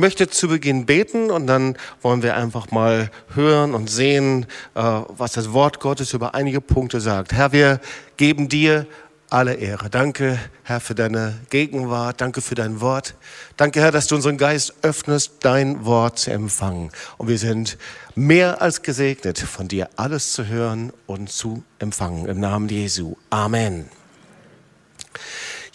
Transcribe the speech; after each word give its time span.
möchte 0.00 0.28
zu 0.28 0.48
Beginn 0.48 0.86
beten 0.86 1.30
und 1.30 1.46
dann 1.46 1.76
wollen 2.02 2.22
wir 2.22 2.36
einfach 2.36 2.70
mal 2.70 3.10
hören 3.34 3.74
und 3.74 3.88
sehen, 3.88 4.46
äh, 4.74 4.80
was 4.82 5.32
das 5.32 5.52
Wort 5.52 5.80
Gottes 5.80 6.12
über 6.12 6.34
einige 6.34 6.60
Punkte 6.60 7.00
sagt. 7.00 7.32
Herr, 7.32 7.52
wir 7.52 7.80
geben 8.16 8.48
dir 8.48 8.86
alle 9.30 9.54
Ehre. 9.54 9.88
Danke, 9.88 10.38
Herr, 10.64 10.80
für 10.80 10.94
deine 10.94 11.38
Gegenwart. 11.50 12.20
Danke 12.20 12.40
für 12.40 12.56
dein 12.56 12.80
Wort. 12.80 13.14
Danke, 13.56 13.80
Herr, 13.80 13.92
dass 13.92 14.08
du 14.08 14.16
unseren 14.16 14.36
Geist 14.36 14.74
öffnest, 14.82 15.34
dein 15.40 15.84
Wort 15.84 16.18
zu 16.18 16.32
empfangen. 16.32 16.90
Und 17.16 17.28
wir 17.28 17.38
sind 17.38 17.78
mehr 18.16 18.60
als 18.60 18.82
gesegnet, 18.82 19.38
von 19.38 19.68
dir 19.68 19.88
alles 19.96 20.32
zu 20.32 20.46
hören 20.46 20.92
und 21.06 21.30
zu 21.30 21.62
empfangen. 21.78 22.26
Im 22.26 22.40
Namen 22.40 22.68
Jesu. 22.68 23.14
Amen. 23.30 23.88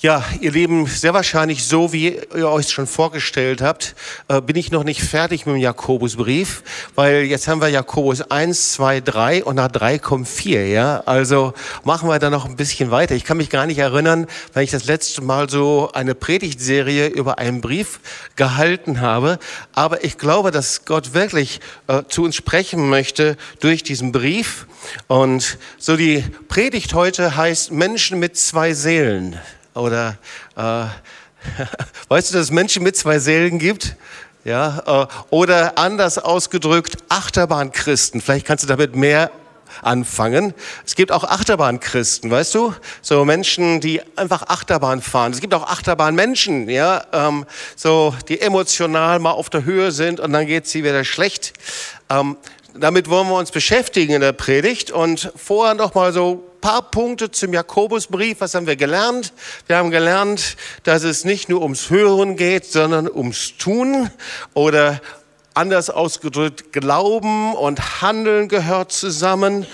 Ja, 0.05 0.23
ihr 0.39 0.51
Lieben, 0.51 0.85
sehr 0.85 1.15
wahrscheinlich 1.15 1.65
so, 1.65 1.91
wie 1.91 2.19
ihr 2.35 2.47
euch 2.47 2.69
schon 2.69 2.85
vorgestellt 2.85 3.63
habt, 3.63 3.95
äh, 4.27 4.39
bin 4.39 4.55
ich 4.55 4.69
noch 4.69 4.83
nicht 4.83 5.01
fertig 5.01 5.47
mit 5.47 5.55
dem 5.55 5.59
Jakobusbrief, 5.59 6.61
weil 6.93 7.23
jetzt 7.23 7.47
haben 7.47 7.59
wir 7.59 7.69
Jakobus 7.69 8.21
1, 8.21 8.73
2, 8.73 9.01
3 9.01 9.43
und 9.43 9.55
nach 9.55 9.67
3 9.67 9.97
kommt 9.97 10.27
4, 10.27 10.67
ja. 10.67 11.01
Also 11.07 11.55
machen 11.83 12.07
wir 12.07 12.19
da 12.19 12.29
noch 12.29 12.45
ein 12.45 12.55
bisschen 12.55 12.91
weiter. 12.91 13.15
Ich 13.15 13.23
kann 13.23 13.37
mich 13.37 13.49
gar 13.49 13.65
nicht 13.65 13.79
erinnern, 13.79 14.27
weil 14.53 14.63
ich 14.63 14.69
das 14.69 14.85
letzte 14.85 15.23
Mal 15.23 15.49
so 15.49 15.89
eine 15.91 16.13
Predigtserie 16.13 17.07
über 17.07 17.39
einen 17.39 17.61
Brief 17.61 17.99
gehalten 18.35 19.01
habe, 19.01 19.39
aber 19.73 20.03
ich 20.03 20.19
glaube, 20.19 20.51
dass 20.51 20.85
Gott 20.85 21.15
wirklich 21.15 21.61
äh, 21.87 22.03
zu 22.09 22.25
uns 22.25 22.35
sprechen 22.35 22.89
möchte 22.89 23.37
durch 23.59 23.81
diesen 23.81 24.11
Brief. 24.11 24.67
Und 25.07 25.57
so 25.79 25.97
die 25.97 26.23
Predigt 26.47 26.93
heute 26.93 27.35
heißt 27.35 27.71
Menschen 27.71 28.19
mit 28.19 28.37
zwei 28.37 28.75
Seelen. 28.75 29.39
Oder 29.75 30.17
äh, 30.55 30.61
weißt 32.07 32.31
du, 32.31 32.33
dass 32.33 32.45
es 32.45 32.51
Menschen 32.51 32.83
mit 32.83 32.95
zwei 32.97 33.19
Seelen 33.19 33.59
gibt? 33.59 33.95
Ja, 34.43 34.83
äh, 35.03 35.07
oder 35.29 35.77
anders 35.77 36.17
ausgedrückt, 36.17 36.97
Achterbahnchristen. 37.09 38.21
Vielleicht 38.21 38.45
kannst 38.45 38.63
du 38.63 38.67
damit 38.67 38.95
mehr 38.95 39.31
anfangen. 39.81 40.53
Es 40.85 40.95
gibt 40.95 41.11
auch 41.11 41.23
Achterbahnchristen, 41.23 42.31
weißt 42.31 42.55
du? 42.55 42.73
So 43.01 43.25
Menschen, 43.25 43.81
die 43.81 44.01
einfach 44.15 44.43
Achterbahn 44.43 45.01
fahren. 45.01 45.31
Es 45.31 45.41
gibt 45.41 45.53
auch 45.53 45.67
Achterbahnmenschen, 45.67 46.69
ja, 46.69 47.03
ähm, 47.11 47.45
so 47.75 48.15
die 48.29 48.39
emotional 48.41 49.19
mal 49.19 49.31
auf 49.31 49.49
der 49.49 49.65
Höhe 49.65 49.91
sind 49.91 50.19
und 50.19 50.31
dann 50.31 50.45
geht 50.45 50.67
sie 50.67 50.83
wieder 50.83 51.03
schlecht. 51.03 51.53
Ähm, 52.09 52.37
damit 52.77 53.09
wollen 53.09 53.27
wir 53.29 53.37
uns 53.37 53.51
beschäftigen 53.51 54.13
in 54.13 54.21
der 54.21 54.33
Predigt 54.33 54.91
und 54.91 55.31
vorher 55.35 55.75
noch 55.75 55.93
mal 55.95 56.11
so 56.11 56.43
paar 56.61 56.81
Punkte 56.81 57.31
zum 57.31 57.53
Jakobusbrief. 57.53 58.41
Was 58.41 58.53
haben 58.55 58.67
wir 58.67 58.75
gelernt? 58.75 59.33
Wir 59.67 59.77
haben 59.77 59.91
gelernt, 59.91 60.57
dass 60.83 61.03
es 61.03 61.23
nicht 61.23 61.47
nur 61.47 61.61
ums 61.61 61.89
Hören 61.89 62.35
geht, 62.35 62.65
sondern 62.65 63.09
ums 63.09 63.57
Tun 63.57 64.09
oder 64.53 64.99
anders 65.53 65.89
ausgedrückt, 65.89 66.73
Glauben 66.73 67.53
und 67.55 68.01
Handeln 68.01 68.49
gehört 68.49 68.91
zusammen. 68.91 69.65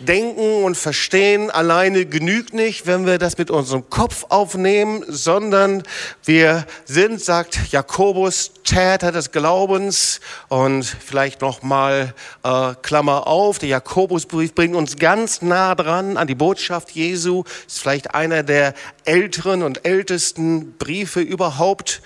Denken 0.00 0.64
und 0.64 0.76
Verstehen 0.76 1.50
alleine 1.50 2.06
genügt 2.06 2.54
nicht, 2.54 2.86
wenn 2.86 3.06
wir 3.06 3.18
das 3.18 3.36
mit 3.36 3.50
unserem 3.50 3.90
Kopf 3.90 4.26
aufnehmen, 4.28 5.04
sondern 5.08 5.82
wir 6.24 6.66
sind, 6.84 7.20
sagt 7.20 7.72
Jakobus, 7.72 8.52
Täter 8.64 9.12
des 9.12 9.32
Glaubens. 9.32 10.20
Und 10.48 10.84
vielleicht 10.84 11.40
noch 11.40 11.62
mal 11.62 12.14
äh, 12.44 12.74
Klammer 12.82 13.26
auf, 13.26 13.58
der 13.58 13.70
Jakobusbrief 13.70 14.54
bringt 14.54 14.76
uns 14.76 14.96
ganz 14.96 15.42
nah 15.42 15.74
dran 15.74 16.16
an 16.16 16.26
die 16.26 16.34
Botschaft 16.34 16.92
Jesu, 16.92 17.44
ist 17.66 17.80
vielleicht 17.80 18.14
einer 18.14 18.42
der 18.42 18.74
älteren 19.04 19.62
und 19.62 19.84
ältesten 19.84 20.74
Briefe 20.78 21.20
überhaupt 21.20 22.02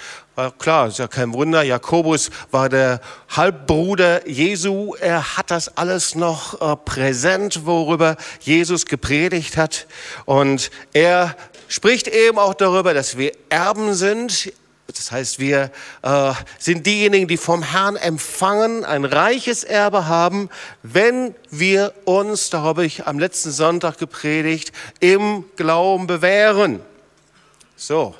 Klar, 0.58 0.88
ist 0.88 0.98
ja 0.98 1.08
kein 1.08 1.34
Wunder. 1.34 1.62
Jakobus 1.62 2.30
war 2.50 2.70
der 2.70 3.02
Halbbruder 3.28 4.26
Jesu. 4.26 4.94
Er 4.98 5.36
hat 5.36 5.50
das 5.50 5.76
alles 5.76 6.14
noch 6.14 6.58
äh, 6.58 6.74
präsent, 6.74 7.66
worüber 7.66 8.16
Jesus 8.40 8.86
gepredigt 8.86 9.58
hat. 9.58 9.86
Und 10.24 10.70
er 10.94 11.36
spricht 11.68 12.08
eben 12.08 12.38
auch 12.38 12.54
darüber, 12.54 12.94
dass 12.94 13.18
wir 13.18 13.32
Erben 13.50 13.92
sind. 13.92 14.54
Das 14.86 15.12
heißt, 15.12 15.38
wir 15.38 15.70
äh, 16.00 16.32
sind 16.58 16.86
diejenigen, 16.86 17.28
die 17.28 17.36
vom 17.36 17.62
Herrn 17.62 17.96
empfangen, 17.96 18.86
ein 18.86 19.04
reiches 19.04 19.64
Erbe 19.64 20.06
haben, 20.06 20.48
wenn 20.82 21.34
wir 21.50 21.92
uns, 22.06 22.48
da 22.48 22.62
habe 22.62 22.86
ich 22.86 23.06
am 23.06 23.18
letzten 23.18 23.50
Sonntag 23.50 23.98
gepredigt, 23.98 24.72
im 24.98 25.44
Glauben 25.56 26.06
bewähren. 26.06 26.80
So, 27.76 28.14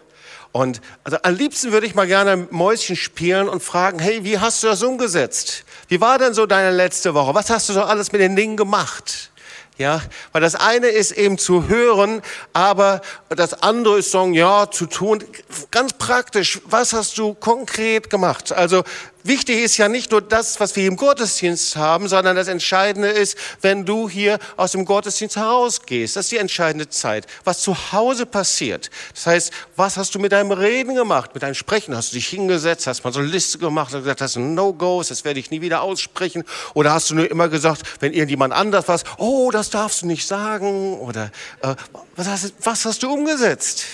und 0.53 0.83
also 1.03 1.17
am 1.23 1.35
liebsten 1.35 1.73
würde 1.73 1.87
ich 1.87 1.95
mal 1.95 2.07
gerne 2.07 2.47
Mäuschen 2.51 2.95
spielen 2.95 3.49
und 3.49 3.63
fragen, 3.63 3.99
hey, 3.99 4.23
wie 4.23 4.39
hast 4.39 4.63
du 4.63 4.67
das 4.67 4.83
umgesetzt? 4.83 5.65
Wie 5.89 6.01
war 6.01 6.19
denn 6.19 6.35
so 6.35 6.45
deine 6.45 6.71
letzte 6.71 7.15
Woche? 7.15 7.35
Was 7.35 7.49
hast 7.49 7.71
du 7.71 7.73
so 7.73 7.83
alles 7.83 8.13
mit 8.13 8.21
den 8.21 8.37
Dingen 8.37 8.59
gemacht? 8.59 9.31
Ja, 9.79 10.03
weil 10.33 10.43
das 10.43 10.55
eine 10.55 10.89
ist 10.89 11.13
eben 11.13 11.39
zu 11.39 11.67
hören, 11.69 12.21
aber 12.53 13.01
das 13.31 13.63
andere 13.63 13.99
ist 13.99 14.11
sagen, 14.11 14.35
ja, 14.35 14.71
zu 14.71 14.85
tun. 14.85 15.25
Ganz 15.71 15.95
praktisch, 15.95 16.61
was 16.67 16.93
hast 16.93 17.17
du 17.17 17.33
konkret 17.33 18.11
gemacht? 18.11 18.53
Also 18.53 18.85
Wichtig 19.25 19.61
ist 19.61 19.77
ja 19.77 19.89
nicht 19.89 20.11
nur 20.11 20.21
das, 20.21 20.59
was 20.59 20.75
wir 20.75 20.85
im 20.89 20.97
Gottesdienst 20.97 21.77
haben, 21.77 22.09
sondern 22.09 22.35
das 22.35 22.49
Entscheidende 22.49 23.09
ist, 23.09 23.39
wenn 23.61 23.85
du 23.85 24.09
hier 24.09 24.41
aus 24.57 24.73
dem 24.73 24.85
Gottesdienst 24.85 25.37
herausgehst. 25.37 26.17
Das 26.17 26.27
ist 26.27 26.33
die 26.33 26.39
entscheidende 26.39 26.89
Zeit. 26.89 27.29
Was 27.45 27.61
zu 27.61 27.93
Hause 27.93 28.27
passiert. 28.27 28.91
Das 29.15 29.27
heißt, 29.27 29.53
was 29.77 29.97
hast 29.97 30.17
du 30.17 30.19
mit 30.19 30.33
deinem 30.33 30.51
Reden 30.51 30.97
gemacht, 30.97 31.35
mit 31.35 31.45
deinem 31.45 31.55
Sprechen? 31.55 31.97
Hast 31.97 32.11
du 32.11 32.17
dich 32.17 32.27
hingesetzt, 32.27 32.89
hast 32.89 33.05
mal 33.05 33.13
so 33.13 33.21
eine 33.21 33.29
Liste 33.29 33.59
gemacht 33.59 33.95
und 33.95 34.01
gesagt, 34.01 34.21
das 34.21 34.33
sind 34.33 34.55
No-Gos, 34.55 35.09
das 35.09 35.25
werde 35.25 35.39
ich 35.39 35.53
nie 35.53 35.61
wieder 35.61 35.83
aussprechen? 35.83 36.43
Oder 36.75 36.93
hast 36.93 37.11
du 37.11 37.15
nur 37.15 37.31
immer 37.31 37.49
gesagt, 37.49 37.83
wenn 38.01 38.13
irgendjemand 38.13 38.53
anders 38.53 38.89
was, 38.89 39.05
oh, 39.19 39.53
das 39.53 39.71
darfst 39.71 40.03
du 40.03 40.07
nicht 40.07 40.27
sagen? 40.27 40.99
Oder 40.99 41.31
äh, 41.61 41.77
was, 42.17 42.27
hast, 42.27 42.55
was 42.61 42.85
hast 42.85 43.05
du 43.05 43.13
umgesetzt? 43.13 43.85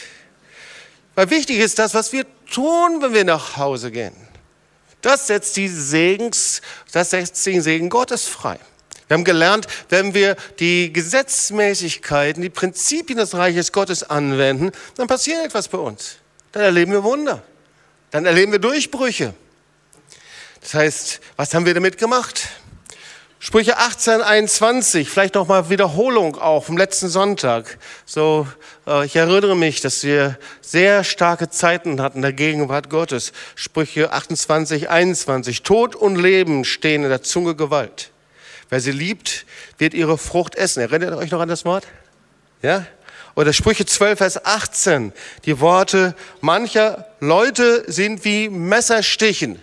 Weil 1.14 1.28
wichtig 1.28 1.58
ist 1.58 1.78
das, 1.78 1.92
was 1.92 2.12
wir 2.12 2.24
tun, 2.50 3.02
wenn 3.02 3.12
wir 3.12 3.24
nach 3.24 3.58
Hause 3.58 3.90
gehen. 3.90 4.27
Das 5.02 5.26
setzt 5.26 5.56
die 5.56 5.68
Segens, 5.68 6.60
das 6.92 7.10
setzt 7.10 7.44
den 7.46 7.62
Segen 7.62 7.88
Gottes 7.88 8.24
frei. 8.24 8.58
Wir 9.06 9.14
haben 9.14 9.24
gelernt, 9.24 9.66
wenn 9.88 10.12
wir 10.12 10.36
die 10.58 10.92
Gesetzmäßigkeiten, 10.92 12.42
die 12.42 12.50
Prinzipien 12.50 13.18
des 13.18 13.34
Reiches 13.34 13.72
Gottes 13.72 14.02
anwenden, 14.02 14.70
dann 14.96 15.06
passiert 15.06 15.44
etwas 15.44 15.68
bei 15.68 15.78
uns. 15.78 16.16
Dann 16.52 16.62
erleben 16.62 16.92
wir 16.92 17.02
Wunder. 17.02 17.42
Dann 18.10 18.26
erleben 18.26 18.52
wir 18.52 18.58
Durchbrüche. 18.58 19.34
Das 20.60 20.74
heißt, 20.74 21.20
was 21.36 21.54
haben 21.54 21.64
wir 21.64 21.74
damit 21.74 21.96
gemacht? 21.96 22.48
Sprüche 23.40 23.78
18, 23.78 24.20
21, 24.20 25.08
vielleicht 25.08 25.36
noch 25.36 25.46
mal 25.46 25.70
Wiederholung 25.70 26.36
auch 26.36 26.64
vom 26.64 26.76
letzten 26.76 27.08
Sonntag. 27.08 27.78
So, 28.04 28.48
äh, 28.84 29.06
ich 29.06 29.14
erinnere 29.14 29.54
mich, 29.54 29.80
dass 29.80 30.02
wir 30.02 30.36
sehr 30.60 31.04
starke 31.04 31.48
Zeiten 31.48 32.02
hatten 32.02 32.20
der 32.20 32.32
Gegenwart 32.32 32.90
Gottes. 32.90 33.32
Sprüche 33.54 34.12
28, 34.12 34.90
21. 34.90 35.62
Tod 35.62 35.94
und 35.94 36.16
Leben 36.16 36.64
stehen 36.64 37.04
in 37.04 37.10
der 37.10 37.22
Zunge 37.22 37.54
Gewalt. 37.54 38.10
Wer 38.70 38.80
sie 38.80 38.90
liebt, 38.90 39.46
wird 39.78 39.94
ihre 39.94 40.18
Frucht 40.18 40.56
essen. 40.56 40.80
Erinnert 40.80 41.12
ihr 41.12 41.18
euch 41.18 41.30
noch 41.30 41.40
an 41.40 41.48
das 41.48 41.64
Wort? 41.64 41.86
Ja? 42.60 42.86
Oder 43.36 43.52
Sprüche 43.52 43.86
12, 43.86 44.18
Vers 44.18 44.44
18. 44.44 45.12
Die 45.44 45.60
Worte 45.60 46.16
mancher 46.40 47.06
Leute 47.20 47.84
sind 47.86 48.24
wie 48.24 48.48
Messerstichen 48.48 49.62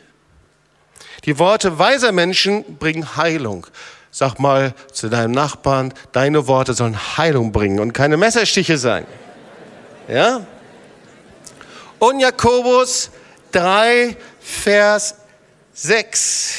die 1.26 1.40
Worte 1.40 1.80
weiser 1.80 2.12
Menschen 2.12 2.78
bringen 2.78 3.16
Heilung. 3.16 3.68
Sag 4.12 4.40
mal 4.40 4.74
zu 4.94 5.10
deinem 5.10 5.32
Nachbarn, 5.32 5.94
deine 6.12 6.48
Worte 6.48 6.74
sollen 6.74 6.98
Heilung 7.18 7.52
bringen 7.52 7.80
und 7.80 7.94
keine 7.94 8.16
Messerstiche 8.16 8.78
sein. 8.78 9.06
Ja? 10.08 10.46
Und 12.00 12.20
Jakobus 12.20 13.10
3, 13.52 14.16
Vers 14.40 15.16
6. 15.74 16.54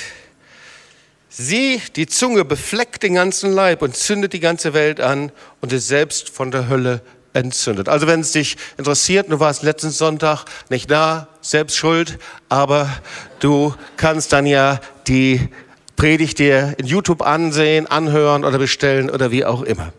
Sie, 1.28 1.80
die 1.94 2.06
Zunge, 2.06 2.44
befleckt 2.44 3.02
den 3.02 3.14
ganzen 3.14 3.52
Leib 3.52 3.82
und 3.82 3.96
zündet 3.96 4.32
die 4.32 4.40
ganze 4.40 4.74
Welt 4.74 5.00
an 5.00 5.30
und 5.60 5.72
ist 5.72 5.88
selbst 5.88 6.30
von 6.30 6.50
der 6.50 6.68
Hölle 6.68 7.00
entzündet. 7.36 7.88
Also 7.88 8.06
wenn 8.06 8.20
es 8.20 8.32
dich 8.32 8.56
interessiert, 8.78 9.30
du 9.30 9.38
warst 9.38 9.62
letzten 9.62 9.90
Sonntag 9.90 10.44
nicht 10.68 10.90
da, 10.90 11.28
selbst 11.40 11.76
schuld, 11.76 12.18
aber 12.48 12.90
du 13.38 13.74
kannst 13.96 14.32
dann 14.32 14.46
ja 14.46 14.80
die 15.06 15.48
Predigt 15.96 16.38
dir 16.38 16.74
in 16.76 16.86
YouTube 16.86 17.22
ansehen, 17.22 17.86
anhören 17.86 18.44
oder 18.44 18.58
bestellen 18.58 19.08
oder 19.08 19.30
wie 19.30 19.46
auch 19.46 19.62
immer. 19.62 19.94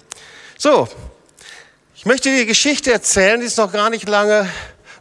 So, 0.55 0.87
ich 1.95 2.05
möchte 2.05 2.29
dir 2.29 2.41
die 2.41 2.45
Geschichte 2.45 2.91
erzählen, 2.91 3.39
die 3.39 3.47
ist 3.47 3.57
noch 3.57 3.71
gar 3.71 3.89
nicht 3.89 4.07
lange 4.07 4.47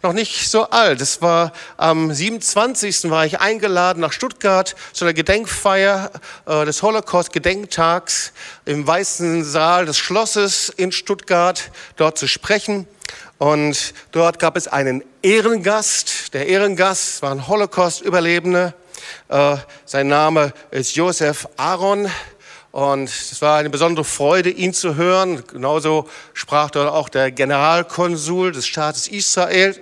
noch 0.03 0.13
nicht 0.13 0.51
so 0.51 0.71
alt. 0.71 1.01
Es 1.01 1.23
war 1.23 1.53
am 1.77 2.13
27. 2.13 3.11
war 3.11 3.27
ich 3.27 3.41
eingeladen 3.41 4.01
nach 4.01 4.13
Stuttgart 4.13 4.75
zu 4.93 5.05
einer 5.05 5.15
Gedenkfeier 5.15 6.11
äh, 6.47 6.65
des 6.65 6.83
Holocaust-Gedenktags 6.83 8.33
im 8.65 8.87
Weißen 8.87 9.45
Saal 9.45 9.87
des 9.87 9.99
Schlosses 9.99 10.69
in 10.69 10.93
Stuttgart, 10.93 11.71
dort 11.97 12.19
zu 12.19 12.29
sprechen. 12.29 12.87
Und 13.39 13.93
dort 14.13 14.39
gab 14.39 14.57
es 14.57 14.69
einen 14.69 15.05
Ehrengast. 15.23 16.33
Der 16.35 16.47
Ehrengast 16.47 17.23
war 17.23 17.33
ein 17.33 17.47
Holocaust-Überlebender. 17.47 18.75
Äh, 19.29 19.57
sein 19.85 20.09
Name 20.09 20.53
ist 20.71 20.97
Josef 20.97 21.49
Aaron. 21.57 22.11
Und 22.77 23.09
es 23.09 23.41
war 23.41 23.59
eine 23.59 23.71
besondere 23.71 24.05
Freude, 24.05 24.51
ihn 24.51 24.75
zu 24.75 24.97
hören. 24.97 25.43
Genauso 25.51 26.09
sprach 26.35 26.71
dort 26.71 26.91
auch 26.91 27.09
der 27.09 27.31
Generalkonsul 27.31 28.53
des 28.53 28.67
Staates 28.67 29.09
Israel. 29.09 29.75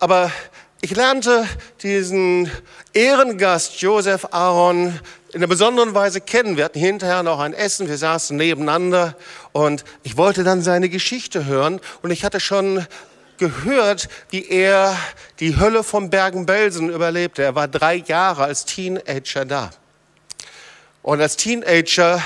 Aber 0.00 0.32
ich 0.80 0.96
lernte 0.96 1.46
diesen 1.82 2.50
Ehrengast 2.94 3.82
Josef 3.82 4.28
Aaron 4.30 4.98
in 5.32 5.36
einer 5.36 5.46
besonderen 5.46 5.94
Weise 5.94 6.22
kennen. 6.22 6.56
Wir 6.56 6.64
hatten 6.64 6.78
hinterher 6.78 7.22
noch 7.22 7.38
ein 7.38 7.52
Essen, 7.52 7.86
wir 7.86 7.98
saßen 7.98 8.34
nebeneinander 8.34 9.14
und 9.52 9.84
ich 10.02 10.16
wollte 10.16 10.42
dann 10.42 10.62
seine 10.62 10.88
Geschichte 10.88 11.44
hören 11.44 11.80
und 12.00 12.12
ich 12.12 12.24
hatte 12.24 12.40
schon 12.40 12.86
gehört, 13.36 14.08
wie 14.30 14.48
er 14.48 14.96
die 15.38 15.58
Hölle 15.58 15.84
von 15.84 16.08
Bergen-Belsen 16.08 16.88
überlebte. 16.88 17.42
Er 17.42 17.54
war 17.54 17.68
drei 17.68 17.96
Jahre 17.96 18.44
als 18.44 18.64
Teenager 18.64 19.44
da. 19.44 19.70
Und 21.02 21.20
als 21.20 21.36
Teenager 21.36 22.22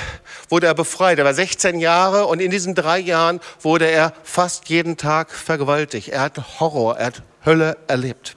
wurde 0.48 0.68
er 0.68 0.74
befreit. 0.74 1.18
Er 1.18 1.24
war 1.24 1.34
16 1.34 1.80
Jahre 1.80 2.26
und 2.26 2.40
in 2.40 2.52
diesen 2.52 2.76
drei 2.76 3.00
Jahren 3.00 3.40
wurde 3.62 3.86
er 3.86 4.12
fast 4.22 4.68
jeden 4.68 4.96
Tag 4.96 5.32
vergewaltigt. 5.32 6.08
Er 6.10 6.20
hat 6.20 6.60
Horror, 6.60 6.98
er 6.98 7.06
hat 7.06 7.22
Hölle 7.44 7.76
erlebt. 7.86 8.34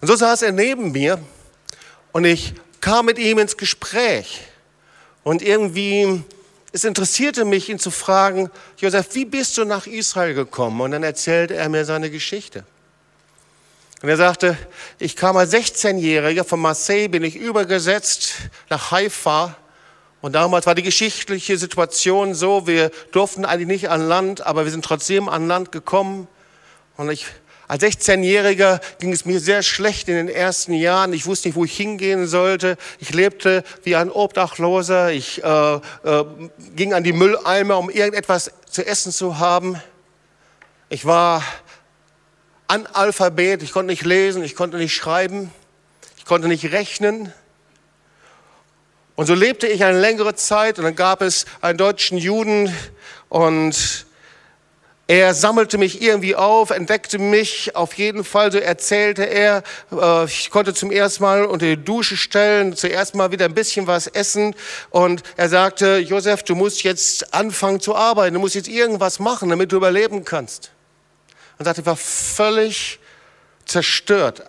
Und 0.00 0.08
so 0.08 0.16
saß 0.16 0.42
er 0.42 0.52
neben 0.52 0.92
mir 0.92 1.18
und 2.12 2.24
ich 2.24 2.54
kam 2.80 3.06
mit 3.06 3.18
ihm 3.18 3.38
ins 3.38 3.56
Gespräch. 3.56 4.40
Und 5.24 5.40
irgendwie, 5.40 6.22
es 6.72 6.84
interessierte 6.84 7.44
mich, 7.44 7.68
ihn 7.68 7.78
zu 7.78 7.90
fragen, 7.90 8.50
Josef, 8.78 9.14
wie 9.14 9.24
bist 9.24 9.56
du 9.56 9.64
nach 9.64 9.86
Israel 9.86 10.34
gekommen? 10.34 10.80
Und 10.80 10.90
dann 10.90 11.04
erzählte 11.04 11.54
er 11.54 11.68
mir 11.68 11.84
seine 11.84 12.10
Geschichte. 12.10 12.64
Und 14.02 14.08
er 14.08 14.16
sagte, 14.16 14.58
ich 14.98 15.14
kam 15.14 15.36
als 15.36 15.52
16-Jähriger 15.52 16.42
von 16.42 16.58
Marseille, 16.58 17.08
bin 17.08 17.22
ich 17.22 17.36
übergesetzt 17.36 18.34
nach 18.68 18.90
Haifa. 18.90 19.56
Und 20.20 20.32
damals 20.32 20.66
war 20.66 20.74
die 20.74 20.82
geschichtliche 20.82 21.56
Situation 21.56 22.34
so, 22.34 22.66
wir 22.66 22.90
durften 23.12 23.44
eigentlich 23.44 23.68
nicht 23.68 23.90
an 23.90 24.08
Land, 24.08 24.44
aber 24.44 24.64
wir 24.64 24.72
sind 24.72 24.84
trotzdem 24.84 25.28
an 25.28 25.46
Land 25.46 25.70
gekommen. 25.70 26.26
Und 26.96 27.10
ich 27.10 27.26
als 27.68 27.82
16-Jähriger 27.82 28.80
ging 28.98 29.12
es 29.12 29.24
mir 29.24 29.40
sehr 29.40 29.62
schlecht 29.62 30.08
in 30.08 30.14
den 30.14 30.28
ersten 30.28 30.74
Jahren. 30.74 31.12
Ich 31.12 31.26
wusste 31.26 31.48
nicht, 31.48 31.56
wo 31.56 31.64
ich 31.64 31.76
hingehen 31.76 32.26
sollte. 32.26 32.76
Ich 32.98 33.14
lebte 33.14 33.64
wie 33.84 33.96
ein 33.96 34.10
Obdachloser. 34.10 35.12
Ich 35.12 35.42
äh, 35.42 35.74
äh, 35.74 35.80
ging 36.74 36.92
an 36.92 37.04
die 37.04 37.12
Mülleimer, 37.12 37.78
um 37.78 37.88
irgendetwas 37.88 38.50
zu 38.68 38.86
essen 38.86 39.12
zu 39.12 39.38
haben. 39.38 39.80
Ich 40.88 41.06
war 41.06 41.42
Analphabet. 42.68 43.62
Ich 43.62 43.72
konnte 43.72 43.92
nicht 43.92 44.04
lesen, 44.04 44.42
ich 44.42 44.56
konnte 44.56 44.78
nicht 44.78 44.94
schreiben, 44.94 45.50
ich 46.16 46.24
konnte 46.24 46.48
nicht 46.48 46.72
rechnen. 46.72 47.32
Und 49.14 49.26
so 49.26 49.34
lebte 49.34 49.66
ich 49.66 49.84
eine 49.84 50.00
längere 50.00 50.34
Zeit 50.34 50.78
und 50.78 50.84
dann 50.84 50.96
gab 50.96 51.20
es 51.20 51.44
einen 51.60 51.76
deutschen 51.76 52.16
Juden 52.16 52.74
und 53.28 54.06
er 55.08 55.34
sammelte 55.34 55.78
mich 55.78 56.00
irgendwie 56.00 56.36
auf, 56.36 56.70
entdeckte 56.70 57.18
mich 57.18 57.74
auf 57.74 57.94
jeden 57.94 58.24
Fall, 58.24 58.52
so 58.52 58.58
erzählte 58.58 59.24
er. 59.24 59.62
Äh, 59.90 60.24
ich 60.26 60.50
konnte 60.50 60.74
zum 60.74 60.90
ersten 60.90 61.24
Mal 61.24 61.44
unter 61.44 61.66
die 61.66 61.82
Dusche 61.82 62.16
stellen, 62.16 62.76
zuerst 62.76 63.14
mal 63.14 63.32
wieder 63.32 63.46
ein 63.46 63.54
bisschen 63.54 63.86
was 63.86 64.06
essen. 64.06 64.54
Und 64.90 65.22
er 65.36 65.48
sagte, 65.48 65.98
Josef, 65.98 66.44
du 66.44 66.54
musst 66.54 66.84
jetzt 66.84 67.34
anfangen 67.34 67.80
zu 67.80 67.96
arbeiten, 67.96 68.34
du 68.34 68.40
musst 68.40 68.54
jetzt 68.54 68.68
irgendwas 68.68 69.18
machen, 69.18 69.48
damit 69.48 69.72
du 69.72 69.76
überleben 69.76 70.24
kannst. 70.24 70.70
Und 71.58 71.64
sagte, 71.64 71.80
ich 71.80 71.86
war 71.86 71.96
völlig 71.96 73.00
zerstört. 73.66 74.44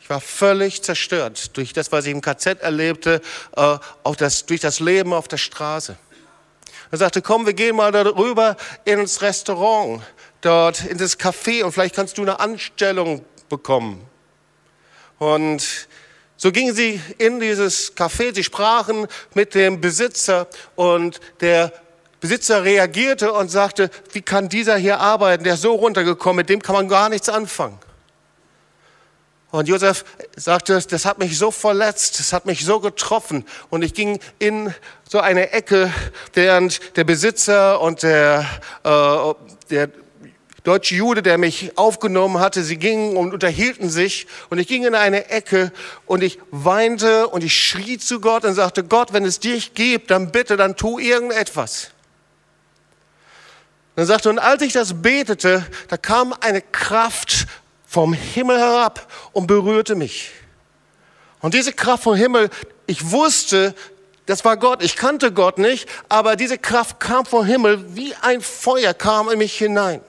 Ich 0.00 0.08
war 0.08 0.20
völlig 0.20 0.82
zerstört 0.82 1.56
durch 1.56 1.72
das, 1.72 1.92
was 1.92 2.06
ich 2.06 2.12
im 2.12 2.20
KZ 2.20 2.62
erlebte, 2.62 3.20
äh, 3.56 3.76
auch 4.04 4.16
das, 4.16 4.46
durch 4.46 4.60
das 4.60 4.80
Leben 4.80 5.12
auf 5.12 5.28
der 5.28 5.36
Straße. 5.36 5.96
Er 6.90 6.98
sagte, 6.98 7.22
komm, 7.22 7.46
wir 7.46 7.52
gehen 7.52 7.76
mal 7.76 7.90
darüber 7.90 8.56
ins 8.84 9.22
Restaurant, 9.22 10.02
dort 10.40 10.84
in 10.84 10.98
das 10.98 11.18
Café 11.18 11.64
und 11.64 11.72
vielleicht 11.72 11.96
kannst 11.96 12.18
du 12.18 12.22
eine 12.22 12.38
Anstellung 12.38 13.24
bekommen. 13.48 14.06
Und 15.18 15.88
so 16.36 16.52
gingen 16.52 16.74
sie 16.74 17.00
in 17.18 17.40
dieses 17.40 17.96
Café, 17.96 18.34
sie 18.34 18.44
sprachen 18.44 19.06
mit 19.34 19.54
dem 19.54 19.80
Besitzer 19.80 20.46
und 20.74 21.20
der 21.40 21.72
Besitzer 22.20 22.64
reagierte 22.64 23.32
und 23.32 23.50
sagte, 23.50 23.90
wie 24.12 24.22
kann 24.22 24.48
dieser 24.48 24.76
hier 24.76 25.00
arbeiten, 25.00 25.44
der 25.44 25.54
ist 25.54 25.62
so 25.62 25.74
runtergekommen, 25.74 26.36
mit 26.36 26.48
dem 26.48 26.62
kann 26.62 26.74
man 26.74 26.88
gar 26.88 27.08
nichts 27.08 27.28
anfangen. 27.28 27.78
Und 29.52 29.68
Josef 29.68 30.04
sagte, 30.34 30.80
das 30.80 31.04
hat 31.04 31.18
mich 31.18 31.38
so 31.38 31.50
verletzt, 31.50 32.18
das 32.18 32.32
hat 32.32 32.46
mich 32.46 32.64
so 32.64 32.80
getroffen. 32.80 33.44
Und 33.70 33.82
ich 33.82 33.94
ging 33.94 34.18
in 34.38 34.74
so 35.08 35.20
eine 35.20 35.52
Ecke, 35.52 35.92
während 36.34 36.96
der 36.96 37.04
Besitzer 37.04 37.80
und 37.80 38.02
der, 38.02 38.44
äh, 38.82 39.34
der 39.70 39.88
deutsche 40.64 40.96
Jude, 40.96 41.22
der 41.22 41.38
mich 41.38 41.78
aufgenommen 41.78 42.40
hatte, 42.40 42.64
sie 42.64 42.76
gingen 42.76 43.16
und 43.16 43.32
unterhielten 43.32 43.88
sich. 43.88 44.26
Und 44.50 44.58
ich 44.58 44.66
ging 44.66 44.84
in 44.84 44.96
eine 44.96 45.30
Ecke 45.30 45.70
und 46.06 46.24
ich 46.24 46.40
weinte 46.50 47.28
und 47.28 47.44
ich 47.44 47.56
schrie 47.56 47.98
zu 47.98 48.20
Gott 48.20 48.44
und 48.44 48.54
sagte, 48.54 48.82
Gott, 48.82 49.12
wenn 49.12 49.24
es 49.24 49.38
dich 49.38 49.74
gibt, 49.74 50.10
dann 50.10 50.32
bitte, 50.32 50.56
dann 50.56 50.76
tu 50.76 50.98
irgendetwas. 50.98 51.92
Dann 53.94 54.06
sagte, 54.06 54.28
und 54.28 54.40
als 54.40 54.60
ich 54.60 54.72
das 54.72 55.00
betete, 55.02 55.64
da 55.88 55.96
kam 55.96 56.34
eine 56.40 56.60
Kraft 56.60 57.46
vom 57.86 58.12
Himmel 58.12 58.58
herab 58.58 59.10
und 59.32 59.46
berührte 59.46 59.94
mich. 59.94 60.32
Und 61.40 61.54
diese 61.54 61.72
Kraft 61.72 62.02
vom 62.02 62.14
Himmel, 62.14 62.50
ich 62.86 63.10
wusste, 63.10 63.74
das 64.26 64.44
war 64.44 64.56
Gott. 64.56 64.82
Ich 64.82 64.96
kannte 64.96 65.32
Gott 65.32 65.58
nicht, 65.58 65.88
aber 66.08 66.34
diese 66.36 66.58
Kraft 66.58 66.98
kam 66.98 67.24
vom 67.24 67.44
Himmel 67.44 67.96
wie 67.96 68.14
ein 68.22 68.40
Feuer 68.40 68.92
kam 68.92 69.30
in 69.30 69.38
mich 69.38 69.56
hinein. 69.56 70.00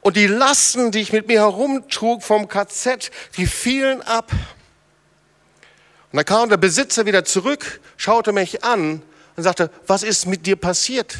Und 0.00 0.16
die 0.16 0.26
Lasten, 0.26 0.90
die 0.90 1.00
ich 1.00 1.12
mit 1.12 1.28
mir 1.28 1.40
herumtrug 1.40 2.22
vom 2.22 2.48
KZ, 2.48 3.10
die 3.36 3.46
fielen 3.46 4.00
ab. 4.02 4.32
Und 4.32 6.16
dann 6.16 6.24
kam 6.24 6.48
der 6.48 6.56
Besitzer 6.56 7.04
wieder 7.04 7.24
zurück, 7.24 7.80
schaute 7.98 8.32
mich 8.32 8.64
an 8.64 9.02
und 9.36 9.42
sagte, 9.42 9.70
was 9.86 10.02
ist 10.02 10.26
mit 10.26 10.46
dir 10.46 10.56
passiert? 10.56 11.18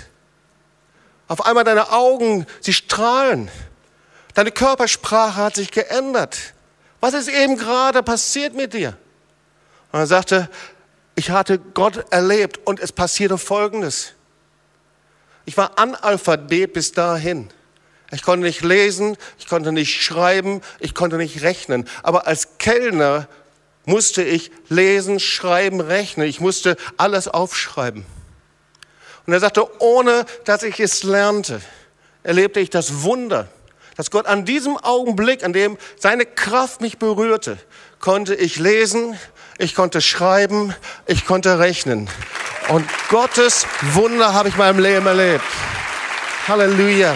Auf 1.29 1.45
einmal 1.45 1.65
deine 1.65 1.93
Augen, 1.93 2.47
sie 2.61 2.73
strahlen. 2.73 3.51
Deine 4.35 4.51
Körpersprache 4.51 5.37
hat 5.37 5.57
sich 5.57 5.71
geändert. 5.71 6.39
Was 7.01 7.15
ist 7.15 7.29
eben 7.29 7.57
gerade 7.57 8.03
passiert 8.03 8.55
mit 8.55 8.75
dir? 8.75 8.97
Und 9.93 10.01
er 10.01 10.07
sagte, 10.07 10.49
ich 11.15 11.31
hatte 11.31 11.59
Gott 11.59 12.07
erlebt 12.11 12.61
und 12.65 12.81
es 12.81 12.93
passierte 12.93 13.39
Folgendes. 13.39 14.13
Ich 15.45 15.57
war 15.57 15.79
Analphabet 15.79 16.73
bis 16.73 16.93
dahin. 16.93 17.51
Ich 18.13 18.23
konnte 18.23 18.47
nicht 18.47 18.63
lesen, 18.63 19.17
ich 19.39 19.47
konnte 19.47 19.73
nicht 19.73 20.03
schreiben, 20.03 20.63
ich 20.79 20.95
konnte 20.95 21.17
nicht 21.17 21.43
rechnen. 21.43 21.89
Aber 22.03 22.27
als 22.27 22.59
Kellner 22.59 23.29
musste 23.85 24.23
ich 24.23 24.51
lesen, 24.69 25.21
schreiben, 25.21 25.81
rechnen. 25.81 26.27
Ich 26.27 26.41
musste 26.41 26.77
alles 26.97 27.29
aufschreiben. 27.29 28.05
Und 29.27 29.33
er 29.33 29.41
sagte, 29.41 29.81
ohne 29.81 30.25
dass 30.45 30.63
ich 30.63 30.81
es 30.81 31.03
lernte, 31.03 31.61
erlebte 32.23 32.61
ich 32.61 32.71
das 32.71 33.03
Wunder, 33.03 33.49
dass 34.01 34.11
Gott 34.11 34.25
an 34.25 34.47
diesem 34.47 34.79
Augenblick, 34.79 35.45
an 35.45 35.53
dem 35.53 35.77
seine 35.99 36.25
Kraft 36.25 36.81
mich 36.81 36.97
berührte, 36.97 37.59
konnte 37.99 38.35
ich 38.35 38.57
lesen, 38.57 39.19
ich 39.59 39.75
konnte 39.75 40.01
schreiben, 40.01 40.75
ich 41.05 41.27
konnte 41.27 41.59
rechnen. 41.59 42.09
Und 42.69 42.87
Gottes 43.11 43.67
Wunder 43.93 44.33
habe 44.33 44.49
ich 44.49 44.55
in 44.55 44.59
meinem 44.59 44.79
Leben 44.79 45.07
erlebt. 45.07 45.45
Halleluja. 46.49 47.15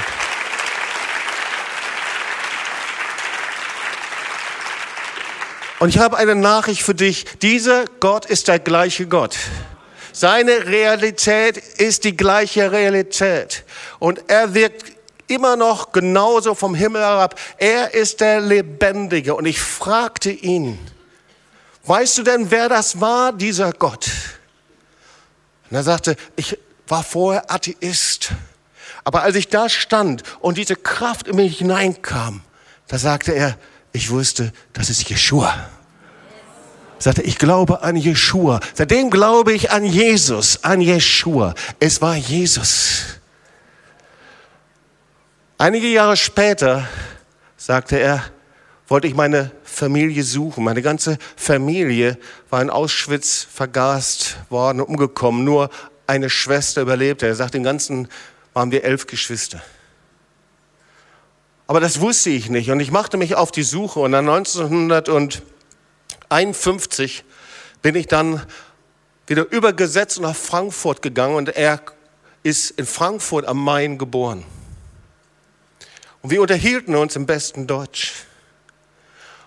Und 5.78 5.88
ich 5.88 5.96
habe 5.96 6.18
eine 6.18 6.34
Nachricht 6.34 6.82
für 6.82 6.94
dich. 6.94 7.24
Dieser 7.40 7.86
Gott 8.00 8.26
ist 8.26 8.48
der 8.48 8.58
gleiche 8.58 9.06
Gott. 9.06 9.38
Seine 10.12 10.66
Realität 10.66 11.56
ist 11.56 12.04
die 12.04 12.14
gleiche 12.14 12.70
Realität. 12.72 13.64
Und 14.00 14.24
er 14.28 14.52
wirkt 14.52 14.94
immer 15.26 15.56
noch 15.56 15.92
genauso 15.92 16.54
vom 16.54 16.74
Himmel 16.74 17.02
herab. 17.02 17.38
Er 17.58 17.94
ist 17.94 18.20
der 18.20 18.40
Lebendige. 18.40 19.34
Und 19.34 19.46
ich 19.46 19.60
fragte 19.60 20.30
ihn, 20.30 20.78
weißt 21.84 22.18
du 22.18 22.22
denn, 22.22 22.50
wer 22.50 22.68
das 22.68 23.00
war, 23.00 23.32
dieser 23.32 23.72
Gott? 23.72 24.10
Und 25.70 25.76
er 25.76 25.82
sagte, 25.82 26.16
ich 26.36 26.58
war 26.88 27.02
vorher 27.02 27.50
Atheist. 27.50 28.32
Aber 29.04 29.22
als 29.22 29.36
ich 29.36 29.48
da 29.48 29.68
stand 29.68 30.22
und 30.40 30.56
diese 30.58 30.76
Kraft 30.76 31.28
in 31.28 31.36
mich 31.36 31.58
hineinkam, 31.58 32.42
da 32.88 32.98
sagte 32.98 33.32
er, 33.32 33.58
ich 33.92 34.10
wusste, 34.10 34.52
das 34.72 34.90
ist 34.90 35.08
Jeshua. 35.08 35.68
Er 36.98 37.02
sagte, 37.02 37.22
ich 37.22 37.38
glaube 37.38 37.82
an 37.82 37.96
Jeshua. 37.96 38.60
Seitdem 38.74 39.10
glaube 39.10 39.52
ich 39.52 39.70
an 39.70 39.84
Jesus, 39.84 40.64
an 40.64 40.80
Jeshua. 40.80 41.54
Es 41.80 42.00
war 42.00 42.16
Jesus. 42.16 43.20
Einige 45.64 45.86
Jahre 45.86 46.18
später, 46.18 46.86
sagte 47.56 47.98
er, 47.98 48.22
wollte 48.86 49.06
ich 49.06 49.14
meine 49.14 49.50
Familie 49.62 50.22
suchen. 50.22 50.62
Meine 50.62 50.82
ganze 50.82 51.16
Familie 51.36 52.18
war 52.50 52.60
in 52.60 52.68
Auschwitz 52.68 53.46
vergast 53.50 54.36
worden, 54.50 54.82
umgekommen. 54.82 55.42
Nur 55.42 55.70
eine 56.06 56.28
Schwester 56.28 56.82
überlebte. 56.82 57.26
Er 57.26 57.34
sagt, 57.34 57.54
im 57.54 57.62
Ganzen 57.62 58.08
waren 58.52 58.72
wir 58.72 58.84
elf 58.84 59.06
Geschwister. 59.06 59.62
Aber 61.66 61.80
das 61.80 61.98
wusste 61.98 62.28
ich 62.28 62.50
nicht 62.50 62.70
und 62.70 62.80
ich 62.80 62.90
machte 62.90 63.16
mich 63.16 63.34
auf 63.34 63.50
die 63.50 63.62
Suche 63.62 64.00
und 64.00 64.12
dann 64.12 64.28
1951 64.28 67.24
bin 67.80 67.94
ich 67.94 68.06
dann 68.06 68.42
wieder 69.26 69.50
über 69.50 69.72
Gesetz 69.72 70.18
nach 70.18 70.36
Frankfurt 70.36 71.00
gegangen 71.00 71.36
und 71.36 71.56
er 71.56 71.80
ist 72.42 72.72
in 72.72 72.84
Frankfurt 72.84 73.46
am 73.46 73.64
Main 73.64 73.96
geboren. 73.96 74.44
Und 76.24 76.30
wir 76.30 76.40
unterhielten 76.40 76.96
uns 76.96 77.16
im 77.16 77.26
besten 77.26 77.66
Deutsch. 77.66 78.14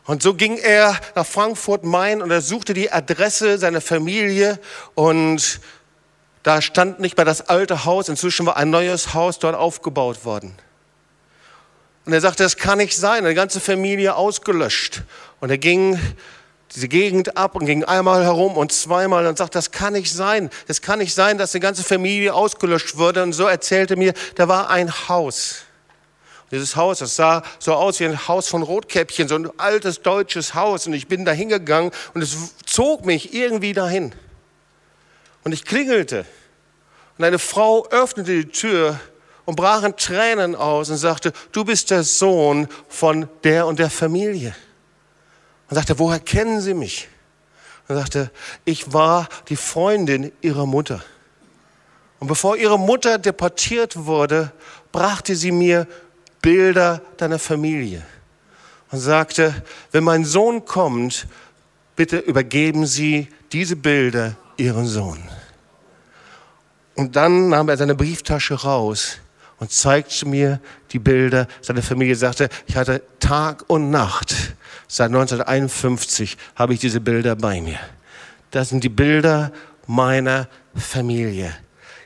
Und 0.05 0.21
so 0.21 0.35
ging 0.35 0.59
er 0.59 0.95
nach 1.15 1.25
Frankfurt 1.25 1.83
Main 1.83 2.21
und 2.21 2.29
er 2.29 2.41
suchte 2.41 2.75
die 2.75 2.91
Adresse 2.91 3.57
seiner 3.57 3.81
Familie 3.81 4.59
und 4.93 5.59
da 6.43 6.61
stand 6.61 6.99
nicht 6.99 7.17
mehr 7.17 7.25
das 7.25 7.49
alte 7.49 7.85
Haus, 7.85 8.09
inzwischen 8.09 8.45
war 8.45 8.57
ein 8.57 8.69
neues 8.69 9.15
Haus 9.15 9.39
dort 9.39 9.55
aufgebaut 9.55 10.23
worden. 10.23 10.53
Und 12.05 12.13
er 12.13 12.21
sagte, 12.21 12.43
das 12.43 12.57
kann 12.57 12.77
nicht 12.77 12.95
sein, 12.95 13.25
eine 13.25 13.33
ganze 13.33 13.59
Familie 13.59 14.15
ausgelöscht. 14.15 15.01
Und 15.39 15.49
er 15.49 15.57
ging 15.57 15.99
diese 16.75 16.89
Gegend 16.89 17.37
ab 17.37 17.55
und 17.55 17.65
ging 17.65 17.85
einmal 17.85 18.23
herum 18.23 18.55
und 18.55 18.71
zweimal 18.71 19.25
und 19.25 19.39
sagte, 19.39 19.57
das 19.57 19.71
kann 19.71 19.93
nicht 19.93 20.13
sein. 20.13 20.51
Das 20.67 20.83
kann 20.83 20.99
nicht 20.99 21.15
sein, 21.15 21.39
dass 21.39 21.55
eine 21.55 21.61
ganze 21.61 21.83
Familie 21.83 22.35
ausgelöscht 22.35 22.97
wurde. 22.97 23.23
Und 23.23 23.33
so 23.33 23.47
erzählte 23.47 23.95
mir, 23.95 24.13
da 24.35 24.47
war 24.47 24.69
ein 24.69 25.09
Haus. 25.09 25.63
Dieses 26.51 26.75
Haus, 26.77 26.99
das 26.99 27.15
sah 27.15 27.43
so 27.59 27.73
aus 27.73 27.99
wie 27.99 28.05
ein 28.05 28.27
Haus 28.27 28.47
von 28.47 28.63
Rotkäppchen, 28.63 29.27
so 29.27 29.35
ein 29.35 29.49
altes 29.57 30.01
deutsches 30.01 30.53
Haus. 30.53 30.87
Und 30.87 30.93
ich 30.93 31.07
bin 31.07 31.25
da 31.25 31.33
hingegangen 31.33 31.91
und 32.13 32.21
es 32.21 32.55
zog 32.65 33.05
mich 33.05 33.33
irgendwie 33.33 33.73
dahin. 33.73 34.13
Und 35.43 35.51
ich 35.51 35.65
klingelte. 35.65 36.25
Und 37.17 37.25
eine 37.25 37.39
Frau 37.39 37.85
öffnete 37.87 38.31
die 38.31 38.49
Tür 38.49 38.99
und 39.45 39.55
brach 39.55 39.83
in 39.83 39.95
Tränen 39.97 40.55
aus 40.55 40.89
und 40.89 40.97
sagte, 40.97 41.33
du 41.51 41.65
bist 41.65 41.91
der 41.91 42.03
Sohn 42.03 42.67
von 42.87 43.27
der 43.43 43.65
und 43.67 43.79
der 43.79 43.89
Familie. 43.89 44.55
Und 45.69 45.75
sagte, 45.75 45.99
woher 45.99 46.19
kennen 46.19 46.61
Sie 46.61 46.73
mich? 46.73 47.09
Und 47.87 47.95
sagte, 47.95 48.31
ich 48.63 48.93
war 48.93 49.27
die 49.49 49.55
Freundin 49.55 50.31
Ihrer 50.41 50.65
Mutter. 50.65 51.03
Und 52.19 52.27
bevor 52.27 52.57
Ihre 52.57 52.79
Mutter 52.79 53.17
deportiert 53.17 54.05
wurde, 54.05 54.51
brachte 54.91 55.35
sie 55.35 55.51
mir 55.51 55.87
Bilder 56.47 57.01
deiner 57.17 57.39
Familie 57.39 58.03
und 58.89 58.99
sagte, 58.99 59.53
wenn 59.91 60.05
mein 60.05 60.23
Sohn 60.23 60.63
kommt, 60.63 61.27
bitte 61.97 62.19
übergeben 62.19 62.85
Sie 62.85 63.27
diese 63.51 63.75
Bilder 63.75 64.37
Ihrem 64.55 64.85
Sohn. 64.85 65.19
Und 66.95 67.17
dann 67.17 67.49
nahm 67.49 67.67
er 67.67 67.75
seine 67.75 67.95
Brieftasche 67.95 68.53
raus 68.53 69.17
und 69.59 69.73
zeigte 69.73 70.25
mir 70.25 70.61
die 70.93 70.99
Bilder 70.99 71.49
seiner 71.59 71.81
Familie, 71.81 72.15
sagte, 72.15 72.47
ich 72.65 72.77
hatte 72.77 73.01
Tag 73.19 73.65
und 73.67 73.91
Nacht, 73.91 74.33
seit 74.87 75.07
1951 75.07 76.37
habe 76.55 76.73
ich 76.73 76.79
diese 76.79 77.01
Bilder 77.01 77.35
bei 77.35 77.59
mir. 77.59 77.79
Das 78.51 78.69
sind 78.69 78.85
die 78.85 78.89
Bilder 78.89 79.51
meiner 79.85 80.47
Familie. 80.73 81.53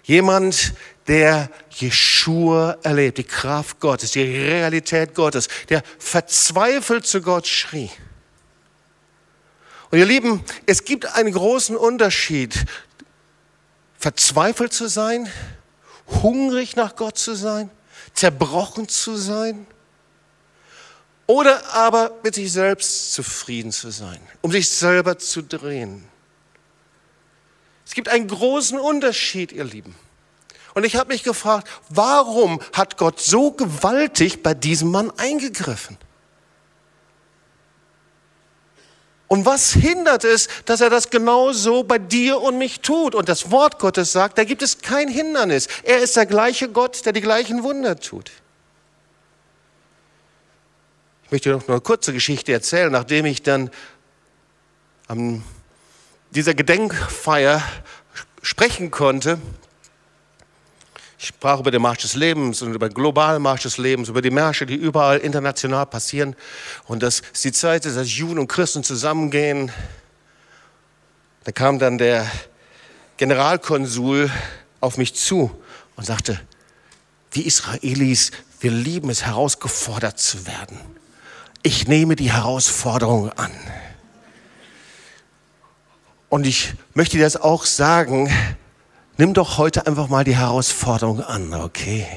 Jemand, 0.02 0.74
der 1.08 1.50
Jeshua 1.72 2.78
erlebt, 2.84 3.18
die 3.18 3.24
Kraft 3.24 3.80
Gottes, 3.80 4.12
die 4.12 4.22
Realität 4.22 5.16
Gottes, 5.16 5.48
der 5.70 5.84
verzweifelt 6.00 7.06
zu 7.06 7.22
Gott 7.22 7.48
schrie. 7.48 7.90
Und 9.90 10.00
ihr 10.00 10.06
Lieben, 10.06 10.44
es 10.66 10.86
gibt 10.86 11.06
einen 11.06 11.34
großen 11.34 11.76
Unterschied, 11.76 12.66
verzweifelt 13.98 14.74
zu 14.74 14.88
sein 14.88 15.30
hungrig 16.12 16.76
nach 16.76 16.96
Gott 16.96 17.18
zu 17.18 17.36
sein, 17.36 17.70
zerbrochen 18.14 18.88
zu 18.88 19.16
sein 19.16 19.66
oder 21.28 21.74
aber 21.74 22.20
mit 22.24 22.36
sich 22.36 22.52
selbst 22.52 23.14
zufrieden 23.14 23.72
zu 23.72 23.90
sein, 23.90 24.20
um 24.42 24.52
sich 24.52 24.70
selber 24.70 25.18
zu 25.18 25.42
drehen. 25.42 26.04
Es 27.86 27.94
gibt 27.94 28.10
einen 28.10 28.28
großen 28.28 28.80
Unterschied, 28.80 29.52
ihr 29.52 29.64
Lieben. 29.64 29.96
Und 30.74 30.86
ich 30.86 30.96
habe 30.96 31.12
mich 31.12 31.24
gefragt, 31.24 31.68
warum 31.90 32.62
hat 32.74 32.98
Gott 32.98 33.20
so 33.20 33.52
gewaltig 33.52 34.44
bei 34.44 34.54
diesem 34.54 34.92
Mann 34.92 35.12
eingegriffen? 35.18 35.98
Und 39.28 39.46
was 39.46 39.72
hindert 39.72 40.26
es, 40.26 40.50
dass 40.66 40.82
er 40.82 40.90
das 40.90 41.10
genauso 41.10 41.84
bei 41.84 41.98
dir 41.98 42.42
und 42.42 42.58
mich 42.58 42.82
tut? 42.82 43.16
Und 43.16 43.30
das 43.30 43.50
Wort 43.50 43.80
Gottes 43.80 44.12
sagt, 44.12 44.38
da 44.38 44.44
gibt 44.44 44.62
es 44.62 44.80
kein 44.80 45.08
Hindernis. 45.08 45.68
Er 45.84 46.00
ist 46.00 46.18
der 46.18 46.26
gleiche 46.26 46.68
Gott, 46.68 47.06
der 47.06 47.14
die 47.14 47.22
gleichen 47.22 47.64
Wunder 47.64 47.98
tut. 47.98 48.30
Ich 51.24 51.32
möchte 51.32 51.50
noch 51.50 51.66
eine 51.70 51.80
kurze 51.80 52.12
Geschichte 52.12 52.52
erzählen, 52.52 52.92
nachdem 52.92 53.26
ich 53.26 53.42
dann 53.42 53.70
an 55.08 55.44
dieser 56.32 56.54
Gedenkfeier 56.54 57.64
sprechen 58.42 58.92
konnte 58.92 59.40
ich 61.22 61.28
sprach 61.28 61.60
über 61.60 61.70
den 61.70 61.84
Marsch 61.84 62.02
des 62.02 62.16
Lebens 62.16 62.64
und 62.64 62.74
über 62.74 62.90
den 62.90 62.96
globalen 62.96 63.44
Marsch 63.44 63.62
des 63.62 63.78
Lebens, 63.78 64.10
über 64.10 64.24
die 64.24 64.32
Märsche, 64.32 64.66
die 64.66 64.74
überall 64.74 65.20
international 65.20 65.86
passieren. 65.86 66.36
Und 66.86 67.04
das 67.04 67.22
ist 67.32 67.44
die 67.44 67.52
Zeit, 67.52 67.86
dass 67.86 68.18
Juden 68.18 68.40
und 68.40 68.48
Christen 68.48 68.84
zusammengehen. 68.84 69.72
Da 71.44 71.52
kam 71.52 71.78
dann 71.78 72.00
der 72.00 72.26
Generalkonsul 73.18 74.32
auf 74.80 74.98
mich 74.98 75.14
zu 75.14 75.52
und 75.96 76.08
sagte, 76.08 76.42
die 77.36 77.46
Israelis, 77.46 78.32
wir 78.60 78.72
lieben 78.72 79.12
es, 79.12 79.24
herausgefordert 79.24 80.18
zu 80.18 80.48
werden. 80.48 80.80
Ich 81.62 81.88
nehme 81.88 82.16
die 82.16 82.32
Herausforderung 82.32 83.32
an. 83.34 83.52
Und 86.30 86.48
ich 86.48 86.74
möchte 86.96 87.18
dir 87.18 87.26
das 87.26 87.38
auch 87.38 87.66
sagen, 87.66 88.34
nimm 89.22 89.36
doch 89.36 89.60
heute 89.60 89.86
einfach 89.86 90.08
mal 90.08 90.24
die 90.24 90.36
Herausforderung 90.36 91.22
an, 91.22 91.54
okay? 91.54 92.08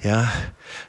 Ja, 0.00 0.30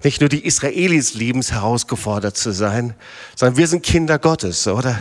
nicht 0.03 0.21
nur 0.21 0.29
die 0.29 0.45
Israelis 0.45 1.15
lieben 1.15 1.39
es, 1.39 1.51
herausgefordert 1.51 2.37
zu 2.37 2.51
sein, 2.51 2.93
sondern 3.35 3.57
wir 3.57 3.67
sind 3.67 3.81
Kinder 3.81 4.19
Gottes, 4.19 4.67
oder? 4.67 4.95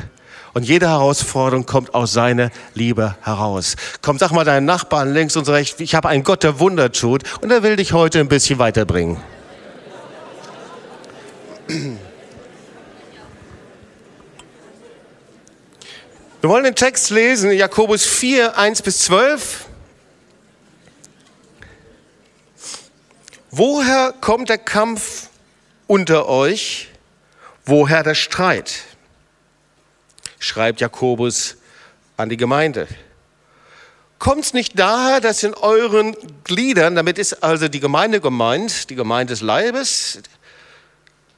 Und 0.55 0.63
jede 0.63 0.89
Herausforderung 0.89 1.67
kommt 1.67 1.93
aus 1.95 2.15
seiner 2.15 2.51
Liebe 2.73 3.15
heraus. 3.21 3.77
Komm, 4.01 4.17
sag 4.17 4.33
mal 4.33 4.47
deinen 4.47 4.65
Nachbarn 4.65 5.13
links 5.13 5.37
und 5.37 5.51
rechts, 5.51 5.81
ich 5.81 5.95
habe 5.95 6.09
einen 6.09 6.25
Gott, 6.25 6.45
der 6.45 6.59
Wunder 6.59 6.91
tut 6.93 7.25
und 7.43 7.51
er 7.51 7.63
will 7.63 7.77
dich 7.77 7.93
heute 7.93 8.19
ein 8.19 8.29
bisschen 8.29 8.59
weiterbringen. 8.59 9.19
Wir 16.41 16.49
wollen 16.49 16.65
den 16.65 16.75
Text 16.75 17.11
lesen, 17.11 17.53
Jakobus 17.53 18.07
4, 18.07 18.57
1 18.57 18.81
bis 18.81 19.01
12. 19.01 19.67
Woher 23.65 24.13
kommt 24.21 24.49
der 24.49 24.59
Kampf 24.59 25.29
unter 25.87 26.29
euch? 26.29 26.89
Woher 27.65 28.03
der 28.03 28.17
Streit? 28.17 28.83
Schreibt 30.41 30.81
Jakobus 30.81 31.59
an 32.17 32.29
die 32.29 32.37
Gemeinde. 32.37 32.89
Kommt 34.19 34.47
es 34.47 34.53
nicht 34.53 34.81
daher, 34.81 35.21
dass 35.21 35.45
in 35.45 35.55
euren 35.55 36.17
Gliedern, 36.43 36.97
damit 36.97 37.19
ist 37.19 37.45
also 37.45 37.69
die 37.69 37.79
Gemeinde 37.79 38.21
gemeint, 38.21 38.91
die 38.91 38.97
Gemeinde 38.97 39.33
des 39.33 39.43
Leibes, 39.43 40.19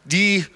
die 0.05 0.47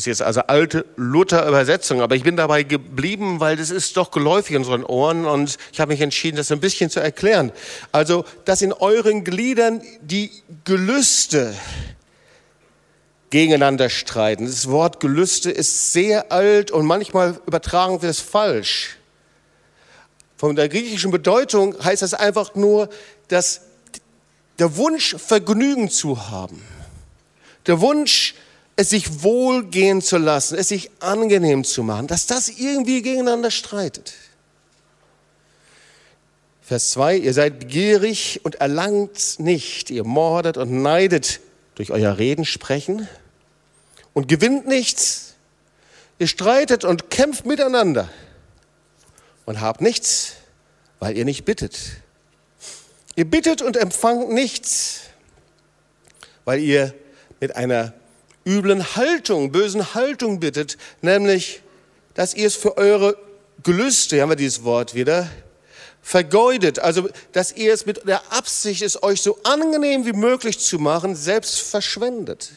ist 0.00 0.06
jetzt 0.06 0.22
also 0.22 0.40
alte 0.42 0.86
Luther-Übersetzung, 0.96 2.00
aber 2.00 2.16
ich 2.16 2.22
bin 2.22 2.36
dabei 2.36 2.62
geblieben, 2.62 3.38
weil 3.40 3.56
das 3.56 3.70
ist 3.70 3.96
doch 3.96 4.10
geläufig 4.10 4.52
in 4.52 4.58
unseren 4.58 4.84
Ohren 4.84 5.26
und 5.26 5.58
ich 5.72 5.80
habe 5.80 5.92
mich 5.92 6.00
entschieden, 6.00 6.36
das 6.36 6.50
ein 6.50 6.60
bisschen 6.60 6.88
zu 6.88 7.00
erklären. 7.00 7.52
Also, 7.92 8.24
dass 8.46 8.62
in 8.62 8.72
euren 8.72 9.24
Gliedern 9.24 9.82
die 10.00 10.30
Gelüste 10.64 11.54
gegeneinander 13.28 13.90
streiten. 13.90 14.46
Das 14.46 14.68
Wort 14.70 15.00
Gelüste 15.00 15.50
ist 15.50 15.92
sehr 15.92 16.32
alt 16.32 16.70
und 16.70 16.86
manchmal 16.86 17.38
übertragen 17.46 18.00
wir 18.02 18.08
es 18.08 18.20
falsch. 18.20 18.96
Von 20.36 20.56
der 20.56 20.70
griechischen 20.70 21.10
Bedeutung 21.10 21.76
heißt 21.84 22.00
das 22.00 22.14
einfach 22.14 22.54
nur, 22.54 22.88
dass 23.28 23.60
der 24.58 24.76
Wunsch, 24.76 25.14
Vergnügen 25.18 25.90
zu 25.90 26.30
haben, 26.30 26.62
der 27.66 27.80
Wunsch, 27.80 28.34
es 28.80 28.88
sich 28.88 29.22
wohlgehen 29.22 30.00
zu 30.00 30.16
lassen, 30.16 30.56
es 30.56 30.68
sich 30.68 30.90
angenehm 31.00 31.64
zu 31.64 31.82
machen, 31.82 32.06
dass 32.06 32.26
das 32.26 32.48
irgendwie 32.48 33.02
gegeneinander 33.02 33.50
streitet. 33.50 34.14
Vers 36.62 36.92
2, 36.92 37.18
ihr 37.18 37.34
seid 37.34 37.58
begierig 37.58 38.40
und 38.42 38.54
erlangt 38.54 39.38
nicht, 39.38 39.90
ihr 39.90 40.04
mordet 40.04 40.56
und 40.56 40.80
neidet 40.80 41.40
durch 41.74 41.90
euer 41.90 42.16
Reden, 42.16 42.46
Sprechen 42.46 43.06
und 44.14 44.28
gewinnt 44.28 44.66
nichts. 44.66 45.34
Ihr 46.18 46.26
streitet 46.26 46.84
und 46.84 47.10
kämpft 47.10 47.44
miteinander 47.44 48.08
und 49.44 49.60
habt 49.60 49.82
nichts, 49.82 50.36
weil 51.00 51.18
ihr 51.18 51.26
nicht 51.26 51.44
bittet. 51.44 51.78
Ihr 53.14 53.26
bittet 53.26 53.60
und 53.60 53.76
empfangt 53.76 54.30
nichts, 54.30 55.00
weil 56.46 56.60
ihr 56.60 56.94
mit 57.40 57.56
einer 57.56 57.92
üblen 58.50 58.96
Haltung, 58.96 59.52
bösen 59.52 59.94
Haltung 59.94 60.40
bittet, 60.40 60.76
nämlich, 61.02 61.62
dass 62.14 62.34
ihr 62.34 62.48
es 62.48 62.56
für 62.56 62.76
eure 62.76 63.16
Gelüste, 63.62 64.16
hier 64.16 64.22
haben 64.22 64.30
wir 64.30 64.36
dieses 64.36 64.64
Wort 64.64 64.94
wieder, 64.94 65.30
vergeudet, 66.02 66.78
also 66.78 67.08
dass 67.32 67.52
ihr 67.52 67.72
es 67.72 67.86
mit 67.86 68.06
der 68.06 68.32
Absicht, 68.32 68.82
es 68.82 69.02
euch 69.02 69.20
so 69.20 69.38
angenehm 69.44 70.06
wie 70.06 70.12
möglich 70.12 70.58
zu 70.58 70.78
machen, 70.78 71.14
selbst 71.14 71.60
verschwendet. 71.60 72.50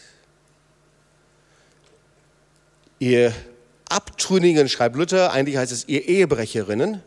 Ihr 2.99 3.33
Abtrünnigen, 3.89 4.69
schreibt 4.69 4.95
Luther, 4.95 5.31
eigentlich 5.31 5.57
heißt 5.57 5.71
es 5.71 5.87
ihr 5.87 6.07
Ehebrecherinnen, 6.07 7.03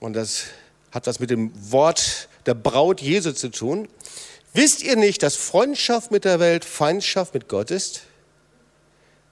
und 0.00 0.14
das 0.14 0.44
hat 0.92 1.06
was 1.06 1.20
mit 1.20 1.30
dem 1.30 1.52
Wort 1.70 2.28
der 2.46 2.54
Braut 2.54 3.00
Jesu 3.00 3.32
zu 3.32 3.50
tun. 3.50 3.86
Wisst 4.52 4.82
ihr 4.82 4.96
nicht, 4.96 5.22
dass 5.22 5.36
Freundschaft 5.36 6.10
mit 6.10 6.24
der 6.24 6.40
Welt 6.40 6.64
Feindschaft 6.64 7.34
mit 7.34 7.48
Gott 7.48 7.70
ist? 7.70 8.02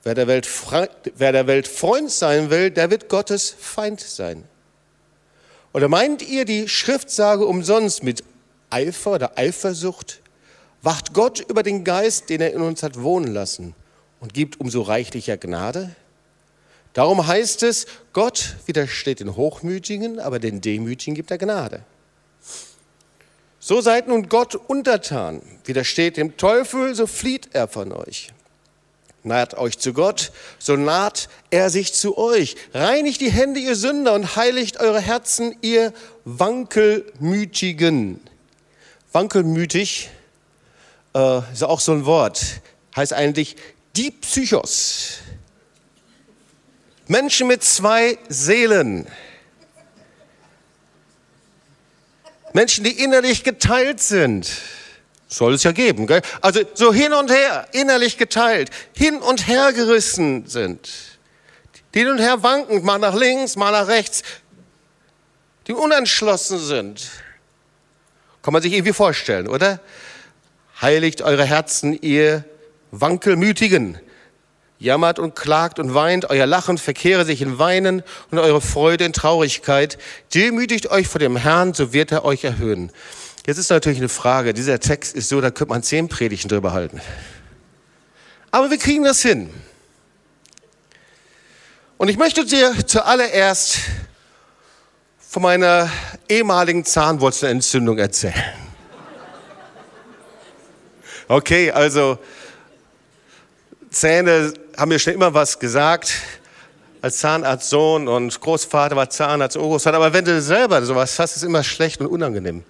Wer 0.05 0.15
der, 0.15 0.29
Welt, 0.29 0.49
wer 1.17 1.33
der 1.33 1.47
Welt 1.47 1.67
Freund 1.67 2.11
sein 2.11 2.51
will, 2.51 2.71
der 2.71 2.91
wird 2.91 3.09
Gottes 3.09 3.55
Feind 3.59 4.01
sein. 4.01 4.45
Oder 5.73 5.89
meint 5.89 6.23
ihr 6.23 6.45
die 6.45 6.69
Schriftsage 6.69 7.45
umsonst 7.47 8.03
mit 8.03 8.23
Eifer 8.71 9.13
oder 9.13 9.39
Eifersucht? 9.39 10.21
Wacht 10.83 11.13
Gott 11.13 11.41
über 11.41 11.65
den 11.65 11.83
Geist, 11.83 12.31
den 12.31 12.41
er 12.41 12.53
in 12.53 12.63
uns 12.63 12.83
hat 12.83 13.03
wohnen 13.03 13.35
lassen 13.35 13.75
und 14.21 14.35
gibt 14.35 14.61
umso 14.61 14.83
reichlicher 14.83 15.37
Gnade? 15.37 15.95
Darum 16.93 17.27
heißt 17.27 17.65
es, 17.65 17.87
Gott 18.13 18.57
widersteht 18.67 19.21
den 19.21 19.37
Hochmütigen, 19.37 20.21
aber 20.21 20.39
den 20.39 20.61
Demütigen 20.61 21.15
gibt 21.15 21.31
er 21.31 21.39
Gnade. 21.39 21.83
So 23.69 23.83
seid 23.83 24.09
nun 24.09 24.31
Gott 24.31 24.55
untertan, 24.55 25.43
widersteht 25.67 26.17
dem 26.17 26.39
Teufel, 26.39 26.95
so 26.95 27.07
flieht 27.07 27.51
er 27.53 27.69
von 27.69 27.93
euch. 27.93 28.33
Naht 29.25 29.59
euch 29.59 29.79
zu 29.79 29.93
Gott, 29.93 30.33
so 30.59 30.77
naht 30.77 31.29
er 31.51 31.69
sich 31.69 31.93
zu 31.93 32.17
euch. 32.17 32.57
Reinigt 32.73 33.21
die 33.21 33.31
Hände, 33.31 33.61
ihr 33.61 33.77
Sünder, 33.77 34.15
und 34.15 34.37
heiligt 34.37 34.81
eure 34.81 35.03
Herzen, 35.03 35.55
ihr 35.61 35.93
Wankelmütigen. 36.25 38.21
Wankelmütig 39.13 40.09
äh, 41.15 41.41
ist 41.53 41.63
auch 41.63 41.81
so 41.81 41.93
ein 41.93 42.07
Wort, 42.07 42.63
heißt 42.97 43.13
eigentlich 43.13 43.57
die 43.97 44.13
Psychos. 44.13 45.19
Menschen 47.07 47.49
mit 47.49 47.63
zwei 47.63 48.17
Seelen. 48.31 49.07
Menschen, 52.53 52.85
die 52.85 53.03
innerlich 53.03 53.45
geteilt 53.45 54.01
sind. 54.01 54.51
Soll 55.29 55.55
es 55.55 55.63
ja 55.63 55.73
geben, 55.73 56.07
gell? 56.07 56.23
Also 56.41 56.61
so 56.75 56.93
hin 56.93 57.13
und 57.13 57.31
her, 57.31 57.69
innerlich 57.73 58.17
geteilt, 58.17 58.71
hin 58.95 59.19
und 59.19 59.47
her 59.47 59.73
gerissen 59.73 60.47
sind. 60.47 60.89
Die 61.95 62.01
hin 62.01 62.09
und 62.09 62.19
her 62.19 62.43
wanken, 62.43 62.85
mal 62.85 62.99
nach 62.99 63.15
links, 63.15 63.57
mal 63.57 63.73
nach 63.73 63.89
rechts. 63.89 64.23
Die 65.67 65.73
unentschlossen 65.73 66.59
sind. 66.59 67.11
Kann 68.43 68.53
man 68.55 68.63
sich 68.63 68.73
irgendwie 68.73 68.95
vorstellen, 68.95 69.49
oder? 69.49 69.81
Heiligt 70.81 71.21
eure 71.21 71.45
Herzen, 71.45 72.01
ihr 72.01 72.45
Wankelmütigen. 72.91 73.99
Jammert 74.79 75.19
und 75.19 75.35
klagt 75.35 75.79
und 75.79 75.95
weint, 75.95 76.31
euer 76.31 76.47
Lachen 76.47 76.79
verkehre 76.79 77.25
sich 77.25 77.43
in 77.43 77.59
Weinen 77.59 78.03
und 78.31 78.39
eure 78.39 78.61
Freude 78.61 79.05
in 79.05 79.13
Traurigkeit. 79.13 79.99
Demütigt 80.35 80.91
euch 80.91 81.09
vor 81.09 81.19
dem 81.19 81.37
Herrn, 81.37 81.75
so 81.75 81.93
wird 81.93 82.13
er 82.13 82.25
euch 82.25 82.45
erhöhen. 82.45 82.93
Jetzt 83.47 83.59
ist 83.59 83.71
natürlich 83.71 83.99
eine 83.99 84.09
Frage, 84.09 84.55
dieser 84.55 84.79
Text 84.79 85.17
ist 85.17 85.31
so, 85.31 85.41
da 85.41 85.51
könnte 85.51 85.73
man 85.73 85.83
zehn 85.83 86.09
Predigten 86.09 86.49
drüber 86.49 86.73
halten. 86.73 87.01
Aber 88.51 88.71
wir 88.71 88.79
kriegen 88.79 89.05
das 89.05 89.21
hin. 89.21 89.51
Und 91.97 92.09
ich 92.09 92.17
möchte 92.17 92.45
dir 92.45 92.87
zuallererst 92.87 93.79
von 95.19 95.43
meiner 95.43 95.91
ehemaligen 96.29 96.85
Zahnwurzelentzündung 96.85 97.99
erzählen. 97.99 98.35
Okay, 101.27 101.71
also 101.71 102.19
Zähne 103.91 104.53
haben 104.77 104.91
mir 104.91 104.99
schon 104.99 105.15
immer 105.15 105.33
was 105.33 105.59
gesagt. 105.59 106.13
Als 107.01 107.19
Zahnarztsohn 107.19 108.09
und 108.09 108.41
Großvater 108.41 108.97
war 108.97 109.09
Zahnarzt, 109.09 109.57
Urgroßvater. 109.57 109.97
Aber 109.97 110.13
wenn 110.13 110.25
du 110.25 110.41
selber 110.43 110.85
sowas 110.85 111.19
hast, 111.19 111.31
ist 111.33 111.37
es 111.39 111.43
immer 111.45 111.63
schlecht 111.63 112.01
und 112.01 112.09
unangenehm. 112.09 112.65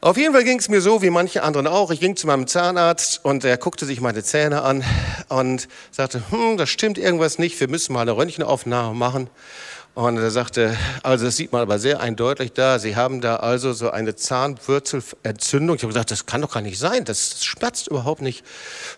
Auf 0.00 0.16
jeden 0.16 0.32
Fall 0.32 0.44
ging 0.44 0.60
es 0.60 0.68
mir 0.68 0.80
so 0.80 1.02
wie 1.02 1.10
manche 1.10 1.42
anderen 1.42 1.66
auch. 1.66 1.90
Ich 1.90 1.98
ging 1.98 2.14
zu 2.14 2.28
meinem 2.28 2.46
Zahnarzt 2.46 3.24
und 3.24 3.44
er 3.44 3.56
guckte 3.56 3.86
sich 3.86 4.00
meine 4.00 4.22
Zähne 4.22 4.62
an 4.62 4.84
und 5.28 5.66
sagte, 5.90 6.22
hm, 6.30 6.56
das 6.56 6.70
stimmt 6.70 6.98
irgendwas 6.98 7.38
nicht, 7.38 7.58
wir 7.58 7.68
müssen 7.68 7.94
mal 7.94 8.02
eine 8.02 8.16
Röntgenaufnahme 8.16 8.94
machen. 8.94 9.28
Und 9.94 10.18
er 10.18 10.30
sagte, 10.30 10.76
also 11.02 11.24
das 11.24 11.36
sieht 11.36 11.50
man 11.50 11.62
aber 11.62 11.80
sehr 11.80 12.00
eindeutig 12.00 12.52
da, 12.52 12.78
Sie 12.78 12.94
haben 12.94 13.20
da 13.20 13.36
also 13.36 13.72
so 13.72 13.90
eine 13.90 14.14
Zahnwurzelentzündung. 14.14 15.74
Ich 15.74 15.82
habe 15.82 15.92
gesagt, 15.92 16.12
das 16.12 16.26
kann 16.26 16.42
doch 16.42 16.52
gar 16.52 16.60
nicht 16.60 16.78
sein, 16.78 17.04
das 17.04 17.44
schmerzt 17.44 17.88
überhaupt 17.88 18.22
nicht. 18.22 18.44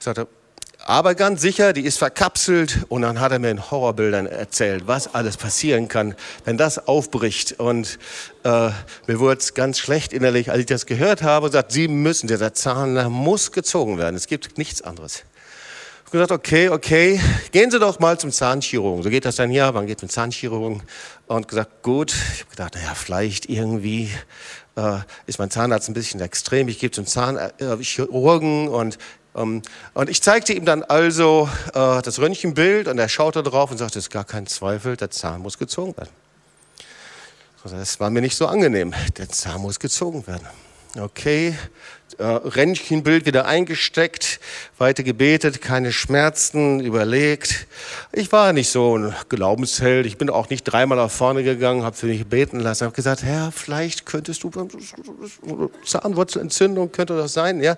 Er 0.00 0.02
sagte, 0.02 0.28
aber 0.90 1.14
ganz 1.14 1.40
sicher, 1.40 1.72
die 1.72 1.83
ist 1.83 1.98
verkapselt 1.98 2.81
und 2.88 3.03
dann 3.03 3.20
hat 3.20 3.31
er 3.31 3.38
mir 3.38 3.53
in 3.53 3.70
Horrorbildern 3.70 4.26
erzählt, 4.26 4.88
was 4.88 5.14
alles 5.14 5.37
passieren 5.37 5.87
kann, 5.87 6.16
wenn 6.44 6.59
das 6.59 6.88
aufbricht. 6.88 7.61
Und 7.61 8.00
äh, 8.42 8.70
mir 9.07 9.20
wurde 9.20 9.38
es 9.38 9.55
ganz 9.55 9.79
schlecht 9.79 10.12
innerlich, 10.12 10.50
als 10.50 10.59
ich 10.59 10.66
das 10.66 10.87
gehört 10.87 11.22
habe 11.22 11.46
und 11.46 11.53
sagt, 11.53 11.70
Sie 11.70 11.87
müssen, 11.87 12.26
dieser 12.26 12.55
Zahn 12.55 13.09
muss 13.12 13.53
gezogen 13.53 13.98
werden. 13.98 14.16
Es 14.16 14.26
gibt 14.26 14.59
nichts 14.59 14.83
anderes. 14.83 15.18
Ich 15.18 16.07
habe 16.07 16.26
gesagt, 16.26 16.33
okay, 16.33 16.70
okay, 16.70 17.20
gehen 17.53 17.70
Sie 17.70 17.79
doch 17.79 18.00
mal 18.00 18.18
zum 18.18 18.33
Zahnchirurgen. 18.33 19.05
So 19.05 19.11
geht 19.11 19.24
das 19.24 19.37
dann 19.37 19.53
ja, 19.53 19.70
man 19.70 19.87
geht 19.87 20.00
zum 20.00 20.09
Zahnchirurgen 20.09 20.83
und 21.29 21.46
gesagt, 21.46 21.85
gut. 21.85 22.12
Ich 22.35 22.40
habe 22.40 22.50
gedacht, 22.50 22.74
naja, 22.74 22.96
vielleicht 22.96 23.48
irgendwie 23.48 24.11
äh, 24.74 24.98
ist 25.26 25.38
mein 25.38 25.50
Zahnarzt 25.50 25.88
ein 25.88 25.94
bisschen 25.94 26.20
extrem. 26.20 26.66
Ich 26.66 26.81
gehe 26.81 26.90
zum 26.90 27.07
Zahnchirurgen 27.07 28.66
und 28.66 28.98
und 29.32 30.08
ich 30.08 30.22
zeigte 30.22 30.52
ihm 30.52 30.64
dann 30.64 30.82
also 30.82 31.48
äh, 31.68 32.02
das 32.02 32.18
Röntgenbild 32.18 32.88
und 32.88 32.98
er 32.98 33.08
schaute 33.08 33.42
drauf 33.42 33.70
und 33.70 33.78
sagte, 33.78 33.98
es 33.98 34.06
ist 34.06 34.10
gar 34.10 34.24
kein 34.24 34.46
Zweifel, 34.46 34.96
der 34.96 35.10
Zahn 35.10 35.40
muss 35.40 35.56
gezogen 35.56 35.96
werden. 35.96 36.10
Das 37.62 38.00
war 38.00 38.10
mir 38.10 38.22
nicht 38.22 38.36
so 38.36 38.46
angenehm. 38.46 38.94
Der 39.18 39.28
Zahn 39.28 39.60
muss 39.60 39.78
gezogen 39.78 40.26
werden. 40.26 40.46
Okay, 40.98 41.54
äh, 42.18 42.24
Röntgenbild 42.24 43.24
wieder 43.26 43.46
eingesteckt, 43.46 44.40
weiter 44.78 45.04
gebetet, 45.04 45.62
keine 45.62 45.92
Schmerzen, 45.92 46.80
überlegt. 46.80 47.68
Ich 48.12 48.32
war 48.32 48.52
nicht 48.52 48.70
so 48.70 48.98
ein 48.98 49.14
Glaubensheld. 49.28 50.06
Ich 50.06 50.18
bin 50.18 50.30
auch 50.30 50.50
nicht 50.50 50.64
dreimal 50.64 50.98
nach 50.98 51.10
vorne 51.10 51.44
gegangen, 51.44 51.84
habe 51.84 51.96
für 51.96 52.06
mich 52.06 52.26
beten 52.26 52.58
lassen, 52.58 52.86
habe 52.86 52.96
gesagt, 52.96 53.22
Herr, 53.22 53.52
vielleicht 53.52 54.04
könntest 54.04 54.42
du 54.42 54.50
Zahnwurzelentzündung 55.86 56.90
könnte 56.90 57.16
das 57.16 57.32
sein, 57.34 57.62
ja? 57.62 57.76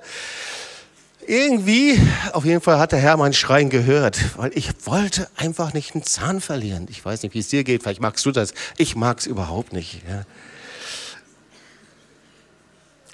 Irgendwie, 1.27 2.01
auf 2.33 2.45
jeden 2.45 2.61
Fall 2.61 2.79
hat 2.79 2.93
der 2.93 2.99
Herr 2.99 3.17
meinen 3.17 3.33
Schreien 3.33 3.71
gehört, 3.71 4.19
weil 4.37 4.51
ich 4.55 4.71
wollte 4.87 5.29
einfach 5.37 5.73
nicht 5.73 5.95
einen 5.95 6.03
Zahn 6.03 6.41
verlieren. 6.41 6.87
Ich 6.91 7.05
weiß 7.05 7.23
nicht, 7.23 7.35
wie 7.35 7.39
es 7.39 7.49
dir 7.49 7.63
geht, 7.63 7.83
vielleicht 7.83 8.01
magst 8.01 8.27
du 8.27 8.33
das. 8.33 8.55
Ich 8.77 8.97
mag 8.97 9.19
es 9.21 9.27
überhaupt 9.27 9.73
nicht. 9.73 10.03
Ja. 10.09 10.25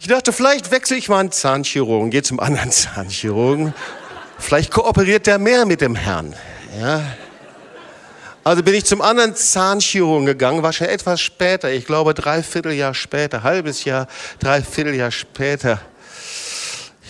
Ich 0.01 0.07
dachte, 0.07 0.33
vielleicht 0.33 0.71
wechsle 0.71 0.97
ich 0.97 1.09
mal 1.09 1.19
einen 1.19 1.33
Zahnchirurgen, 1.33 2.11
gehe 2.11 2.23
zum 2.23 2.41
anderen 2.41 2.71
Zahnchirurgen. 2.71 3.75
Vielleicht 4.39 4.71
kooperiert 4.71 5.27
der 5.27 5.39
mehr 5.39 5.67
mit 5.67 5.81
dem 5.81 5.95
Herrn. 5.95 6.35
Ja. 6.81 7.03
Also 8.45 8.63
bin 8.63 8.73
ich 8.73 8.87
zum 8.87 9.03
anderen 9.03 9.35
Zahnchirurgen 9.35 10.25
gegangen, 10.25 10.63
war 10.63 10.73
schon 10.73 10.87
etwas 10.87 11.21
später, 11.21 11.71
ich 11.71 11.85
glaube 11.85 12.15
dreiviertel 12.15 12.73
Jahr 12.73 12.95
später, 12.95 13.43
halbes 13.43 13.85
Jahr, 13.85 14.07
dreiviertel 14.39 14.95
Jahr 14.95 15.11
später. 15.11 15.81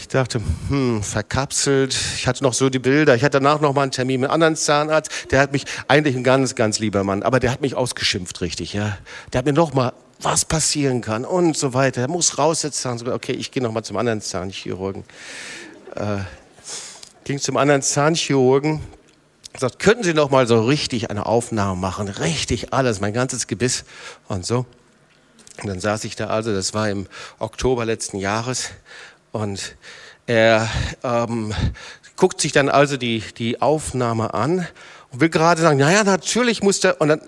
Ich 0.08 0.12
dachte, 0.12 0.40
hm, 0.70 1.02
verkapselt. 1.02 1.94
Ich 2.16 2.26
hatte 2.26 2.42
noch 2.42 2.54
so 2.54 2.70
die 2.70 2.78
Bilder. 2.78 3.14
Ich 3.14 3.22
hatte 3.22 3.40
danach 3.40 3.60
noch 3.60 3.74
mal 3.74 3.82
einen 3.82 3.90
Termin 3.90 4.22
mit 4.22 4.30
einem 4.30 4.36
anderen 4.36 4.56
Zahnarzt. 4.56 5.10
Der 5.30 5.38
hat 5.38 5.52
mich, 5.52 5.66
eigentlich 5.86 6.16
ein 6.16 6.24
ganz, 6.24 6.54
ganz 6.54 6.78
lieber 6.78 7.04
Mann, 7.04 7.22
aber 7.22 7.40
der 7.40 7.52
hat 7.52 7.60
mich 7.60 7.74
ausgeschimpft, 7.74 8.40
richtig, 8.40 8.72
ja. 8.72 8.96
Der 9.30 9.40
hat 9.40 9.44
mir 9.44 9.52
noch 9.52 9.74
mal, 9.74 9.92
was 10.18 10.46
passieren 10.46 11.02
kann 11.02 11.26
und 11.26 11.58
so 11.58 11.74
weiter. 11.74 12.00
Er 12.00 12.08
muss 12.08 12.38
raus 12.38 12.62
jetzt 12.62 12.80
Zahn. 12.80 13.06
Okay, 13.06 13.32
ich 13.32 13.50
gehe 13.50 13.62
noch 13.62 13.70
mal 13.70 13.82
zum 13.82 13.98
anderen 13.98 14.22
Zahnchirurgen. 14.22 15.04
Äh, 15.94 16.20
ging 17.24 17.38
zum 17.38 17.58
anderen 17.58 17.82
Zahnchirurgen. 17.82 18.80
Sagt, 19.58 19.78
könnten 19.78 20.04
Sie 20.04 20.14
noch 20.14 20.30
mal 20.30 20.46
so 20.46 20.64
richtig 20.64 21.10
eine 21.10 21.26
Aufnahme 21.26 21.78
machen? 21.78 22.08
Richtig 22.08 22.72
alles, 22.72 23.02
mein 23.02 23.12
ganzes 23.12 23.46
Gebiss 23.46 23.84
und 24.26 24.46
so. 24.46 24.64
Und 25.62 25.68
dann 25.68 25.80
saß 25.80 26.04
ich 26.04 26.14
da 26.14 26.28
also, 26.28 26.54
das 26.54 26.72
war 26.72 26.88
im 26.88 27.08
Oktober 27.40 27.84
letzten 27.84 28.16
Jahres, 28.18 28.70
und 29.32 29.76
Er 30.28 30.68
ähm, 31.02 31.54
guckt 32.16 32.42
sich 32.42 32.52
dann 32.52 32.68
also 32.68 32.98
die, 32.98 33.20
die 33.38 33.62
Aufnahme 33.62 34.34
an 34.34 34.66
und 35.10 35.20
will 35.20 35.30
gerade 35.30 35.62
sagen, 35.62 35.78
naja, 35.78 36.04
natürlich 36.04 36.62
muss 36.62 36.80
der, 36.80 37.00
und 37.00 37.08
dann 37.08 37.22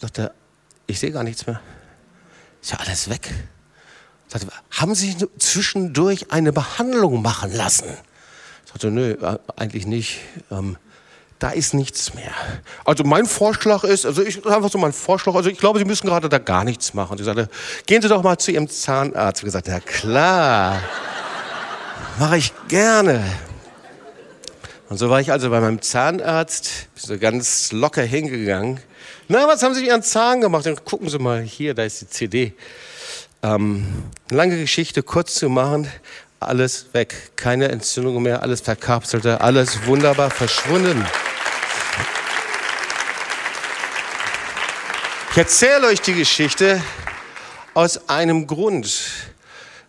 sagt 0.00 0.18
er, 0.18 0.34
ich 0.88 0.98
sehe 0.98 1.12
gar 1.12 1.22
nichts 1.22 1.46
mehr. 1.46 1.60
Ist 2.60 2.72
ja 2.72 2.78
alles 2.78 3.08
weg. 3.08 3.32
Sagt 4.26 4.46
er, 4.46 4.80
haben 4.80 4.96
Sie 4.96 5.16
zwischendurch 5.38 6.32
eine 6.32 6.52
Behandlung 6.52 7.22
machen 7.22 7.52
lassen? 7.52 7.88
Sagte, 8.64 8.90
nö, 8.90 9.12
äh, 9.12 9.38
eigentlich 9.54 9.86
nicht. 9.86 10.18
Ähm, 10.50 10.76
da 11.38 11.50
ist 11.50 11.74
nichts 11.74 12.14
mehr. 12.14 12.32
Also 12.84 13.04
mein 13.04 13.26
Vorschlag 13.26 13.84
ist, 13.84 14.06
also 14.06 14.22
ich 14.22 14.44
einfach 14.46 14.70
so 14.70 14.78
mein 14.78 14.92
Vorschlag, 14.92 15.34
also 15.34 15.50
ich 15.50 15.58
glaube, 15.58 15.78
Sie 15.78 15.84
müssen 15.84 16.06
gerade 16.06 16.28
da 16.28 16.38
gar 16.38 16.64
nichts 16.64 16.94
machen. 16.94 17.18
Sie 17.18 17.24
sagte, 17.24 17.48
gehen 17.86 18.00
Sie 18.00 18.08
doch 18.08 18.22
mal 18.22 18.38
zu 18.38 18.52
Ihrem 18.52 18.68
Zahnarzt. 18.68 19.42
Ich 19.42 19.44
gesagt, 19.44 19.68
ja 19.68 19.80
klar, 19.80 20.80
mache 22.18 22.38
ich 22.38 22.52
gerne. 22.68 23.22
Und 24.88 24.98
so 24.98 25.10
war 25.10 25.20
ich 25.20 25.32
also 25.32 25.50
bei 25.50 25.60
meinem 25.60 25.82
Zahnarzt, 25.82 26.88
so 26.94 27.18
ganz 27.18 27.72
locker 27.72 28.02
hingegangen. 28.02 28.80
Na, 29.28 29.46
was 29.46 29.62
haben 29.62 29.74
Sie 29.74 29.80
mit 29.80 29.90
Ihren 29.90 30.02
Zahn 30.02 30.40
gemacht? 30.40 30.64
Dann 30.64 30.82
gucken 30.84 31.08
Sie 31.08 31.18
mal 31.18 31.42
hier, 31.42 31.74
da 31.74 31.82
ist 31.82 32.00
die 32.00 32.08
CD. 32.08 32.54
Ähm, 33.42 34.04
lange 34.30 34.56
Geschichte 34.58 35.02
kurz 35.02 35.34
zu 35.34 35.48
machen, 35.48 35.90
alles 36.40 36.86
weg, 36.92 37.14
keine 37.36 37.68
Entzündung 37.68 38.22
mehr, 38.22 38.42
alles 38.42 38.60
verkapselte, 38.60 39.40
alles 39.40 39.86
wunderbar 39.86 40.30
verschwunden. 40.30 41.04
Ich 45.36 45.40
erzähle 45.42 45.88
euch 45.88 46.00
die 46.00 46.14
Geschichte 46.14 46.82
aus 47.74 48.08
einem 48.08 48.46
Grund. 48.46 49.02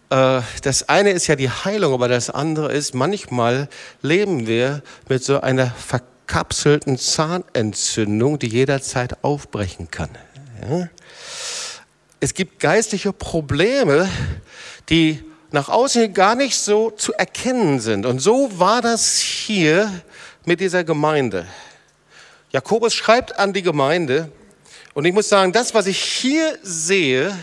Äh, 0.09 0.41
das 0.61 0.89
eine 0.89 1.11
ist 1.11 1.27
ja 1.27 1.37
die 1.37 1.49
Heilung, 1.49 1.93
aber 1.93 2.09
das 2.09 2.29
andere 2.29 2.73
ist, 2.73 2.93
manchmal 2.93 3.69
leben 4.01 4.45
wir 4.45 4.83
mit 5.07 5.23
so 5.23 5.39
einer 5.39 5.71
verkapselten 5.71 6.97
Zahnentzündung, 6.97 8.39
die 8.39 8.49
jederzeit 8.49 9.23
aufbrechen 9.23 9.89
kann. 9.89 10.09
Es 12.19 12.33
gibt 12.33 12.59
geistliche 12.59 13.13
Probleme, 13.13 14.09
die 14.89 15.23
nach 15.51 15.69
außen 15.69 16.13
gar 16.13 16.35
nicht 16.35 16.57
so 16.57 16.91
zu 16.91 17.13
erkennen 17.13 17.79
sind. 17.79 18.05
Und 18.05 18.19
so 18.19 18.59
war 18.59 18.81
das 18.81 19.17
hier 19.17 19.89
mit 20.43 20.59
dieser 20.59 20.83
Gemeinde. 20.83 21.47
Jakobus 22.51 22.93
schreibt 22.93 23.39
an 23.39 23.53
die 23.53 23.61
Gemeinde, 23.61 24.29
und 24.97 25.05
ich 25.05 25.13
muss 25.13 25.29
sagen, 25.29 25.51
das, 25.51 25.75
was 25.75 25.85
ich 25.85 26.01
hier 26.01 26.57
sehe, 26.63 27.37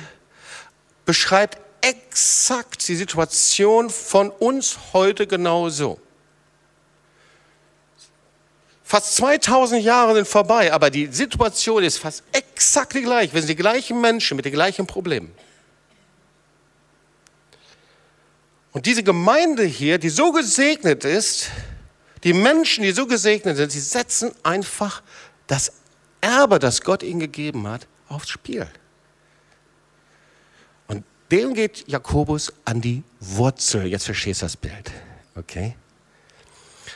beschreibt 1.05 1.57
exakt 1.83 2.89
die 2.89 2.97
Situation 2.97 3.91
von 3.91 4.31
uns 4.31 4.77
heute 4.93 5.29
genauso. 5.29 6.01
Fast 8.83 9.15
2000 9.15 9.85
Jahre 9.85 10.17
sind 10.17 10.27
vorbei, 10.27 10.73
aber 10.73 10.91
die 10.91 11.07
Situation 11.07 11.85
ist 11.85 11.99
fast 11.99 12.25
exakt 12.33 12.93
die 12.93 13.03
gleiche. 13.03 13.33
Wir 13.33 13.43
sind 13.43 13.51
die 13.51 13.55
gleichen 13.55 14.01
Menschen 14.01 14.35
mit 14.35 14.47
den 14.47 14.53
gleichen 14.53 14.89
Problemen. 14.89 15.33
Und 18.73 18.87
diese 18.87 19.05
Gemeinde 19.05 19.63
hier, 19.63 19.99
die 19.99 20.09
so 20.09 20.33
gesegnet 20.33 21.05
ist, 21.05 21.51
die 22.25 22.33
Menschen, 22.33 22.83
die 22.83 22.91
so 22.91 23.07
gesegnet 23.07 23.57
sind, 23.59 23.71
sie 23.71 23.79
setzen 23.79 24.33
einfach 24.43 25.05
das 25.47 25.71
Erbe, 26.25 26.59
das 26.59 26.81
Gott 26.81 27.03
ihnen 27.03 27.21
gegeben 27.21 27.69
hat, 27.69 27.87
aufs 28.09 28.31
Spiel. 28.31 28.67
Und 30.87 31.05
dem 31.31 31.53
geht 31.53 31.87
Jakobus 31.87 32.53
an 32.65 32.81
die 32.81 33.03
Wurzel. 33.21 33.85
Jetzt 33.87 34.07
verstehst 34.07 34.41
du 34.41 34.47
das 34.47 34.57
Bild. 34.57 34.91
Okay? 35.37 35.77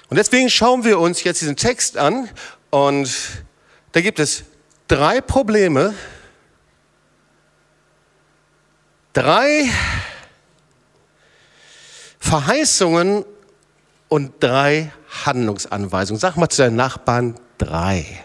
Und 0.09 0.17
deswegen 0.17 0.49
schauen 0.49 0.83
wir 0.85 0.99
uns 0.99 1.23
jetzt 1.25 1.43
diesen 1.43 1.57
Text 1.57 1.99
an 1.99 2.31
und 2.71 3.11
da 3.93 4.01
gibt 4.01 4.19
es 4.19 4.45
drei 4.87 5.21
Probleme, 5.21 5.95
drei 9.13 9.69
Verheißungen 12.19 13.27
und 14.09 14.33
drei 14.43 14.91
Handlungsanweisungen. 15.27 16.19
Sag 16.19 16.37
mal 16.37 16.49
zu 16.49 16.63
deinen 16.63 16.77
Nachbarn 16.77 17.35
drei. 17.59 18.25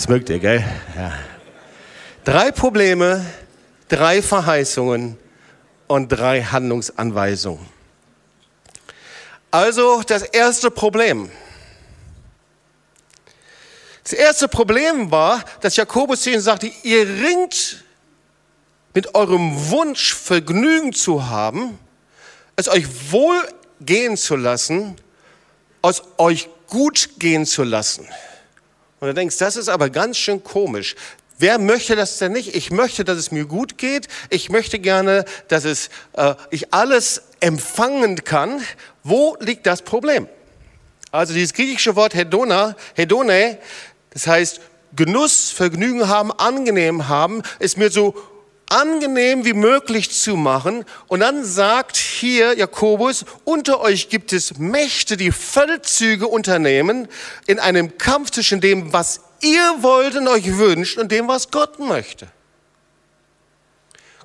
Das 0.00 0.08
mögt 0.08 0.30
ihr, 0.30 0.38
gell? 0.38 0.64
Ja. 0.96 1.12
Drei 2.24 2.52
Probleme, 2.52 3.22
drei 3.86 4.22
Verheißungen 4.22 5.18
und 5.88 6.08
drei 6.08 6.42
Handlungsanweisungen. 6.42 7.66
Also 9.50 10.02
das 10.06 10.22
erste 10.22 10.70
Problem. 10.70 11.30
Das 14.02 14.14
erste 14.14 14.48
Problem 14.48 15.10
war, 15.10 15.44
dass 15.60 15.76
Jakobus 15.76 16.22
zu 16.22 16.30
ihnen 16.30 16.40
sagte, 16.40 16.72
ihr 16.82 17.06
ringt 17.06 17.84
mit 18.94 19.14
eurem 19.14 19.68
Wunsch, 19.68 20.14
Vergnügen 20.14 20.94
zu 20.94 21.28
haben, 21.28 21.78
es 22.56 22.70
euch 22.70 22.86
wohl 23.12 23.36
gehen 23.82 24.16
zu 24.16 24.36
lassen, 24.36 24.96
aus 25.82 26.02
euch 26.16 26.48
gut 26.68 27.10
gehen 27.18 27.44
zu 27.44 27.64
lassen. 27.64 28.08
Und 29.00 29.08
du 29.08 29.14
denkst, 29.14 29.38
das 29.38 29.56
ist 29.56 29.68
aber 29.68 29.90
ganz 29.90 30.18
schön 30.18 30.44
komisch. 30.44 30.94
Wer 31.38 31.58
möchte 31.58 31.96
das 31.96 32.18
denn 32.18 32.32
nicht? 32.32 32.54
Ich 32.54 32.70
möchte, 32.70 33.02
dass 33.02 33.16
es 33.16 33.30
mir 33.30 33.46
gut 33.46 33.78
geht. 33.78 34.08
Ich 34.28 34.50
möchte 34.50 34.78
gerne, 34.78 35.24
dass 35.48 35.64
es, 35.64 35.88
äh, 36.12 36.34
ich 36.50 36.74
alles 36.74 37.22
empfangen 37.40 38.24
kann. 38.24 38.62
Wo 39.02 39.38
liegt 39.40 39.66
das 39.66 39.80
Problem? 39.80 40.28
Also 41.10 41.32
dieses 41.32 41.54
griechische 41.54 41.96
Wort 41.96 42.14
Hedona, 42.14 42.76
Hedone, 42.94 43.58
das 44.10 44.26
heißt 44.26 44.60
Genuss, 44.94 45.50
Vergnügen 45.50 46.08
haben, 46.08 46.30
angenehm 46.30 47.08
haben, 47.08 47.42
ist 47.58 47.78
mir 47.78 47.90
so 47.90 48.14
angenehm 48.70 49.44
wie 49.44 49.52
möglich 49.52 50.10
zu 50.10 50.36
machen. 50.36 50.86
Und 51.08 51.20
dann 51.20 51.44
sagt 51.44 51.96
hier 51.96 52.56
Jakobus, 52.56 53.24
unter 53.44 53.80
euch 53.80 54.08
gibt 54.08 54.32
es 54.32 54.58
Mächte, 54.58 55.16
die 55.16 55.32
Feldzüge 55.32 56.26
unternehmen 56.26 57.08
in 57.46 57.58
einem 57.58 57.98
Kampf 57.98 58.30
zwischen 58.30 58.60
dem, 58.60 58.92
was 58.92 59.20
ihr 59.42 59.74
wollt 59.80 60.16
und 60.16 60.28
euch 60.28 60.56
wünscht 60.56 60.98
und 60.98 61.12
dem, 61.12 61.28
was 61.28 61.50
Gott 61.50 61.78
möchte. 61.78 62.28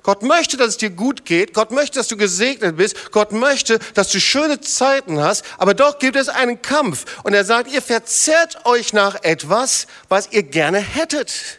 Gott 0.06 0.22
möchte, 0.22 0.56
dass 0.56 0.68
es 0.68 0.76
dir 0.76 0.90
gut 0.90 1.24
geht. 1.24 1.52
Gott 1.52 1.72
möchte, 1.72 1.98
dass 1.98 2.06
du 2.06 2.16
gesegnet 2.16 2.76
bist. 2.76 3.10
Gott 3.10 3.32
möchte, 3.32 3.80
dass 3.94 4.08
du 4.10 4.20
schöne 4.20 4.60
Zeiten 4.60 5.18
hast. 5.18 5.44
Aber 5.58 5.74
doch 5.74 5.98
gibt 5.98 6.14
es 6.14 6.28
einen 6.28 6.62
Kampf. 6.62 7.04
Und 7.24 7.34
er 7.34 7.44
sagt, 7.44 7.72
ihr 7.72 7.82
verzehrt 7.82 8.64
euch 8.66 8.92
nach 8.92 9.24
etwas, 9.24 9.88
was 10.08 10.30
ihr 10.30 10.44
gerne 10.44 10.78
hättet. 10.78 11.58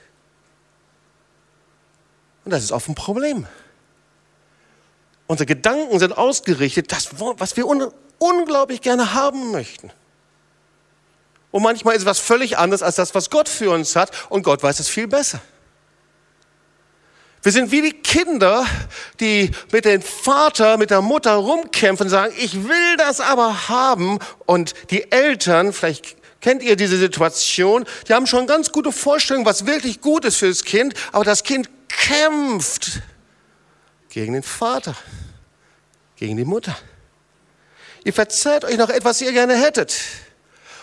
Und 2.47 2.51
das 2.51 2.63
ist 2.63 2.71
oft 2.71 2.88
ein 2.88 2.95
Problem. 2.95 3.45
Unsere 5.27 5.45
Gedanken 5.45 5.99
sind 5.99 6.17
ausgerichtet, 6.17 6.93
das, 6.93 7.10
was 7.19 7.57
wir 7.57 7.67
un 7.67 7.91
unglaublich 8.19 8.79
gerne 8.79 9.13
haben 9.13 9.51
möchten. 9.51 9.91
Und 11.51 11.62
manchmal 11.62 11.97
ist 11.97 12.05
was 12.05 12.19
völlig 12.19 12.57
anderes 12.57 12.83
als 12.83 12.95
das, 12.95 13.13
was 13.13 13.29
Gott 13.29 13.49
für 13.49 13.71
uns 13.71 13.97
hat. 13.97 14.12
Und 14.29 14.43
Gott 14.43 14.63
weiß 14.63 14.79
es 14.79 14.88
viel 14.88 15.10
besser. 15.10 15.41
Wir 17.43 17.51
sind 17.51 17.69
wie 17.69 17.81
die 17.81 17.91
Kinder, 17.91 18.65
die 19.19 19.51
mit 19.73 19.83
dem 19.83 20.01
Vater, 20.01 20.77
mit 20.77 20.89
der 20.89 21.01
Mutter 21.01 21.33
rumkämpfen 21.33 22.05
und 22.05 22.12
sagen, 22.12 22.33
ich 22.38 22.63
will 22.63 22.95
das 22.97 23.19
aber 23.19 23.67
haben. 23.67 24.19
Und 24.45 24.73
die 24.89 25.12
Eltern, 25.12 25.73
vielleicht 25.73 26.15
kennt 26.39 26.63
ihr 26.63 26.77
diese 26.77 26.97
Situation, 26.97 27.83
die 28.07 28.13
haben 28.13 28.25
schon 28.25 28.47
ganz 28.47 28.71
gute 28.71 28.93
Vorstellungen, 28.93 29.45
was 29.45 29.65
wirklich 29.65 29.99
gut 29.99 30.23
ist 30.23 30.38
für 30.38 30.47
das 30.47 30.63
Kind, 30.63 30.93
aber 31.12 31.25
das 31.25 31.43
Kind 31.43 31.69
kämpft 31.88 33.02
gegen 34.10 34.34
den 34.34 34.43
Vater, 34.43 34.95
gegen 36.15 36.38
die 36.38 36.45
Mutter. 36.45 36.78
Ihr 38.04 38.13
verzeiht 38.13 38.63
euch 38.63 38.78
noch 38.78 38.89
etwas, 38.89 39.21
ihr 39.21 39.34
gerne 39.34 39.56
hättet. 39.56 39.95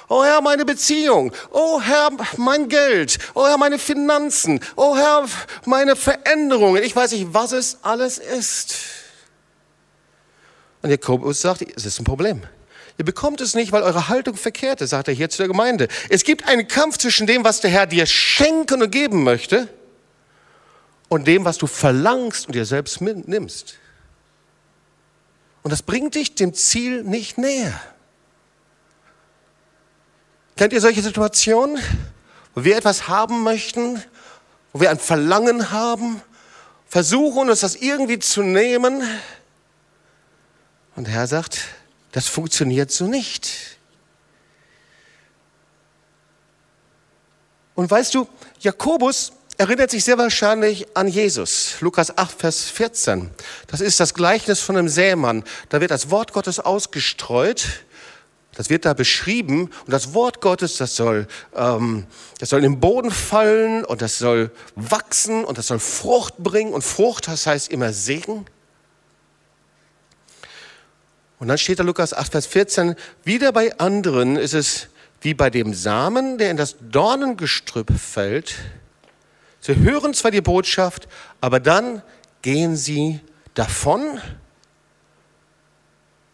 Oh 0.08 0.22
Herr, 0.22 0.42
meine 0.42 0.64
Beziehung. 0.64 1.32
Oh 1.50 1.80
Herr, 1.80 2.10
mein 2.36 2.68
Geld. 2.68 3.18
Oh 3.34 3.46
Herr, 3.46 3.56
meine 3.56 3.78
Finanzen. 3.78 4.60
Oh 4.76 4.96
Herr, 4.96 5.26
meine 5.64 5.96
Veränderungen. 5.96 6.82
Ich 6.82 6.94
weiß 6.94 7.12
nicht, 7.12 7.28
was 7.32 7.52
es 7.52 7.78
alles 7.82 8.18
ist. 8.18 8.76
Und 10.82 10.90
Jakobus 10.90 11.40
sagt, 11.40 11.62
es 11.74 11.86
ist 11.86 11.98
ein 11.98 12.04
Problem. 12.04 12.42
Ihr 12.98 13.04
bekommt 13.04 13.40
es 13.40 13.54
nicht, 13.54 13.72
weil 13.72 13.82
eure 13.82 14.08
Haltung 14.08 14.36
verkehrt 14.36 14.80
ist, 14.82 14.90
sagt 14.90 15.08
er 15.08 15.14
hier 15.14 15.30
zu 15.30 15.38
der 15.38 15.48
Gemeinde. 15.48 15.88
Es 16.10 16.22
gibt 16.22 16.46
einen 16.46 16.68
Kampf 16.68 16.98
zwischen 16.98 17.26
dem, 17.26 17.42
was 17.42 17.60
der 17.60 17.70
Herr 17.70 17.86
dir 17.86 18.06
schenken 18.06 18.82
und 18.82 18.90
geben 18.90 19.24
möchte, 19.24 19.68
und 21.08 21.26
dem, 21.26 21.44
was 21.44 21.58
du 21.58 21.66
verlangst 21.66 22.46
und 22.46 22.54
dir 22.54 22.64
selbst 22.64 23.00
nimmst. 23.00 23.78
Und 25.62 25.70
das 25.70 25.82
bringt 25.82 26.14
dich 26.14 26.34
dem 26.34 26.54
Ziel 26.54 27.02
nicht 27.04 27.38
näher. 27.38 27.78
Kennt 30.56 30.72
ihr 30.72 30.80
solche 30.80 31.02
Situationen, 31.02 31.82
wo 32.54 32.64
wir 32.64 32.76
etwas 32.76 33.08
haben 33.08 33.42
möchten, 33.42 34.02
wo 34.72 34.80
wir 34.80 34.90
ein 34.90 34.98
Verlangen 34.98 35.70
haben, 35.70 36.20
versuchen 36.86 37.50
uns 37.50 37.60
das 37.60 37.76
irgendwie 37.76 38.18
zu 38.18 38.42
nehmen 38.42 39.02
Und 40.96 41.06
der 41.06 41.14
Herr 41.14 41.26
sagt, 41.26 41.60
das 42.12 42.28
funktioniert 42.28 42.90
so 42.90 43.06
nicht. 43.06 43.78
Und 47.74 47.90
weißt 47.90 48.14
du, 48.14 48.28
Jakobus 48.60 49.32
erinnert 49.56 49.90
sich 49.90 50.04
sehr 50.04 50.18
wahrscheinlich 50.18 50.86
an 50.96 51.08
Jesus. 51.08 51.76
Lukas 51.80 52.16
8, 52.16 52.40
Vers 52.40 52.70
14. 52.70 53.30
Das 53.66 53.80
ist 53.80 54.00
das 54.00 54.14
Gleichnis 54.14 54.60
von 54.60 54.76
einem 54.76 54.88
Sämann. 54.88 55.44
Da 55.68 55.80
wird 55.80 55.90
das 55.90 56.10
Wort 56.10 56.32
Gottes 56.32 56.60
ausgestreut. 56.60 57.84
Das 58.56 58.70
wird 58.70 58.84
da 58.84 58.94
beschrieben. 58.94 59.70
Und 59.86 59.92
das 59.92 60.14
Wort 60.14 60.40
Gottes, 60.40 60.76
das 60.76 60.96
soll, 60.96 61.26
ähm, 61.54 62.06
das 62.38 62.50
soll 62.50 62.64
in 62.64 62.72
den 62.72 62.80
Boden 62.80 63.10
fallen 63.10 63.84
und 63.84 64.02
das 64.02 64.18
soll 64.18 64.50
wachsen 64.76 65.44
und 65.44 65.58
das 65.58 65.68
soll 65.68 65.78
Frucht 65.78 66.38
bringen. 66.38 66.72
Und 66.72 66.82
Frucht, 66.82 67.28
das 67.28 67.46
heißt 67.46 67.70
immer 67.70 67.92
Segen. 67.92 68.46
Und 71.38 71.48
dann 71.48 71.58
steht 71.58 71.78
da 71.78 71.82
Lukas 71.82 72.14
8, 72.14 72.32
Vers 72.32 72.46
14, 72.46 72.94
wieder 73.24 73.52
bei 73.52 73.78
anderen 73.78 74.36
ist 74.36 74.54
es 74.54 74.88
wie 75.20 75.34
bei 75.34 75.50
dem 75.50 75.74
Samen, 75.74 76.38
der 76.38 76.50
in 76.50 76.56
das 76.56 76.76
Dornengestrüpp 76.80 77.90
fällt. 77.98 78.54
Sie 79.64 79.76
hören 79.76 80.12
zwar 80.12 80.30
die 80.30 80.42
Botschaft, 80.42 81.08
aber 81.40 81.58
dann 81.58 82.02
gehen 82.42 82.76
sie 82.76 83.20
davon. 83.54 84.20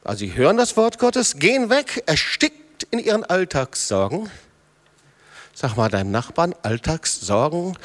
Also 0.03 0.25
sie 0.25 0.35
hören 0.35 0.57
das 0.57 0.77
Wort 0.77 0.99
Gottes, 0.99 1.37
gehen 1.37 1.71
weg, 1.71 2.03
erstickt 2.07 2.89
in 2.91 2.99
ihren 2.99 3.23
Alltagssorgen. 3.23 4.29
Sag 5.55 5.77
mal 5.77 5.89
deinem 5.89 6.11
Nachbarn, 6.11 6.57
Alltagssorgen 6.63 7.79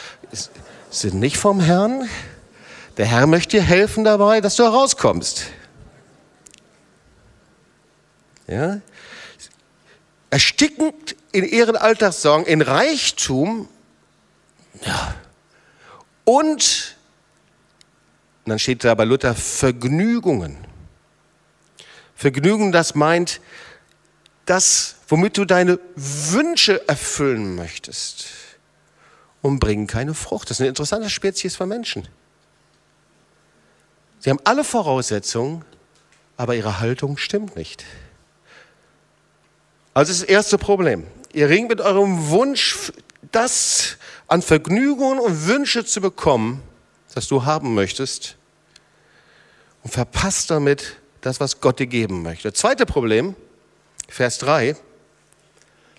sind 0.89 1.13
nicht 1.13 1.38
vom 1.38 1.60
Herrn. 1.60 2.10
Der 2.97 3.05
Herr 3.05 3.27
möchte 3.27 3.58
dir 3.58 3.63
helfen 3.63 4.03
dabei, 4.03 4.41
dass 4.41 4.55
du 4.55 4.63
herauskommst. 4.63 5.43
Ja? 8.47 8.81
Erstickend 10.31 11.15
in 11.31 11.43
ihren 11.43 11.75
Alltagssorgen, 11.75 12.47
in 12.47 12.63
Reichtum, 12.63 13.69
ja, 14.84 15.13
und, 16.25 16.97
und 18.43 18.49
dann 18.49 18.59
steht 18.59 18.83
da 18.83 18.93
bei 18.95 19.05
Luther 19.05 19.33
Vergnügungen. 19.33 20.57
Vergnügen, 22.15 22.71
das 22.71 22.95
meint 22.95 23.41
das, 24.45 24.95
womit 25.07 25.38
du 25.38 25.45
deine 25.45 25.79
Wünsche 25.95 26.88
erfüllen 26.88 27.55
möchtest 27.55 28.27
und 29.41 29.59
bringen 29.59 29.88
keine 29.88 30.13
Frucht. 30.13 30.49
Das 30.49 30.57
ist 30.57 30.61
eine 30.61 30.69
interessante 30.69 31.09
Spezies 31.09 31.55
von 31.55 31.69
Menschen. 31.69 32.07
Sie 34.19 34.29
haben 34.29 34.39
alle 34.43 34.63
Voraussetzungen, 34.63 35.63
aber 36.38 36.55
ihre 36.55 36.79
Haltung 36.79 37.17
stimmt 37.17 37.55
nicht. 37.55 37.85
Also 39.93 40.11
das, 40.11 40.23
erste 40.23 40.57
Problem. 40.57 41.05
Ihr 41.31 41.49
ringt 41.49 41.69
mit 41.69 41.79
eurem 41.79 42.29
Wunsch, 42.29 42.91
das 43.31 43.97
an 44.27 44.41
Vergnügungen 44.41 45.19
und 45.19 45.47
Wünsche 45.47 45.85
zu 45.85 46.01
bekommen, 46.01 46.63
das 47.13 47.27
du 47.27 47.45
haben 47.45 47.73
möchtest, 47.73 48.38
und 49.83 49.91
verpasst 49.91 50.49
damit 50.49 50.97
das, 51.21 51.39
was 51.39 51.61
Gott 51.61 51.79
dir 51.79 51.88
geben 51.88 52.23
möchte. 52.23 52.53
Zweite 52.53 52.85
Problem, 52.85 53.35
Vers 54.07 54.39
3, 54.39 54.75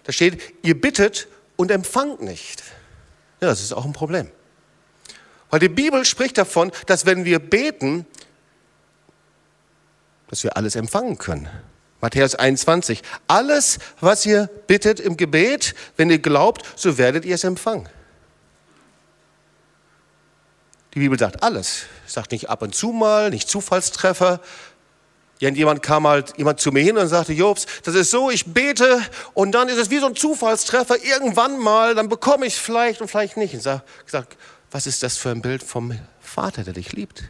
da 0.05 0.13
steht, 0.13 0.41
ihr 0.63 0.81
bittet 0.81 1.29
und 1.57 1.71
empfangt 1.71 2.23
nicht. 2.23 2.63
Ja, 3.41 3.49
das 3.49 3.61
ist 3.61 3.73
auch 3.73 3.85
ein 3.85 3.93
Problem. 3.93 4.31
Weil 5.51 5.61
die 5.61 5.69
Bibel 5.69 6.05
spricht 6.05 6.39
davon, 6.39 6.73
dass 6.87 7.07
wenn 7.07 7.25
wir 7.25 7.39
beten, 7.39 8.07
dass 10.29 10.43
wir 10.43 10.57
alles 10.57 10.75
empfangen 10.75 11.19
können. 11.19 11.49
Matthäus 12.01 12.35
21. 12.35 13.03
Alles, 13.27 13.79
was 14.01 14.27
ihr 14.27 14.49
bittet 14.67 15.01
im 15.01 15.17
Gebet, 15.17 15.75
wenn 15.97 16.11
ihr 16.11 16.19
glaubt, 16.19 16.65
so 16.77 16.99
werdet 16.99 17.25
ihr 17.25 17.37
es 17.37 17.45
empfangen. 17.45 17.89
Die 20.97 21.01
Bibel 21.01 21.19
sagt 21.19 21.43
alles. 21.43 21.83
Sagt 22.07 22.33
nicht 22.33 22.49
ab 22.49 22.63
und 22.63 22.75
zu 22.75 22.89
mal, 22.89 23.29
nicht 23.29 23.51
Zufallstreffer. 23.51 24.41
Jemand 25.41 25.83
kam 25.83 26.07
halt 26.07 26.33
jemand 26.39 26.59
zu 26.59 26.73
mir 26.73 26.83
hin 26.83 26.97
und 26.97 27.07
sagte, 27.09 27.35
Jobs, 27.35 27.67
das 27.85 27.95
ist 27.95 28.11
so, 28.11 28.31
ich 28.31 28.47
bete 28.47 29.03
und 29.35 29.53
dann 29.53 29.69
ist 29.69 29.77
es 29.77 29.91
wie 29.91 29.99
so 29.99 30.07
ein 30.07 30.17
Zufallstreffer. 30.17 31.05
Irgendwann 31.05 31.59
mal, 31.59 31.95
dann 31.95 32.09
bekomme 32.09 32.47
ich 32.47 32.55
es 32.55 32.59
vielleicht 32.59 33.03
und 33.03 33.09
vielleicht 33.09 33.37
nicht. 33.37 33.53
Und 33.53 33.61
sag, 33.61 33.83
gesagt, 34.07 34.39
was 34.71 34.87
ist 34.87 35.03
das 35.03 35.19
für 35.19 35.29
ein 35.29 35.43
Bild 35.43 35.63
vom 35.63 35.93
Vater, 36.19 36.65
der 36.65 36.73
dich 36.73 36.93
liebt? 36.93 37.25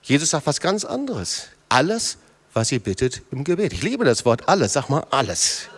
Jesus 0.00 0.30
sagt 0.30 0.46
was 0.46 0.62
ganz 0.62 0.86
anderes. 0.86 1.48
Alles, 1.68 2.16
was 2.54 2.72
ihr 2.72 2.80
bittet 2.80 3.20
im 3.30 3.44
Gebet. 3.44 3.74
Ich 3.74 3.82
liebe 3.82 4.06
das 4.06 4.24
Wort 4.24 4.48
alles. 4.48 4.72
Sag 4.72 4.88
mal 4.88 5.06
alles. 5.10 5.68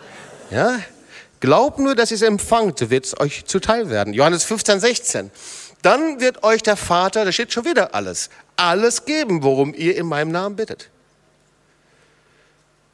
Ja? 0.49 0.79
Glaubt 1.41 1.79
nur, 1.79 1.93
dass 1.93 2.11
ihr 2.11 2.15
es 2.15 2.21
empfangt, 2.21 2.89
wird 2.89 3.05
es 3.05 3.19
euch 3.19 3.43
zuteil 3.43 3.89
werden. 3.89 4.13
Johannes 4.13 4.45
15, 4.45 4.79
16 4.79 5.31
dann 5.81 6.19
wird 6.19 6.43
euch 6.43 6.61
der 6.61 6.75
Vater, 6.75 7.25
da 7.25 7.31
steht 7.31 7.53
schon 7.53 7.65
wieder 7.65 7.93
alles, 7.93 8.29
alles 8.55 9.05
geben, 9.05 9.43
worum 9.43 9.73
ihr 9.73 9.95
in 9.95 10.05
meinem 10.05 10.31
Namen 10.31 10.55
bittet. 10.55 10.89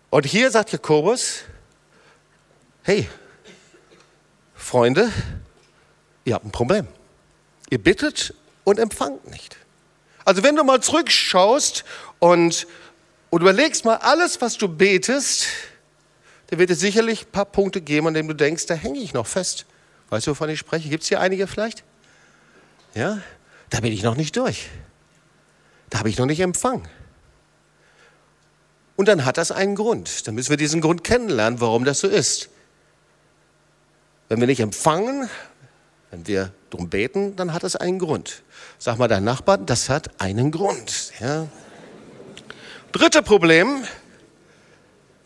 Und 0.09 0.25
hier 0.25 0.51
sagt 0.51 0.71
Jakobus, 0.71 1.41
hey, 2.83 3.09
Freunde, 4.53 5.11
ihr 6.23 6.35
habt 6.35 6.45
ein 6.45 6.51
Problem. 6.51 6.87
Ihr 7.69 7.79
bittet 7.79 8.33
und 8.63 8.79
empfangt 8.79 9.29
nicht. 9.29 9.57
Also 10.23 10.43
wenn 10.43 10.55
du 10.55 10.63
mal 10.63 10.81
zurückschaust 10.81 11.83
und, 12.19 12.67
und 13.29 13.41
überlegst 13.41 13.85
mal 13.85 13.97
alles, 13.97 14.41
was 14.41 14.57
du 14.57 14.67
betest, 14.67 15.47
dann 16.47 16.59
wird 16.59 16.69
es 16.69 16.79
sicherlich 16.79 17.25
ein 17.25 17.31
paar 17.31 17.45
Punkte 17.45 17.81
geben, 17.81 18.07
an 18.07 18.13
denen 18.13 18.27
du 18.27 18.35
denkst, 18.35 18.65
da 18.67 18.73
hänge 18.73 18.99
ich 18.99 19.13
noch 19.13 19.27
fest. 19.27 19.65
Weißt 20.09 20.27
du, 20.27 20.31
wovon 20.31 20.49
ich 20.49 20.59
spreche? 20.59 20.89
Gibt 20.89 21.03
es 21.03 21.09
hier 21.09 21.19
einige 21.19 21.47
vielleicht? 21.47 21.83
Ja, 22.95 23.19
da 23.69 23.81
bin 23.81 23.91
ich 23.91 24.03
noch 24.03 24.15
nicht 24.15 24.35
durch. 24.37 24.69
Da 25.89 25.99
habe 25.99 26.09
ich 26.09 26.17
noch 26.17 26.25
nicht 26.25 26.39
empfangen. 26.39 26.87
Und 28.95 29.07
dann 29.09 29.25
hat 29.25 29.37
das 29.37 29.51
einen 29.51 29.75
Grund. 29.75 30.25
Dann 30.25 30.35
müssen 30.35 30.49
wir 30.49 30.57
diesen 30.57 30.79
Grund 30.79 31.03
kennenlernen, 31.03 31.59
warum 31.59 31.83
das 31.83 31.99
so 31.99 32.07
ist. 32.07 32.49
Wenn 34.29 34.39
wir 34.39 34.47
nicht 34.47 34.61
empfangen, 34.61 35.29
wenn 36.09 36.25
wir 36.25 36.53
darum 36.69 36.89
beten, 36.89 37.35
dann 37.35 37.53
hat 37.53 37.63
das 37.63 37.75
einen 37.75 37.99
Grund. 37.99 38.43
Sag 38.79 38.97
mal 38.97 39.09
dein 39.09 39.25
Nachbar, 39.25 39.57
das 39.57 39.89
hat 39.89 40.21
einen 40.21 40.51
Grund. 40.51 41.11
Ja. 41.19 41.47
Dritte 42.93 43.21
Problem, 43.21 43.83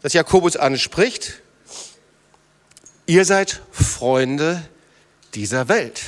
das 0.02 0.14
Jakobus 0.14 0.58
anspricht, 0.58 1.42
ihr 3.06 3.26
seid 3.26 3.62
Freunde 3.72 4.64
dieser 5.36 5.68
Welt. 5.70 6.02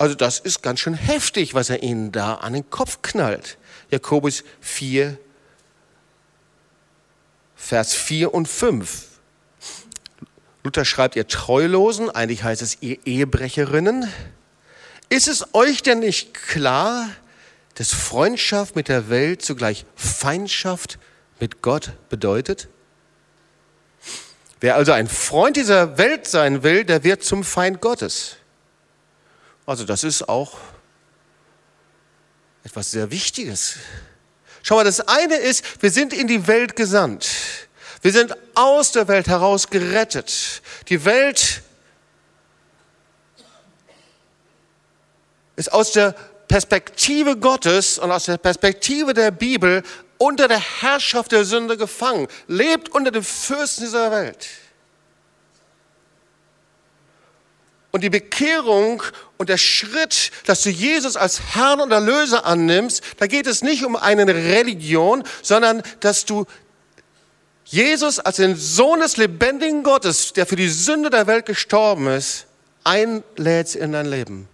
Also 0.00 0.14
das 0.14 0.38
ist 0.38 0.62
ganz 0.62 0.80
schön 0.80 0.94
heftig, 0.94 1.52
was 1.52 1.68
er 1.68 1.82
ihnen 1.82 2.10
da 2.10 2.36
an 2.36 2.54
den 2.54 2.70
Kopf 2.70 3.02
knallt. 3.02 3.58
Jakobus 3.90 4.44
4, 4.62 5.18
Vers 7.54 7.92
4 7.92 8.32
und 8.32 8.48
5. 8.48 9.08
Luther 10.64 10.86
schreibt, 10.86 11.16
ihr 11.16 11.28
Treulosen, 11.28 12.08
eigentlich 12.08 12.42
heißt 12.42 12.62
es 12.62 12.78
ihr 12.80 12.96
Ehebrecherinnen. 13.06 14.10
Ist 15.10 15.28
es 15.28 15.54
euch 15.54 15.82
denn 15.82 15.98
nicht 15.98 16.32
klar, 16.32 17.10
dass 17.74 17.92
Freundschaft 17.92 18.76
mit 18.76 18.88
der 18.88 19.10
Welt 19.10 19.42
zugleich 19.42 19.84
Feindschaft 19.96 20.98
mit 21.40 21.60
Gott 21.60 21.92
bedeutet? 22.08 22.68
Wer 24.60 24.76
also 24.76 24.92
ein 24.92 25.08
Freund 25.08 25.58
dieser 25.58 25.98
Welt 25.98 26.26
sein 26.26 26.62
will, 26.62 26.84
der 26.84 27.04
wird 27.04 27.22
zum 27.22 27.44
Feind 27.44 27.82
Gottes. 27.82 28.38
Also 29.70 29.84
das 29.84 30.02
ist 30.02 30.28
auch 30.28 30.58
etwas 32.64 32.90
sehr 32.90 33.08
Wichtiges. 33.12 33.76
Schau 34.64 34.74
mal, 34.74 34.82
das 34.82 34.98
eine 34.98 35.36
ist, 35.36 35.80
wir 35.80 35.92
sind 35.92 36.12
in 36.12 36.26
die 36.26 36.48
Welt 36.48 36.74
gesandt. 36.74 37.30
Wir 38.02 38.10
sind 38.10 38.34
aus 38.56 38.90
der 38.90 39.06
Welt 39.06 39.28
heraus 39.28 39.70
gerettet. 39.70 40.60
Die 40.88 41.04
Welt 41.04 41.62
ist 45.54 45.72
aus 45.72 45.92
der 45.92 46.16
Perspektive 46.48 47.36
Gottes 47.36 48.00
und 48.00 48.10
aus 48.10 48.24
der 48.24 48.38
Perspektive 48.38 49.14
der 49.14 49.30
Bibel 49.30 49.84
unter 50.18 50.48
der 50.48 50.58
Herrschaft 50.80 51.30
der 51.30 51.44
Sünde 51.44 51.76
gefangen, 51.76 52.26
lebt 52.48 52.88
unter 52.88 53.12
den 53.12 53.22
Fürsten 53.22 53.84
dieser 53.84 54.10
Welt. 54.10 54.48
Und 57.92 58.02
die 58.02 58.10
Bekehrung 58.10 59.02
und 59.36 59.48
der 59.48 59.58
Schritt, 59.58 60.30
dass 60.46 60.62
du 60.62 60.70
Jesus 60.70 61.16
als 61.16 61.40
Herrn 61.54 61.80
und 61.80 61.90
Erlöser 61.90 62.46
annimmst, 62.46 63.02
da 63.18 63.26
geht 63.26 63.46
es 63.46 63.62
nicht 63.62 63.84
um 63.84 63.96
eine 63.96 64.26
Religion, 64.26 65.24
sondern 65.42 65.82
dass 66.00 66.24
du 66.24 66.46
Jesus 67.64 68.18
als 68.18 68.36
den 68.36 68.56
Sohn 68.56 69.00
des 69.00 69.16
lebendigen 69.16 69.82
Gottes, 69.82 70.32
der 70.32 70.46
für 70.46 70.56
die 70.56 70.68
Sünde 70.68 71.10
der 71.10 71.26
Welt 71.26 71.46
gestorben 71.46 72.06
ist, 72.08 72.46
einlädst 72.84 73.76
in 73.76 73.92
dein 73.92 74.06
Leben. 74.06 74.48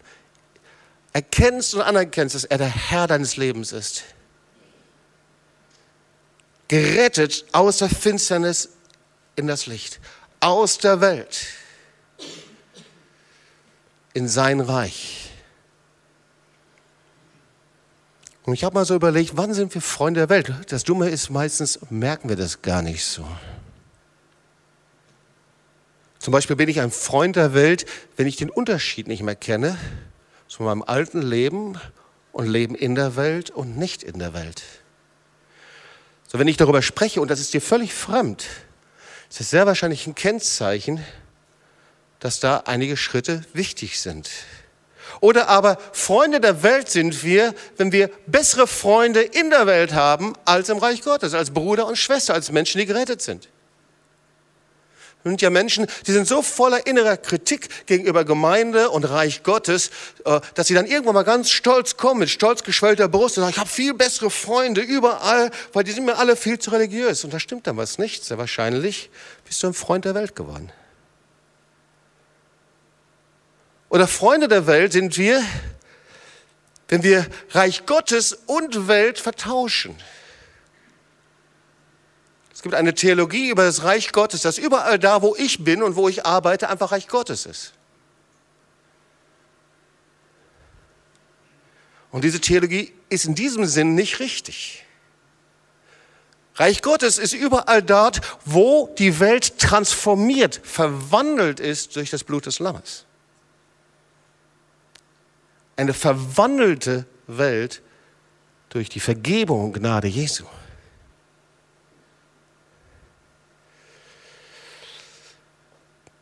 Erkennst 1.12 1.74
und 1.74 1.82
anerkennst, 1.82 2.34
dass 2.34 2.44
er 2.44 2.58
der 2.58 2.68
Herr 2.68 3.06
deines 3.06 3.36
Lebens 3.36 3.72
ist. 3.72 4.04
gerettet 6.68 7.44
aus 7.52 7.78
der 7.78 7.88
Finsternis 7.88 8.70
in 9.36 9.46
das 9.46 9.66
Licht, 9.66 10.00
aus 10.40 10.78
der 10.78 11.00
Welt 11.00 11.46
in 14.16 14.28
sein 14.28 14.60
Reich. 14.60 15.28
Und 18.44 18.54
ich 18.54 18.64
habe 18.64 18.74
mal 18.74 18.86
so 18.86 18.94
überlegt, 18.94 19.36
wann 19.36 19.52
sind 19.52 19.74
wir 19.74 19.82
Freunde 19.82 20.20
der 20.20 20.30
Welt? 20.30 20.54
Das 20.68 20.84
Dumme 20.84 21.10
ist, 21.10 21.28
meistens 21.28 21.80
merken 21.90 22.30
wir 22.30 22.36
das 22.36 22.62
gar 22.62 22.80
nicht 22.80 23.04
so. 23.04 23.26
Zum 26.18 26.32
Beispiel 26.32 26.56
bin 26.56 26.70
ich 26.70 26.80
ein 26.80 26.90
Freund 26.90 27.36
der 27.36 27.52
Welt, 27.52 27.84
wenn 28.16 28.26
ich 28.26 28.36
den 28.36 28.48
Unterschied 28.48 29.06
nicht 29.06 29.22
mehr 29.22 29.36
kenne 29.36 29.76
zu 30.48 30.62
meinem 30.62 30.82
alten 30.82 31.20
Leben 31.20 31.78
und 32.32 32.46
Leben 32.46 32.74
in 32.74 32.94
der 32.94 33.16
Welt 33.16 33.50
und 33.50 33.76
nicht 33.76 34.02
in 34.02 34.18
der 34.18 34.32
Welt. 34.32 34.62
So, 36.28 36.38
wenn 36.38 36.48
ich 36.48 36.56
darüber 36.56 36.80
spreche 36.80 37.20
und 37.20 37.30
das 37.30 37.40
ist 37.40 37.52
dir 37.52 37.60
völlig 37.60 37.92
fremd, 37.92 38.46
ist 39.28 39.42
es 39.42 39.50
sehr 39.50 39.66
wahrscheinlich 39.66 40.06
ein 40.06 40.14
Kennzeichen, 40.14 41.04
dass 42.26 42.40
da 42.40 42.64
einige 42.66 42.96
Schritte 42.96 43.44
wichtig 43.52 44.00
sind. 44.00 44.28
Oder 45.20 45.46
aber 45.46 45.78
Freunde 45.92 46.40
der 46.40 46.64
Welt 46.64 46.90
sind 46.90 47.22
wir, 47.22 47.54
wenn 47.76 47.92
wir 47.92 48.10
bessere 48.26 48.66
Freunde 48.66 49.22
in 49.22 49.50
der 49.50 49.68
Welt 49.68 49.94
haben 49.94 50.32
als 50.44 50.68
im 50.68 50.78
Reich 50.78 51.02
Gottes, 51.02 51.34
als 51.34 51.52
Bruder 51.52 51.86
und 51.86 51.96
Schwester, 51.96 52.34
als 52.34 52.50
Menschen, 52.50 52.80
die 52.80 52.86
gerettet 52.86 53.22
sind. 53.22 53.48
Das 55.22 55.30
sind 55.30 55.40
ja 55.40 55.50
Menschen, 55.50 55.86
die 56.04 56.10
sind 56.10 56.26
so 56.26 56.42
voller 56.42 56.84
innerer 56.88 57.16
Kritik 57.16 57.86
gegenüber 57.86 58.24
Gemeinde 58.24 58.90
und 58.90 59.04
Reich 59.04 59.44
Gottes, 59.44 59.92
äh, 60.24 60.40
dass 60.54 60.66
sie 60.66 60.74
dann 60.74 60.86
irgendwann 60.86 61.14
mal 61.14 61.22
ganz 61.22 61.50
stolz 61.50 61.96
kommen, 61.96 62.18
mit 62.18 62.30
stolz 62.30 62.64
geschwellter 62.64 63.06
Brust 63.06 63.38
und 63.38 63.42
sagen, 63.42 63.52
ich 63.52 63.60
habe 63.60 63.70
viel 63.70 63.94
bessere 63.94 64.30
Freunde 64.30 64.80
überall, 64.80 65.52
weil 65.72 65.84
die 65.84 65.92
sind 65.92 66.06
mir 66.06 66.18
alle 66.18 66.34
viel 66.34 66.58
zu 66.58 66.72
religiös. 66.72 67.22
Und 67.22 67.32
da 67.32 67.38
stimmt 67.38 67.68
dann 67.68 67.76
was 67.76 67.98
nicht. 67.98 68.24
Sehr 68.24 68.36
wahrscheinlich 68.36 69.10
bist 69.44 69.62
du 69.62 69.68
ein 69.68 69.74
Freund 69.74 70.04
der 70.04 70.16
Welt 70.16 70.34
geworden. 70.34 70.72
Oder 73.96 74.06
Freunde 74.06 74.46
der 74.46 74.66
Welt 74.66 74.92
sind 74.92 75.16
wir, 75.16 75.42
wenn 76.88 77.02
wir 77.02 77.26
Reich 77.52 77.86
Gottes 77.86 78.34
und 78.44 78.88
Welt 78.88 79.18
vertauschen. 79.18 79.96
Es 82.52 82.60
gibt 82.60 82.74
eine 82.74 82.94
Theologie 82.94 83.48
über 83.48 83.64
das 83.64 83.84
Reich 83.84 84.12
Gottes, 84.12 84.42
dass 84.42 84.58
überall 84.58 84.98
da, 84.98 85.22
wo 85.22 85.34
ich 85.34 85.64
bin 85.64 85.82
und 85.82 85.96
wo 85.96 86.10
ich 86.10 86.26
arbeite, 86.26 86.68
einfach 86.68 86.92
Reich 86.92 87.08
Gottes 87.08 87.46
ist. 87.46 87.72
Und 92.10 92.22
diese 92.22 92.42
Theologie 92.42 92.92
ist 93.08 93.24
in 93.24 93.34
diesem 93.34 93.64
Sinn 93.64 93.94
nicht 93.94 94.20
richtig. 94.20 94.84
Reich 96.56 96.82
Gottes 96.82 97.16
ist 97.16 97.32
überall 97.32 97.82
dort, 97.82 98.20
wo 98.44 98.94
die 98.98 99.20
Welt 99.20 99.58
transformiert, 99.58 100.60
verwandelt 100.64 101.60
ist 101.60 101.96
durch 101.96 102.10
das 102.10 102.24
Blut 102.24 102.44
des 102.44 102.58
Lammes. 102.58 103.06
Eine 105.76 105.92
verwandelte 105.92 107.06
Welt 107.26 107.82
durch 108.70 108.88
die 108.88 109.00
Vergebung 109.00 109.66
und 109.66 109.72
Gnade 109.74 110.08
Jesu. 110.08 110.44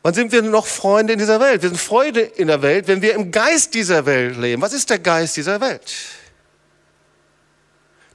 Wann 0.02 0.12
sind 0.12 0.32
wir 0.32 0.42
noch 0.42 0.66
Freunde 0.66 1.14
in 1.14 1.18
dieser 1.18 1.40
Welt? 1.40 1.62
Wir 1.62 1.70
sind 1.70 1.78
Freunde 1.78 2.20
in 2.20 2.48
der 2.48 2.60
Welt, 2.60 2.88
wenn 2.88 3.00
wir 3.00 3.14
im 3.14 3.30
Geist 3.30 3.72
dieser 3.72 4.04
Welt 4.04 4.36
leben. 4.36 4.60
Was 4.60 4.74
ist 4.74 4.90
der 4.90 4.98
Geist 4.98 5.36
dieser 5.36 5.62
Welt? 5.62 5.94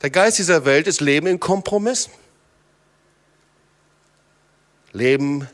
Der 0.02 0.12
Geist 0.12 0.38
dieser 0.38 0.66
Welt 0.66 0.86
ist 0.86 1.02
Leben 1.02 1.26
in 1.26 1.40
Kompromissen. 1.40 2.14
Leben 4.94 5.48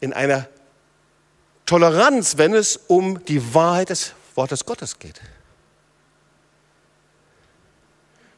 in 0.00 0.12
einer 0.12 0.46
Toleranz, 1.64 2.36
wenn 2.36 2.54
es 2.54 2.76
um 2.76 3.24
die 3.24 3.54
Wahrheit 3.54 3.88
des 3.88 4.12
Wortes 4.36 4.64
Gottes 4.64 4.98
geht. 4.98 5.20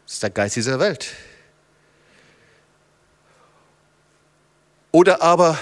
Das 0.05 0.15
ist 0.15 0.23
der 0.23 0.31
Geist 0.31 0.57
dieser 0.57 0.79
Welt. 0.79 1.09
Oder 4.91 5.21
aber 5.21 5.59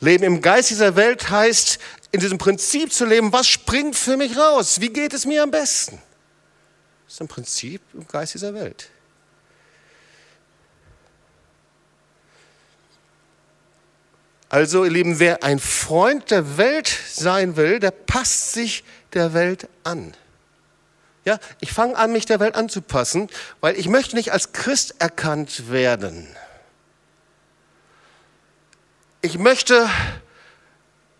Leben 0.00 0.24
im 0.24 0.40
Geist 0.40 0.70
dieser 0.70 0.94
Welt 0.96 1.30
heißt, 1.30 1.78
in 2.12 2.20
diesem 2.20 2.38
Prinzip 2.38 2.92
zu 2.92 3.06
leben, 3.06 3.32
was 3.32 3.48
springt 3.48 3.96
für 3.96 4.16
mich 4.16 4.36
raus? 4.36 4.80
Wie 4.80 4.90
geht 4.90 5.14
es 5.14 5.26
mir 5.26 5.42
am 5.42 5.50
besten? 5.50 6.00
Das 7.06 7.14
ist 7.14 7.20
ein 7.20 7.28
Prinzip 7.28 7.82
im 7.92 8.06
Geist 8.06 8.34
dieser 8.34 8.54
Welt. 8.54 8.88
Also, 14.48 14.84
ihr 14.84 14.90
Lieben, 14.92 15.18
wer 15.18 15.42
ein 15.42 15.58
Freund 15.58 16.30
der 16.30 16.56
Welt 16.56 16.86
sein 17.08 17.56
will, 17.56 17.80
der 17.80 17.90
passt 17.90 18.52
sich 18.52 18.84
der 19.14 19.34
Welt 19.34 19.68
an. 19.82 20.14
Ja, 21.24 21.38
ich 21.60 21.72
fange 21.72 21.96
an, 21.96 22.12
mich 22.12 22.26
der 22.26 22.40
Welt 22.40 22.54
anzupassen, 22.54 23.30
weil 23.60 23.76
ich 23.78 23.88
möchte 23.88 24.14
nicht 24.14 24.32
als 24.32 24.52
Christ 24.52 24.96
erkannt 24.98 25.70
werden. 25.70 26.28
Ich 29.22 29.38
möchte 29.38 29.88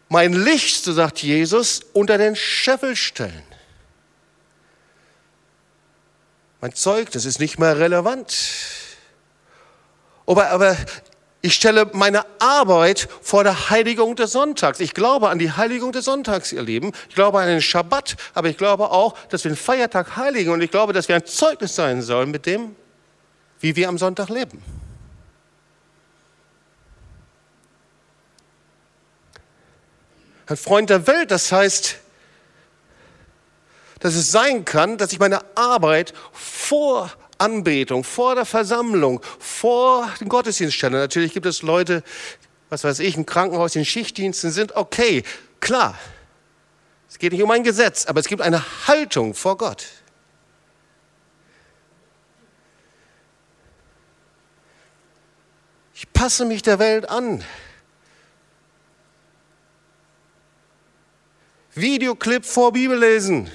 mein 0.09 0.35
Licht, 0.35 0.85
so 0.85 0.93
sagt 0.93 1.23
Jesus, 1.23 1.81
unter 1.95 2.19
den 2.19 2.37
Scheffel 2.37 2.97
stellen. 2.97 3.43
Mein 6.61 6.75
Zeugnis 6.75 7.25
ist 7.25 7.41
nicht 7.41 7.59
mehr 7.59 7.79
relevant. 7.79 8.37
Aber, 10.27 10.51
aber 10.51 10.77
ich 11.45 11.53
stelle 11.53 11.91
meine 11.93 12.25
Arbeit 12.39 13.07
vor 13.21 13.45
der 13.45 13.69
Heiligung 13.69 14.17
des 14.17 14.33
Sonntags. 14.33 14.81
Ich 14.81 14.95
glaube 14.95 15.29
an 15.29 15.39
die 15.39 15.53
Heiligung 15.53 15.93
des 15.93 16.07
Sonntags, 16.07 16.53
ihr 16.53 16.63
Lieben. 16.63 16.93
Ich 17.11 17.15
glaube 17.15 17.39
an 17.39 17.49
den 17.49 17.61
Schabbat, 17.61 18.17
aber 18.33 18.49
ich 18.49 18.57
glaube 18.57 18.91
auch, 18.91 19.15
dass 19.29 19.45
wir 19.45 19.51
den 19.51 19.57
Feiertag 19.57 20.17
heiligen 20.17 20.53
und 20.53 20.63
ich 20.63 20.71
glaube, 20.71 20.95
dass 20.95 21.09
wir 21.09 21.17
ein 21.17 21.27
Zeugnis 21.27 21.75
sein 21.75 22.01
sollen 22.01 22.31
mit 22.31 22.47
dem, 22.47 22.75
wie 23.61 23.77
wir 23.77 23.91
am 23.91 23.99
Sonntag 23.99 24.31
leben. 24.31 24.63
ein 30.47 30.57
Freund 30.57 30.89
der 30.89 31.07
Welt. 31.07 31.31
Das 31.31 31.53
heißt, 31.53 31.97
dass 34.01 34.15
es 34.15 34.31
sein 34.31 34.65
kann, 34.65 34.97
dass 34.97 35.13
ich 35.13 35.19
meine 35.19 35.41
Arbeit 35.57 36.15
vor 36.33 37.11
Anbetung, 37.45 38.05
vor 38.05 38.35
der 38.35 38.47
Versammlung, 38.47 39.21
vor 39.39 40.11
den 40.21 40.29
Gottesdienst 40.29 40.75
stelle. 40.75 40.99
Natürlich 40.99 41.35
gibt 41.35 41.47
es 41.47 41.63
Leute, 41.63 42.03
was 42.71 42.85
weiß 42.85 43.01
ich, 43.01 43.17
im 43.17 43.27
Krankenhaus, 43.27 43.77
in 43.77 43.85
Schichtdiensten 43.85 44.51
sind, 44.51 44.75
okay, 44.77 45.23
klar. 45.61 45.99
Es 47.09 47.19
geht 47.19 47.33
nicht 47.33 47.43
um 47.43 47.51
ein 47.51 47.63
Gesetz, 47.63 48.07
aber 48.07 48.21
es 48.21 48.27
gibt 48.27 48.43
eine 48.43 48.89
Haltung 48.89 49.35
vor 49.35 49.57
Gott. 49.57 49.87
Ich 55.95 56.13
passe 56.13 56.45
mich 56.45 56.63
der 56.63 56.79
Welt 56.79 57.09
an. 57.09 57.45
Videoclip 61.75 62.45
vor 62.45 62.73
Bibellesen. 62.73 63.51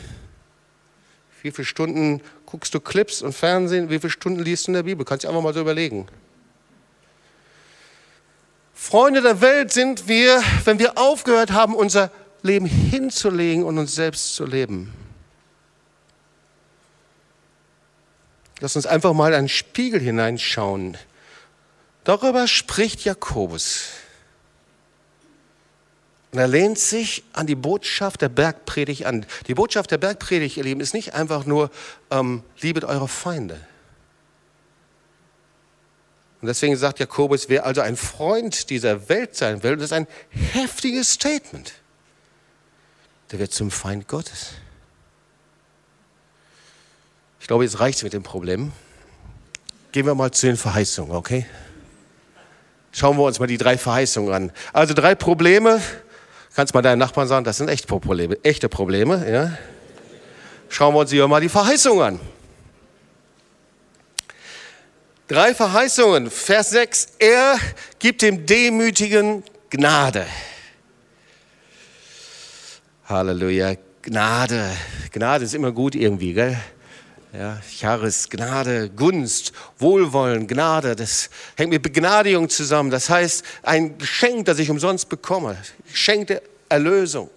Wie 1.42 1.52
viele 1.52 1.66
Stunden 1.66 2.22
guckst 2.50 2.74
du 2.74 2.80
Clips 2.80 3.22
und 3.22 3.34
Fernsehen? 3.34 3.90
Wie 3.90 4.00
viele 4.00 4.10
Stunden 4.10 4.40
liest 4.40 4.68
du 4.68 4.72
in 4.72 4.76
der 4.76 4.84
Bibel? 4.84 5.06
Kannst 5.06 5.24
du 5.24 5.28
einfach 5.28 5.42
mal 5.42 5.54
so 5.54 5.62
überlegen. 5.62 6.08
Freunde 8.74 9.22
der 9.22 9.42
Welt 9.42 9.72
sind 9.72 10.08
wir, 10.08 10.42
wenn 10.64 10.80
wir 10.80 10.98
aufgehört 10.98 11.52
haben, 11.52 11.76
unser 11.76 12.12
Leben 12.42 12.66
hinzulegen 12.66 13.64
und 13.64 13.78
uns 13.78 13.94
selbst 13.94 14.36
zu 14.36 14.46
leben. 14.46 14.94
Lass 18.62 18.76
uns 18.76 18.86
einfach 18.86 19.14
mal 19.14 19.34
einen 19.34 19.50
Spiegel 19.50 20.00
hineinschauen. 20.00 20.98
Darüber 22.04 22.48
spricht 22.48 23.06
Jakobus. 23.06 23.90
Und 26.32 26.38
er 26.38 26.48
lehnt 26.48 26.78
sich 26.78 27.24
an 27.34 27.48
die 27.48 27.56
Botschaft 27.56 28.22
der 28.22 28.30
Bergpredigt 28.30 29.06
an. 29.06 29.26
Die 29.48 29.56
Botschaft 29.56 29.90
der 29.90 29.98
Bergpredigt, 29.98 30.58
ihr 30.58 30.64
Lieben, 30.64 30.80
ist 30.80 30.94
nicht 30.94 31.16
einfach 31.16 31.46
nur, 31.46 31.72
ähm, 32.12 32.44
liebet 32.62 32.84
eure 32.84 33.08
Feinde. 33.08 33.60
Und 36.42 36.48
deswegen 36.48 36.78
sagt 36.78 37.00
Jakobus, 37.00 37.50
wer 37.50 37.66
also 37.66 37.82
ein 37.82 37.98
Freund 37.98 38.70
dieser 38.70 39.10
Welt 39.10 39.36
sein 39.36 39.62
will, 39.64 39.76
das 39.76 39.86
ist 39.86 39.94
ein 39.94 40.08
heftiges 40.30 41.12
Statement, 41.12 41.74
der 43.32 43.40
wird 43.40 43.52
zum 43.52 43.72
Feind 43.72 44.08
Gottes. 44.08 44.54
Ich 47.42 47.48
glaube, 47.48 47.64
jetzt 47.64 47.80
reicht 47.80 47.98
es 47.98 48.04
mit 48.04 48.14
dem 48.14 48.24
Problem. 48.24 48.72
Gehen 49.92 50.06
wir 50.06 50.14
mal 50.14 50.32
zu 50.32 50.46
den 50.46 50.56
Verheißungen, 50.56 51.16
okay? 51.16 51.46
Schauen 52.92 53.18
wir 53.18 53.24
uns 53.24 53.40
mal 53.40 53.48
die 53.48 53.58
drei 53.58 53.78
Verheißungen 53.78 54.34
an. 54.34 54.52
Also 54.72 54.94
drei 54.94 55.16
Probleme, 55.16 55.82
Kannst 56.56 56.74
mal 56.74 56.82
deinen 56.82 57.00
Nachbarn 57.00 57.28
sagen, 57.28 57.46
das 57.46 57.58
sind 57.58 57.70
echte 57.70 57.88
Probleme. 57.88 58.38
Echte 58.44 58.70
Probleme 58.70 59.30
ja? 59.30 59.58
Schauen 60.70 60.94
wir 60.94 61.00
uns 61.00 61.12
hier 61.12 61.28
mal 61.28 61.42
die 61.42 61.50
Verheißung 61.50 62.02
an. 62.02 62.20
Drei 65.28 65.54
Verheißungen. 65.54 66.30
Vers 66.32 66.72
6. 66.72 67.08
Er 67.20 67.60
gibt 68.00 68.22
dem 68.22 68.46
Demütigen 68.46 69.44
Gnade. 69.70 70.26
Halleluja. 73.06 73.76
Gnade. 74.02 74.72
Gnade 75.12 75.46
ist 75.46 75.54
immer 75.54 75.72
gut 75.72 75.96
irgendwie, 75.96 76.34
gell? 76.34 76.58
Ja, 77.32 77.60
Charis, 77.78 78.28
Gnade, 78.28 78.90
Gunst, 78.90 79.52
Wohlwollen, 79.78 80.48
Gnade, 80.48 80.96
das 80.96 81.30
hängt 81.56 81.70
mit 81.70 81.84
Begnadigung 81.84 82.50
zusammen. 82.50 82.90
Das 82.90 83.08
heißt, 83.10 83.46
ein 83.62 84.00
Geschenk, 84.00 84.46
das 84.46 84.58
ich 84.58 84.72
umsonst 84.72 85.10
bekomme. 85.10 85.56
Geschenk 85.92 86.28
der 86.28 86.42
Erlösung. 86.70 87.30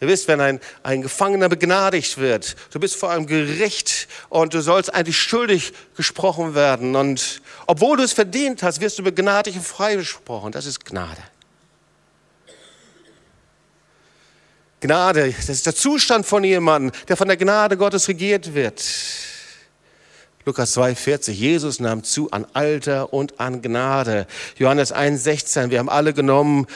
Ihr 0.00 0.08
wisst, 0.08 0.26
wenn 0.26 0.40
ein, 0.40 0.58
ein 0.82 1.02
Gefangener 1.02 1.48
begnadigt 1.48 2.16
wird, 2.16 2.56
du 2.72 2.80
bist 2.80 2.96
vor 2.96 3.10
einem 3.10 3.26
Gericht 3.26 4.08
und 4.30 4.54
du 4.54 4.62
sollst 4.62 4.92
eigentlich 4.92 5.18
schuldig 5.18 5.74
gesprochen 5.96 6.54
werden. 6.54 6.96
Und 6.96 7.42
obwohl 7.66 7.98
du 7.98 8.02
es 8.02 8.12
verdient 8.12 8.62
hast, 8.62 8.80
wirst 8.80 8.98
du 8.98 9.02
begnadigt 9.04 9.58
und 9.58 9.66
freigesprochen. 9.66 10.50
Das 10.50 10.64
ist 10.66 10.84
Gnade. 10.84 11.22
Gnade, 14.82 15.32
das 15.32 15.48
ist 15.48 15.64
der 15.64 15.76
Zustand 15.76 16.26
von 16.26 16.42
jemandem, 16.42 16.90
der 17.06 17.16
von 17.16 17.28
der 17.28 17.36
Gnade 17.36 17.76
Gottes 17.76 18.08
regiert 18.08 18.52
wird. 18.52 18.82
Lukas 20.44 20.76
2,40, 20.76 21.30
Jesus 21.30 21.78
nahm 21.78 22.02
zu 22.02 22.32
an 22.32 22.44
Alter 22.52 23.12
und 23.12 23.38
an 23.38 23.62
Gnade. 23.62 24.26
Johannes 24.58 24.92
1,16, 24.92 25.70
wir 25.70 25.78
haben 25.78 25.88
alle 25.88 26.12
genommen, 26.12 26.66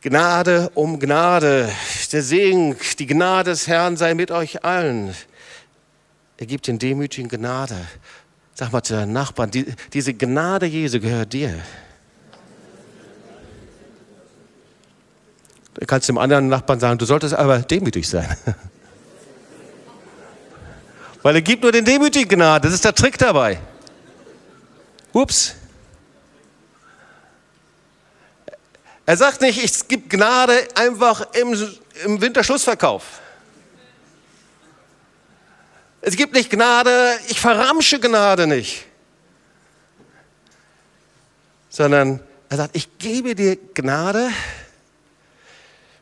Gnade 0.00 0.70
um 0.74 1.00
Gnade. 1.00 1.68
Der 2.12 2.22
Segen, 2.22 2.76
die 3.00 3.06
Gnade 3.06 3.50
des 3.50 3.66
Herrn 3.66 3.96
sei 3.96 4.14
mit 4.14 4.30
euch 4.30 4.64
allen. 4.64 5.12
Er 6.36 6.46
gibt 6.46 6.68
den 6.68 6.78
Demütigen 6.78 7.28
Gnade. 7.28 7.76
Sag 8.54 8.72
mal 8.72 8.82
zu 8.82 8.94
deinen 8.94 9.12
Nachbarn, 9.12 9.50
die, 9.50 9.66
diese 9.92 10.14
Gnade 10.14 10.66
Jesu 10.66 11.00
gehört 11.00 11.32
dir. 11.32 11.60
Du 15.74 15.86
kannst 15.86 16.08
dem 16.08 16.18
anderen 16.18 16.48
Nachbarn 16.48 16.80
sagen, 16.80 16.98
du 16.98 17.04
solltest 17.04 17.34
aber 17.34 17.60
demütig 17.60 18.08
sein. 18.08 18.36
Weil 21.22 21.36
er 21.36 21.42
gibt 21.42 21.62
nur 21.62 21.72
den 21.72 21.84
Demütigen 21.84 22.28
Gnade. 22.28 22.66
Das 22.66 22.74
ist 22.74 22.84
der 22.84 22.94
Trick 22.94 23.18
dabei. 23.18 23.60
Ups. 25.12 25.54
Er 29.06 29.16
sagt 29.16 29.40
nicht, 29.40 29.62
es 29.62 29.88
gibt 29.88 30.08
Gnade 30.08 30.68
einfach 30.74 31.32
im, 31.34 31.52
im 32.04 32.20
Winterschlussverkauf. 32.20 33.20
Es 36.00 36.16
gibt 36.16 36.32
nicht 36.32 36.48
Gnade, 36.48 37.18
ich 37.28 37.40
verramsche 37.40 38.00
Gnade 38.00 38.46
nicht. 38.46 38.86
Sondern 41.68 42.20
er 42.48 42.56
sagt, 42.56 42.74
ich 42.74 42.98
gebe 42.98 43.34
dir 43.34 43.56
Gnade, 43.74 44.30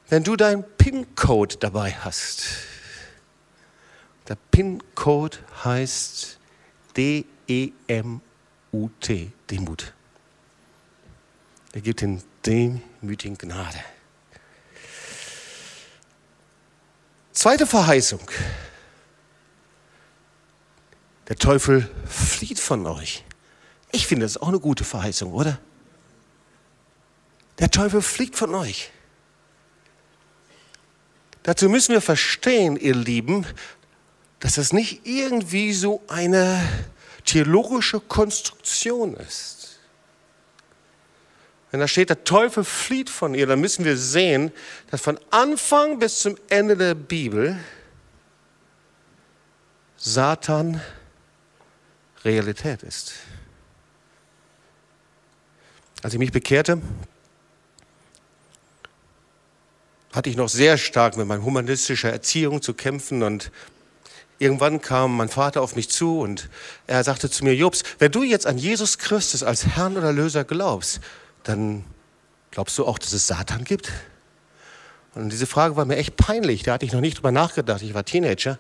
wenn 0.09 0.25
du 0.25 0.37
deinen 0.37 0.65
PIN-Code 0.65 1.57
dabei 1.59 1.93
hast. 1.93 2.45
Der 4.29 4.37
PIN-Code 4.51 5.39
heißt 5.65 6.39
D-E-M-U-T, 6.97 7.73
Demut. 9.51 9.95
Er 11.73 11.81
gibt 11.81 12.01
den 12.01 12.23
demütigen 12.45 13.37
Gnade. 13.37 13.79
Zweite 17.33 17.67
Verheißung. 17.67 18.21
Der 21.29 21.37
Teufel 21.37 21.89
flieht 22.07 22.59
von 22.59 22.87
euch. 22.87 23.25
Ich 23.93 24.07
finde, 24.07 24.25
das 24.25 24.33
ist 24.33 24.43
auch 24.43 24.49
eine 24.49 24.61
gute 24.61 24.85
Verheißung, 24.85 25.33
oder? 25.33 25.59
Der 27.59 27.71
Teufel 27.71 28.03
fliegt 28.03 28.37
von 28.37 28.55
euch. 28.55 28.91
Dazu 31.49 31.71
müssen 31.71 31.95
wir 31.95 32.03
verstehen, 32.03 32.77
ihr 32.77 32.95
Lieben, 32.95 33.47
dass 34.39 34.59
es 34.59 34.75
nicht 34.75 35.07
irgendwie 35.07 35.73
so 35.73 36.03
eine 36.07 36.63
theologische 37.25 38.01
Konstruktion 38.01 39.15
ist. 39.15 39.79
Wenn 41.71 41.81
da 41.81 41.89
steht, 41.89 42.11
der 42.11 42.23
Teufel 42.25 42.65
flieht 42.65 43.09
von 43.09 43.35
ihr, 43.35 43.47
dann 43.47 43.63
müssen 43.63 43.87
wir 43.87 43.97
sehen, 43.97 44.53
dass 44.91 45.01
von 45.01 45.19
Anfang 45.31 45.99
bis 45.99 46.21
zum 46.21 46.37
Ende 46.51 46.77
der 46.77 46.95
Bibel 46.95 47.59
Satan 49.97 50.83
Realität 52.27 52.83
ist. 52.83 53.15
Als 56.03 56.13
ich 56.13 56.19
mich 56.19 56.31
bekehrte, 56.31 56.83
hatte 60.13 60.31
ich 60.31 60.37
noch 60.37 60.49
sehr 60.49 60.79
stark 60.79 61.17
mit 61.17 61.27
meiner 61.27 61.43
humanistischen 61.43 62.11
Erziehung 62.11 62.63
zu 62.63 62.75
kämpfen 62.75 63.23
und 63.23 63.51
irgendwann 64.39 64.81
kam 64.81 65.17
mein 65.17 65.29
Vater 65.29 65.63
auf 65.63 65.77
mich 65.77 65.89
zu 65.91 66.21
und 66.21 66.49
er 66.87 67.03
sagte 67.05 67.29
zu 67.31 67.45
mir, 67.45 67.55
Jobs, 67.55 67.83
wenn 67.99 68.13
du 68.13 68.23
jetzt 68.23 68.47
an 68.47 68.59
Jesus 68.59 68.99
Christus 68.99 69.43
als 69.43 69.67
Herrn 69.67 69.97
oder 69.97 70.13
Löser 70.13 70.45
glaubst, 70.45 71.01
dann 71.43 71.85
glaubst 72.51 72.79
du 72.79 72.87
auch, 72.87 72.99
dass 72.99 73.13
es 73.13 73.27
Satan 73.27 73.65
gibt? 73.65 73.93
Und 75.15 75.31
diese 75.31 75.47
Frage 75.47 75.77
war 75.77 75.85
mir 75.85 75.97
echt 75.97 76.17
peinlich, 76.17 76.63
da 76.63 76.75
hatte 76.75 76.87
ich 76.87 76.93
noch 76.93 77.01
nicht 77.01 77.19
drüber 77.19 77.33
nachgedacht, 77.33 77.83
ich 77.83 77.95
war 77.95 78.05
Teenager. 78.05 78.59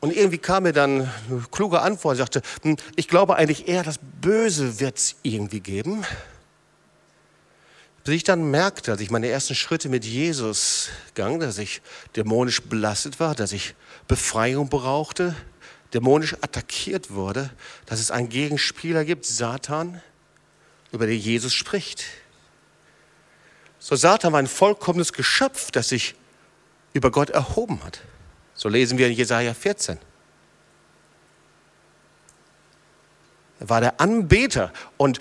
Und 0.00 0.14
irgendwie 0.14 0.38
kam 0.38 0.64
mir 0.64 0.72
dann 0.72 1.08
eine 1.30 1.44
kluge 1.50 1.80
Antwort, 1.80 2.16
ich 2.16 2.18
sagte, 2.18 2.42
hm, 2.62 2.76
ich 2.96 3.08
glaube 3.08 3.36
eigentlich 3.36 3.68
eher, 3.68 3.84
das 3.84 4.00
Böse 4.20 4.80
wird 4.80 4.98
es 4.98 5.14
irgendwie 5.22 5.60
geben. 5.60 6.04
Bis 8.04 8.14
ich 8.14 8.24
dann 8.24 8.50
merkte, 8.50 8.92
als 8.92 9.00
ich 9.00 9.10
meine 9.10 9.28
ersten 9.28 9.54
Schritte 9.54 9.88
mit 9.88 10.04
Jesus 10.04 10.88
gang, 11.14 11.40
dass 11.40 11.58
ich 11.58 11.82
dämonisch 12.16 12.62
belastet 12.62 13.20
war, 13.20 13.34
dass 13.34 13.52
ich 13.52 13.74
Befreiung 14.08 14.68
brauchte, 14.68 15.36
dämonisch 15.94 16.34
attackiert 16.40 17.12
wurde, 17.12 17.50
dass 17.86 18.00
es 18.00 18.10
einen 18.10 18.28
Gegenspieler 18.28 19.04
gibt, 19.04 19.24
Satan, 19.24 20.02
über 20.90 21.06
den 21.06 21.18
Jesus 21.18 21.54
spricht. 21.54 22.04
So 23.78 23.94
Satan 23.94 24.32
war 24.32 24.40
ein 24.40 24.48
vollkommenes 24.48 25.12
Geschöpf, 25.12 25.70
das 25.70 25.88
sich 25.88 26.14
über 26.92 27.10
Gott 27.10 27.30
erhoben 27.30 27.82
hat. 27.84 28.00
So 28.54 28.68
lesen 28.68 28.98
wir 28.98 29.06
in 29.06 29.12
Jesaja 29.12 29.54
14. 29.54 29.98
Er 33.60 33.68
war 33.68 33.80
der 33.80 34.00
Anbeter 34.00 34.72
und 34.96 35.20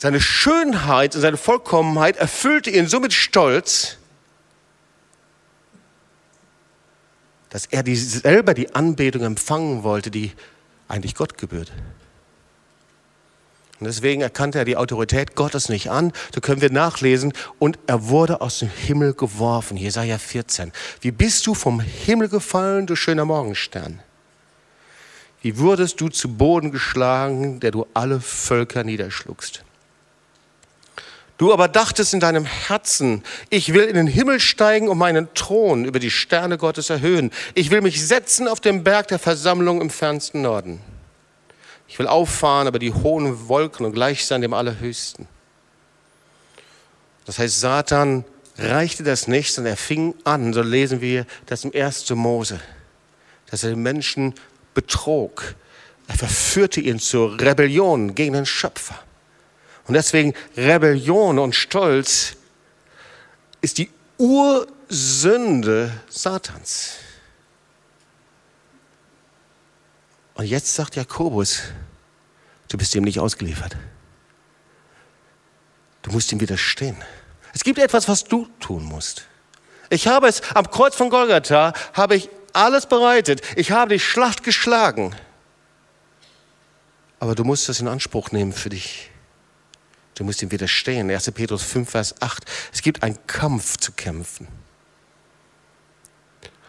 seine 0.00 0.20
Schönheit 0.20 1.14
und 1.14 1.20
seine 1.20 1.36
Vollkommenheit 1.36 2.16
erfüllte 2.16 2.70
ihn 2.70 2.88
so 2.88 3.00
mit 3.00 3.12
Stolz, 3.12 3.98
dass 7.50 7.66
er 7.66 7.82
die, 7.82 7.96
selber 7.96 8.54
die 8.54 8.74
Anbetung 8.74 9.22
empfangen 9.24 9.82
wollte, 9.82 10.10
die 10.10 10.32
eigentlich 10.88 11.14
Gott 11.14 11.36
gebührt. 11.36 11.70
Und 13.78 13.86
deswegen 13.86 14.22
erkannte 14.22 14.58
er 14.58 14.64
die 14.64 14.78
Autorität 14.78 15.34
Gottes 15.34 15.68
nicht 15.68 15.90
an. 15.90 16.12
So 16.34 16.40
können 16.40 16.62
wir 16.62 16.70
nachlesen. 16.70 17.34
Und 17.58 17.78
er 17.86 18.08
wurde 18.08 18.40
aus 18.40 18.60
dem 18.60 18.70
Himmel 18.70 19.12
geworfen. 19.12 19.76
Jesaja 19.76 20.16
14. 20.16 20.72
Wie 21.02 21.10
bist 21.10 21.46
du 21.46 21.54
vom 21.54 21.80
Himmel 21.80 22.28
gefallen, 22.28 22.86
du 22.86 22.96
schöner 22.96 23.26
Morgenstern? 23.26 24.00
Wie 25.42 25.58
wurdest 25.58 26.00
du 26.00 26.08
zu 26.08 26.36
Boden 26.36 26.70
geschlagen, 26.70 27.60
der 27.60 27.70
du 27.70 27.86
alle 27.94 28.20
Völker 28.20 28.84
niederschluckst? 28.84 29.64
Du 31.40 31.54
aber 31.54 31.68
dachtest 31.68 32.12
in 32.12 32.20
deinem 32.20 32.44
Herzen, 32.44 33.24
ich 33.48 33.72
will 33.72 33.84
in 33.84 33.94
den 33.94 34.06
Himmel 34.06 34.40
steigen 34.40 34.90
und 34.90 34.98
meinen 34.98 35.32
Thron 35.32 35.86
über 35.86 35.98
die 35.98 36.10
Sterne 36.10 36.58
Gottes 36.58 36.90
erhöhen. 36.90 37.30
Ich 37.54 37.70
will 37.70 37.80
mich 37.80 38.06
setzen 38.06 38.46
auf 38.46 38.60
dem 38.60 38.84
Berg 38.84 39.08
der 39.08 39.18
Versammlung 39.18 39.80
im 39.80 39.88
fernsten 39.88 40.42
Norden. 40.42 40.80
Ich 41.88 41.98
will 41.98 42.08
auffahren 42.08 42.68
über 42.68 42.78
die 42.78 42.92
hohen 42.92 43.48
Wolken 43.48 43.86
und 43.86 43.94
gleich 43.94 44.26
sein 44.26 44.42
dem 44.42 44.52
Allerhöchsten. 44.52 45.26
Das 47.24 47.38
heißt, 47.38 47.58
Satan 47.58 48.26
reichte 48.58 49.02
das 49.02 49.26
nicht, 49.26 49.54
sondern 49.54 49.72
er 49.72 49.78
fing 49.78 50.14
an, 50.24 50.52
so 50.52 50.60
lesen 50.60 51.00
wir 51.00 51.24
das 51.46 51.64
im 51.64 51.72
1. 51.74 52.10
Mose, 52.10 52.60
dass 53.50 53.64
er 53.64 53.70
den 53.70 53.82
Menschen 53.82 54.34
betrog. 54.74 55.54
Er 56.06 56.18
verführte 56.18 56.82
ihn 56.82 56.98
zur 56.98 57.40
Rebellion 57.40 58.14
gegen 58.14 58.34
den 58.34 58.44
Schöpfer. 58.44 58.98
Und 59.90 59.94
deswegen 59.94 60.34
Rebellion 60.56 61.40
und 61.40 61.52
Stolz 61.52 62.36
ist 63.60 63.76
die 63.76 63.90
Ursünde 64.18 65.92
Satans. 66.08 66.92
Und 70.34 70.44
jetzt 70.44 70.76
sagt 70.76 70.94
Jakobus, 70.94 71.62
du 72.68 72.78
bist 72.78 72.94
ihm 72.94 73.02
nicht 73.02 73.18
ausgeliefert. 73.18 73.76
Du 76.02 76.12
musst 76.12 76.30
ihm 76.30 76.40
widerstehen. 76.40 76.96
Es 77.52 77.64
gibt 77.64 77.80
etwas, 77.80 78.06
was 78.06 78.22
du 78.22 78.46
tun 78.60 78.84
musst. 78.84 79.24
Ich 79.88 80.06
habe 80.06 80.28
es 80.28 80.40
am 80.54 80.70
Kreuz 80.70 80.94
von 80.94 81.10
Golgatha, 81.10 81.72
habe 81.94 82.14
ich 82.14 82.30
alles 82.52 82.86
bereitet. 82.86 83.42
Ich 83.56 83.72
habe 83.72 83.94
die 83.94 83.98
Schlacht 83.98 84.44
geschlagen. 84.44 85.16
Aber 87.18 87.34
du 87.34 87.42
musst 87.42 87.68
das 87.68 87.80
in 87.80 87.88
Anspruch 87.88 88.30
nehmen 88.30 88.52
für 88.52 88.68
dich. 88.68 89.09
Du 90.20 90.26
musst 90.26 90.42
ihm 90.42 90.50
widerstehen. 90.50 91.10
1. 91.10 91.30
Petrus 91.30 91.62
5, 91.62 91.88
Vers 91.88 92.14
8. 92.20 92.44
Es 92.74 92.82
gibt 92.82 93.02
einen 93.02 93.26
Kampf 93.26 93.78
zu 93.78 93.90
kämpfen. 93.92 94.48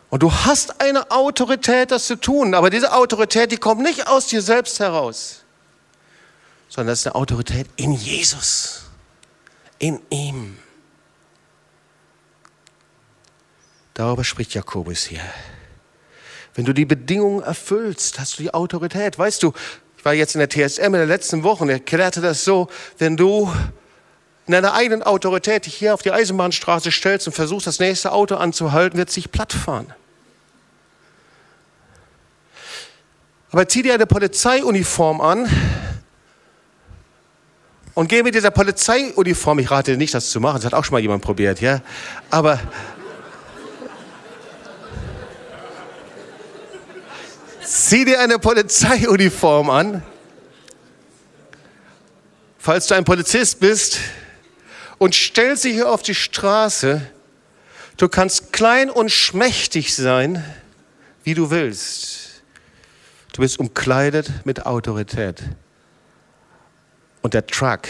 Und 0.10 0.24
du 0.24 0.32
hast 0.32 0.80
eine 0.80 1.12
Autorität, 1.12 1.92
das 1.92 2.08
zu 2.08 2.16
tun. 2.16 2.56
Aber 2.56 2.70
diese 2.70 2.94
Autorität, 2.94 3.52
die 3.52 3.58
kommt 3.58 3.82
nicht 3.82 4.08
aus 4.08 4.28
dir 4.28 4.42
selbst 4.42 4.80
heraus, 4.80 5.44
sondern 6.70 6.94
das 6.94 7.00
ist 7.00 7.08
eine 7.08 7.16
Autorität 7.16 7.68
in 7.76 7.92
Jesus. 7.92 8.84
In 9.80 10.00
ihm. 10.10 10.58
Darüber 13.96 14.24
spricht 14.24 14.54
Jakobus 14.54 15.04
hier. 15.04 15.26
Wenn 16.54 16.64
du 16.64 16.74
die 16.74 16.86
Bedingungen 16.86 17.44
erfüllst, 17.44 18.18
hast 18.18 18.40
du 18.40 18.44
die 18.44 18.54
Autorität. 18.54 19.20
Weißt 19.20 19.44
du, 19.44 19.52
ich 20.02 20.06
war 20.06 20.16
jetzt 20.16 20.34
in 20.34 20.40
der 20.40 20.50
TSM 20.50 20.86
in 20.86 20.94
der 20.94 21.06
letzten 21.06 21.44
Woche 21.44 21.64
und 21.64 21.70
erklärte 21.70 22.22
das 22.22 22.44
so, 22.44 22.70
wenn 22.98 23.18
du 23.18 23.54
in 24.48 24.54
deiner 24.54 24.74
eigenen 24.74 25.04
Autorität 25.04 25.68
dich 25.68 25.76
hier 25.76 25.94
auf 25.94 26.02
die 26.02 26.12
Eisenbahnstraße 26.12 26.92
stellst 26.92 27.28
und 27.28 27.34
versuchst, 27.34 27.68
das 27.68 27.78
nächste 27.78 28.12
Auto 28.12 28.34
anzuhalten, 28.34 28.98
wird 28.98 29.10
es 29.10 29.14
sich 29.14 29.32
plattfahren. 29.32 29.94
Aber 33.52 33.68
zieh 33.68 33.84
dir 33.84 33.94
eine 33.94 34.08
Polizeiuniform 34.08 35.22
an 35.22 35.48
und 37.94 38.08
geh 38.08 38.24
mit 38.24 38.34
dieser 38.34 38.50
Polizeiuniform, 38.50 39.60
ich 39.60 39.70
rate 39.70 39.92
dir 39.92 39.98
nicht, 40.00 40.16
das 40.16 40.32
zu 40.32 40.40
machen, 40.40 40.56
das 40.56 40.66
hat 40.66 40.74
auch 40.74 40.84
schon 40.84 40.94
mal 40.94 41.02
jemand 41.02 41.22
probiert, 41.22 41.62
ja, 41.62 41.80
aber 42.32 42.60
Zieh 47.72 48.04
dir 48.04 48.20
eine 48.20 48.38
Polizeiuniform 48.38 49.70
an, 49.70 50.04
falls 52.58 52.88
du 52.88 52.96
ein 52.96 53.06
Polizist 53.06 53.62
bist, 53.62 54.00
und 54.98 55.16
stell 55.16 55.56
dich 55.56 55.72
hier 55.72 55.90
auf 55.90 56.02
die 56.02 56.14
Straße. 56.14 57.02
Du 57.96 58.10
kannst 58.10 58.52
klein 58.52 58.90
und 58.90 59.10
schmächtig 59.10 59.96
sein, 59.96 60.44
wie 61.24 61.34
du 61.34 61.50
willst. 61.50 62.44
Du 63.32 63.42
bist 63.42 63.58
umkleidet 63.58 64.46
mit 64.46 64.66
Autorität. 64.66 65.42
Und 67.22 67.34
der 67.34 67.48
Truck 67.48 67.88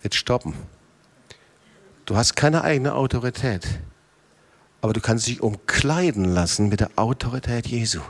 wird 0.00 0.14
stoppen. 0.14 0.54
Du 2.06 2.16
hast 2.16 2.34
keine 2.34 2.64
eigene 2.64 2.94
Autorität, 2.94 3.68
aber 4.80 4.94
du 4.94 5.02
kannst 5.02 5.26
dich 5.26 5.42
umkleiden 5.42 6.24
lassen 6.24 6.70
mit 6.70 6.80
der 6.80 6.88
Autorität 6.96 7.66
Jesu. 7.66 8.00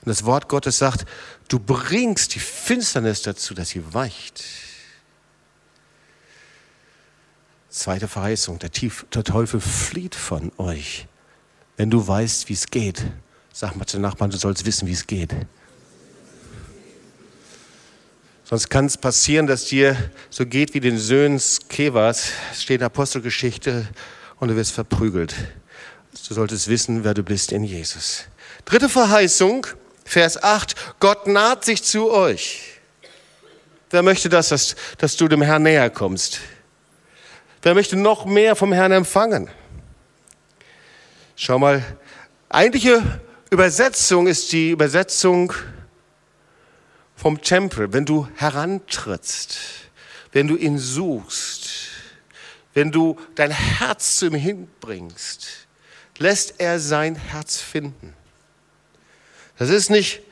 Und 0.00 0.08
das 0.08 0.24
Wort 0.24 0.48
Gottes 0.48 0.78
sagt, 0.78 1.04
du 1.48 1.58
bringst 1.58 2.34
die 2.34 2.40
Finsternis 2.40 3.22
dazu, 3.22 3.54
dass 3.54 3.70
sie 3.70 3.82
weicht. 3.92 4.44
Zweite 7.68 8.08
Verheißung, 8.08 8.58
der, 8.58 8.70
Tief, 8.70 9.06
der 9.12 9.24
Teufel 9.24 9.60
flieht 9.60 10.14
von 10.14 10.52
euch, 10.56 11.06
wenn 11.76 11.90
du 11.90 12.06
weißt, 12.06 12.48
wie 12.48 12.54
es 12.54 12.66
geht. 12.68 13.04
Sag 13.52 13.76
mal 13.76 13.86
zu 13.86 13.98
den 13.98 14.02
Nachbarn, 14.02 14.30
du 14.30 14.36
sollst 14.36 14.64
wissen, 14.64 14.88
wie 14.88 14.92
es 14.92 15.06
geht. 15.06 15.34
Sonst 18.44 18.70
kann 18.70 18.86
es 18.86 18.96
passieren, 18.96 19.46
dass 19.46 19.66
dir 19.66 19.94
so 20.30 20.46
geht 20.46 20.72
wie 20.72 20.80
den 20.80 20.96
Söhnen 20.96 21.38
Kevas, 21.68 22.30
steht 22.54 22.80
in 22.80 22.86
Apostelgeschichte, 22.86 23.86
und 24.40 24.48
du 24.48 24.56
wirst 24.56 24.72
verprügelt. 24.72 25.34
Du 26.26 26.34
solltest 26.34 26.68
wissen, 26.68 27.04
wer 27.04 27.14
du 27.14 27.22
bist 27.22 27.52
in 27.52 27.64
Jesus. 27.64 28.24
Dritte 28.64 28.88
Verheißung, 28.88 29.66
Vers 30.08 30.42
8, 30.42 30.74
Gott 31.00 31.26
naht 31.26 31.66
sich 31.66 31.84
zu 31.84 32.10
euch. 32.10 32.80
Wer 33.90 34.02
möchte 34.02 34.30
das, 34.30 34.48
dass, 34.48 34.74
dass 34.96 35.18
du 35.18 35.28
dem 35.28 35.42
Herrn 35.42 35.64
näher 35.64 35.90
kommst? 35.90 36.40
Wer 37.60 37.74
möchte 37.74 37.94
noch 37.94 38.24
mehr 38.24 38.56
vom 38.56 38.72
Herrn 38.72 38.92
empfangen? 38.92 39.50
Schau 41.36 41.58
mal, 41.58 41.84
eigentliche 42.48 43.20
Übersetzung 43.50 44.28
ist 44.28 44.50
die 44.52 44.70
Übersetzung 44.70 45.52
vom 47.14 47.42
Tempel. 47.42 47.92
Wenn 47.92 48.06
du 48.06 48.26
herantrittst, 48.34 49.58
wenn 50.32 50.48
du 50.48 50.56
ihn 50.56 50.78
suchst, 50.78 51.68
wenn 52.72 52.90
du 52.90 53.18
dein 53.34 53.50
Herz 53.50 54.16
zu 54.16 54.28
ihm 54.28 54.34
hinbringst, 54.34 55.68
lässt 56.16 56.60
er 56.60 56.80
sein 56.80 57.14
Herz 57.14 57.58
finden. 57.58 58.14
Das 59.58 59.70
ist 59.70 59.90
nicht 59.90 60.22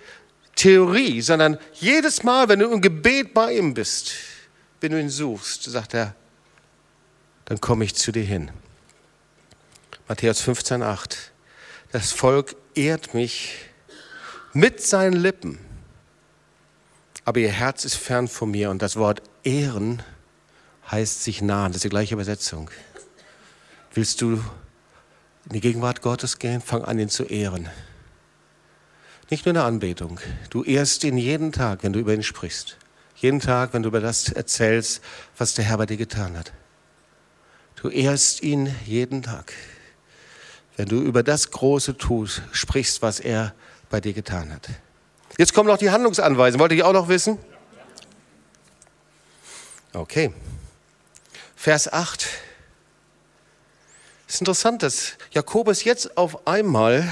Theorie, 0.55 1.21
sondern 1.21 1.59
jedes 1.75 2.23
Mal, 2.23 2.49
wenn 2.49 2.61
du 2.61 2.71
im 2.71 2.81
Gebet 2.81 3.35
bei 3.35 3.55
ihm 3.55 3.75
bist, 3.75 4.13
wenn 4.81 4.93
du 4.93 5.01
ihn 5.01 5.11
suchst, 5.11 5.65
sagt 5.65 5.95
er, 5.95 6.15
dann 7.45 7.61
komme 7.61 7.85
ich 7.85 7.95
zu 7.95 8.11
dir 8.13 8.25
hin. 8.25 8.51
Matthäus 10.09 10.41
15, 10.41 10.83
8. 10.83 11.33
Das 11.93 12.13
Volk 12.13 12.57
ehrt 12.75 13.15
mich 13.15 13.53
mit 14.53 14.81
seinen 14.81 15.15
Lippen, 15.15 15.59
aber 17.25 17.41
ihr 17.41 17.51
Herz 17.51 17.85
ist 17.85 17.97
fern 17.97 18.29
von 18.29 18.51
mir. 18.51 18.71
Und 18.71 18.81
das 18.81 18.97
Wort 18.97 19.21
ehren 19.43 20.03
heißt 20.91 21.25
sich 21.25 21.43
nahen. 21.43 21.73
Das 21.73 21.79
ist 21.79 21.85
die 21.85 21.89
gleiche 21.89 22.15
Übersetzung. 22.15 22.71
Willst 23.93 24.21
du 24.21 24.35
in 25.47 25.53
die 25.53 25.61
Gegenwart 25.61 26.03
Gottes 26.03 26.39
gehen? 26.39 26.61
Fang 26.61 26.83
an, 26.85 26.99
ihn 26.99 27.09
zu 27.09 27.25
ehren. 27.25 27.69
Nicht 29.29 29.45
nur 29.45 29.51
in 29.51 29.55
der 29.55 29.65
Anbetung. 29.65 30.21
Du 30.51 30.63
ehrst 30.63 31.03
ihn 31.03 31.19
jeden 31.19 31.51
Tag, 31.51 31.83
wenn 31.83 31.93
du 31.93 31.99
über 31.99 32.15
ihn 32.15 32.23
sprichst. 32.23 32.77
Jeden 33.17 33.41
Tag, 33.41 33.73
wenn 33.73 33.83
du 33.83 33.89
über 33.89 34.01
das 34.01 34.29
erzählst, 34.29 35.03
was 35.37 35.55
der 35.55 35.65
Herr 35.65 35.79
bei 35.79 35.87
dir 35.87 35.97
getan 35.97 36.39
hat. 36.39 36.53
Du 37.77 37.89
ehrst 37.89 38.43
ihn 38.43 38.75
jeden 38.85 39.23
Tag, 39.23 39.53
wenn 40.77 40.89
du 40.89 41.01
über 41.01 41.23
das 41.23 41.51
Große 41.51 41.97
tust, 41.97 42.43
sprichst, 42.53 43.03
was 43.03 43.19
er 43.19 43.55
bei 43.91 44.01
dir 44.01 44.13
getan 44.13 44.53
hat. 44.53 44.69
Jetzt 45.39 45.55
kommen 45.55 45.69
noch 45.69 45.79
die 45.79 45.91
Handlungsanweisungen. 45.91 46.61
Wollt 46.61 46.73
ihr 46.73 46.87
auch 46.87 46.93
noch 46.93 47.09
wissen? 47.09 47.39
Okay. 49.93 50.33
Vers 51.55 51.93
8. 51.93 52.29
Es 54.29 54.35
ist 54.35 54.41
interessant, 54.41 54.83
dass 54.83 55.13
Jakobus 55.31 55.85
jetzt 55.85 56.17
auf 56.17 56.47
einmal 56.47 57.09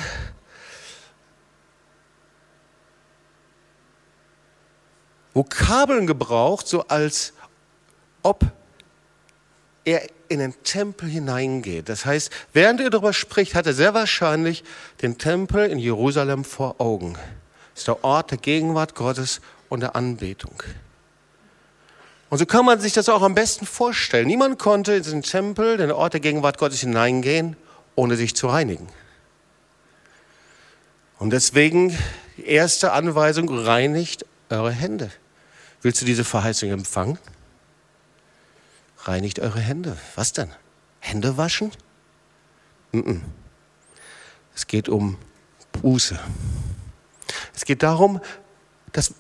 Vokabeln 5.35 6.07
gebraucht, 6.07 6.67
so 6.69 6.87
als 6.87 7.33
ob 8.23 8.45
er 9.85 10.03
in 10.29 10.39
den 10.39 10.55
Tempel 10.63 11.09
hineingeht. 11.09 11.89
Das 11.89 12.07
heißt, 12.07 12.31
während 12.53 12.81
er 12.81 12.91
darüber 12.91 13.13
spricht, 13.13 13.55
hat 13.55 13.67
er 13.67 13.75
sehr 13.75 13.95
wahrscheinlich 13.95 14.65
den 15.03 15.19
Tempel 15.19 15.67
in 15.67 15.79
Jerusalem 15.79 16.45
vor 16.45 16.81
Augen. 16.81 17.15
Das 17.75 17.81
ist 17.81 17.89
der 17.89 18.03
Ort 18.03 18.31
der 18.31 18.39
Gegenwart 18.39 18.95
Gottes 18.95 19.41
und 19.69 19.81
der 19.81 19.97
Anbetung. 19.97 20.63
Und 22.31 22.39
so 22.39 22.47
kann 22.47 22.65
man 22.65 22.81
sich 22.81 22.93
das 22.93 23.09
auch 23.09 23.23
am 23.23 23.35
besten 23.35 23.67
vorstellen. 23.67 24.27
Niemand 24.27 24.59
konnte 24.59 24.95
in 24.95 25.03
den 25.03 25.23
Tempel, 25.23 25.77
den 25.77 25.93
Ort 25.93 26.15
der 26.15 26.21
Gegenwart 26.21 26.59
Gottes 26.59 26.81
hineingehen, 26.81 27.57
ohne 27.95 28.17
sich 28.17 28.35
zu 28.35 28.49
reinigen. 28.49 28.89
Und 31.19 31.31
deswegen 31.31 31.97
die 32.37 32.47
erste 32.47 32.93
Anweisung, 32.93 33.49
reinigt 33.49 34.27
eure 34.51 34.73
Hände. 34.73 35.11
Willst 35.85 36.01
du 36.01 36.07
diese 36.07 36.25
Verheißung 36.25 36.71
empfangen? 36.71 37.19
Reinigt 39.01 39.39
eure 39.39 39.61
Hände. 39.61 39.99
Was 40.15 40.33
denn? 40.33 40.51
Hände 40.99 41.37
waschen? 41.37 41.73
Es 44.55 44.67
geht 44.67 44.89
um 44.89 45.19
Buße. 45.73 46.19
Es 47.55 47.67
geht 47.67 47.83
darum, 47.83 48.23
dass 48.93 49.13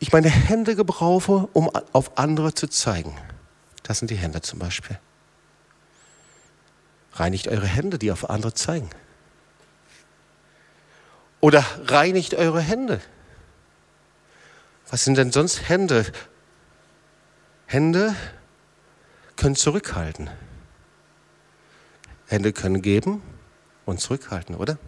ich 0.00 0.10
meine 0.10 0.28
Hände 0.28 0.74
gebrauche, 0.74 1.48
um 1.52 1.70
auf 1.92 2.18
andere 2.18 2.52
zu 2.52 2.66
zeigen. 2.66 3.16
Das 3.84 4.00
sind 4.00 4.10
die 4.10 4.16
Hände 4.16 4.40
zum 4.40 4.58
Beispiel. 4.58 4.98
Reinigt 7.12 7.46
eure 7.46 7.68
Hände, 7.68 7.96
die 7.96 8.10
auf 8.10 8.28
andere 8.28 8.54
zeigen. 8.54 8.90
Oder 11.38 11.64
reinigt 11.84 12.34
eure 12.34 12.60
Hände. 12.60 13.00
Was 14.90 15.04
sind 15.04 15.18
denn 15.18 15.32
sonst 15.32 15.68
Hände? 15.68 16.06
Hände 17.66 18.14
können 19.36 19.56
zurückhalten. 19.56 20.30
Hände 22.26 22.52
können 22.52 22.82
geben 22.82 23.22
und 23.84 24.00
zurückhalten, 24.00 24.54
oder? 24.54 24.78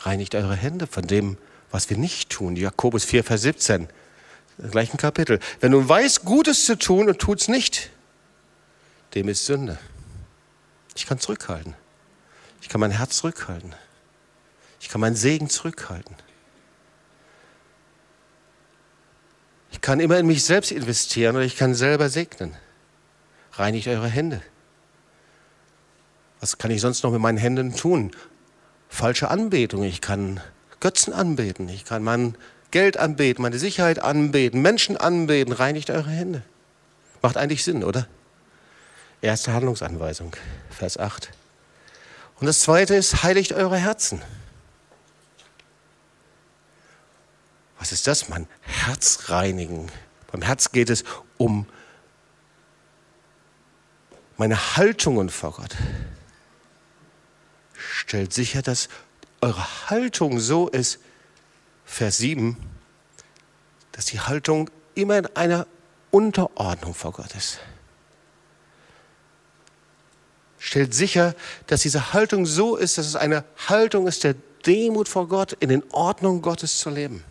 Reinigt 0.00 0.34
eure 0.34 0.54
Hände 0.54 0.86
von 0.86 1.06
dem, 1.06 1.38
was 1.70 1.88
wir 1.88 1.96
nicht 1.96 2.30
tun. 2.30 2.56
Jakobus 2.56 3.04
4, 3.04 3.24
Vers 3.24 3.42
17, 3.42 3.88
im 4.58 4.70
gleichen 4.70 4.98
Kapitel. 4.98 5.40
Wenn 5.60 5.72
du 5.72 5.86
weißt, 5.88 6.24
Gutes 6.24 6.66
zu 6.66 6.78
tun 6.78 7.08
und 7.08 7.18
tut 7.18 7.40
es 7.40 7.48
nicht, 7.48 7.90
dem 9.14 9.28
ist 9.28 9.46
Sünde. 9.46 9.78
Ich 10.94 11.06
kann 11.06 11.18
zurückhalten. 11.18 11.74
Ich 12.60 12.68
kann 12.68 12.80
mein 12.80 12.90
Herz 12.90 13.16
zurückhalten. 13.16 13.74
Ich 14.80 14.88
kann 14.88 15.00
meinen 15.00 15.16
Segen 15.16 15.48
zurückhalten. 15.48 16.14
Kann 19.84 20.00
immer 20.00 20.18
in 20.18 20.26
mich 20.26 20.42
selbst 20.44 20.72
investieren 20.72 21.36
oder 21.36 21.44
ich 21.44 21.58
kann 21.58 21.74
selber 21.74 22.08
segnen. 22.08 22.56
Reinigt 23.52 23.86
eure 23.86 24.08
Hände. 24.08 24.40
Was 26.40 26.56
kann 26.56 26.70
ich 26.70 26.80
sonst 26.80 27.04
noch 27.04 27.12
mit 27.12 27.20
meinen 27.20 27.36
Händen 27.36 27.76
tun? 27.76 28.10
Falsche 28.88 29.28
Anbetung. 29.28 29.82
Ich 29.82 30.00
kann 30.00 30.40
Götzen 30.80 31.12
anbeten. 31.12 31.68
Ich 31.68 31.84
kann 31.84 32.02
mein 32.02 32.34
Geld 32.70 32.96
anbeten, 32.96 33.42
meine 33.42 33.58
Sicherheit 33.58 33.98
anbeten, 33.98 34.62
Menschen 34.62 34.96
anbeten. 34.96 35.52
Reinigt 35.52 35.90
eure 35.90 36.08
Hände. 36.08 36.40
Macht 37.20 37.36
eigentlich 37.36 37.62
Sinn, 37.62 37.84
oder? 37.84 38.08
Erste 39.20 39.52
Handlungsanweisung, 39.52 40.34
Vers 40.70 40.96
8. 40.96 41.28
Und 42.40 42.46
das 42.46 42.60
zweite 42.60 42.94
ist, 42.94 43.22
heiligt 43.22 43.52
eure 43.52 43.76
Herzen. 43.76 44.22
Was 47.84 47.92
ist 47.92 48.06
das? 48.06 48.30
Mein 48.30 48.46
Herz 48.62 49.28
reinigen. 49.28 49.92
Beim 50.32 50.40
Herz 50.40 50.72
geht 50.72 50.88
es 50.88 51.04
um 51.36 51.66
meine 54.38 54.78
Haltungen 54.78 55.28
vor 55.28 55.52
Gott. 55.52 55.76
Stellt 57.74 58.32
sicher, 58.32 58.62
dass 58.62 58.88
eure 59.42 59.90
Haltung 59.90 60.40
so 60.40 60.66
ist, 60.66 60.98
Vers 61.84 62.16
7, 62.16 62.56
dass 63.92 64.06
die 64.06 64.18
Haltung 64.18 64.70
immer 64.94 65.18
in 65.18 65.26
einer 65.36 65.66
Unterordnung 66.10 66.94
vor 66.94 67.12
Gott 67.12 67.34
ist. 67.34 67.58
Stellt 70.58 70.94
sicher, 70.94 71.34
dass 71.66 71.82
diese 71.82 72.14
Haltung 72.14 72.46
so 72.46 72.76
ist, 72.76 72.96
dass 72.96 73.08
es 73.08 73.14
eine 73.14 73.44
Haltung 73.68 74.06
ist 74.06 74.24
der 74.24 74.36
Demut 74.64 75.06
vor 75.06 75.28
Gott, 75.28 75.52
in 75.52 75.68
den 75.68 75.82
Ordnungen 75.92 76.40
Gottes 76.40 76.78
zu 76.78 76.88
leben. 76.88 77.22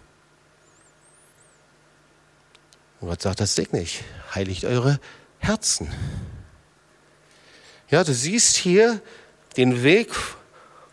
Und 3.04 3.10
Gott 3.10 3.22
sagt, 3.22 3.42
das 3.42 3.56
segne 3.56 3.82
ich. 3.82 4.02
Heiligt 4.34 4.64
eure 4.64 4.98
Herzen. 5.40 5.92
Ja, 7.90 8.06
du 8.06 8.14
siehst 8.14 8.56
hier 8.56 9.02
den 9.58 9.84
Weg 9.84 10.10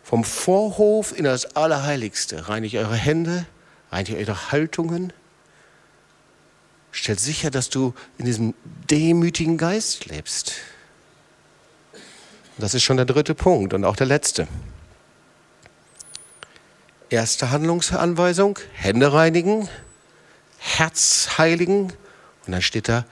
vom 0.03 0.25
Vorhof 0.25 1.17
in 1.17 1.23
das 1.23 1.55
Allerheiligste. 1.55 2.49
Reinigt 2.49 2.75
eure 2.75 2.97
Hände, 2.97 3.45
reinigt 3.93 4.17
eure 4.17 4.51
Haltungen. 4.51 5.13
Stellt 6.91 7.21
sicher, 7.21 7.49
dass 7.49 7.69
du 7.69 7.93
in 8.17 8.25
diesem 8.25 8.55
demütigen 8.89 9.57
Geist 9.57 10.07
lebst. 10.07 10.55
Das 12.57 12.73
ist 12.73 12.83
schon 12.83 12.97
der 12.97 13.05
dritte 13.05 13.35
Punkt 13.35 13.73
und 13.73 13.85
auch 13.85 13.95
der 13.95 14.07
letzte. 14.07 14.49
Erste 17.09 17.51
Handlungsanweisung, 17.51 18.59
Hände 18.73 19.13
reinigen, 19.13 19.69
Herz 20.59 21.37
heiligen 21.37 21.93
und 22.51 22.55
dann 22.55 22.61
steht 22.63 22.89
da, 22.89 23.05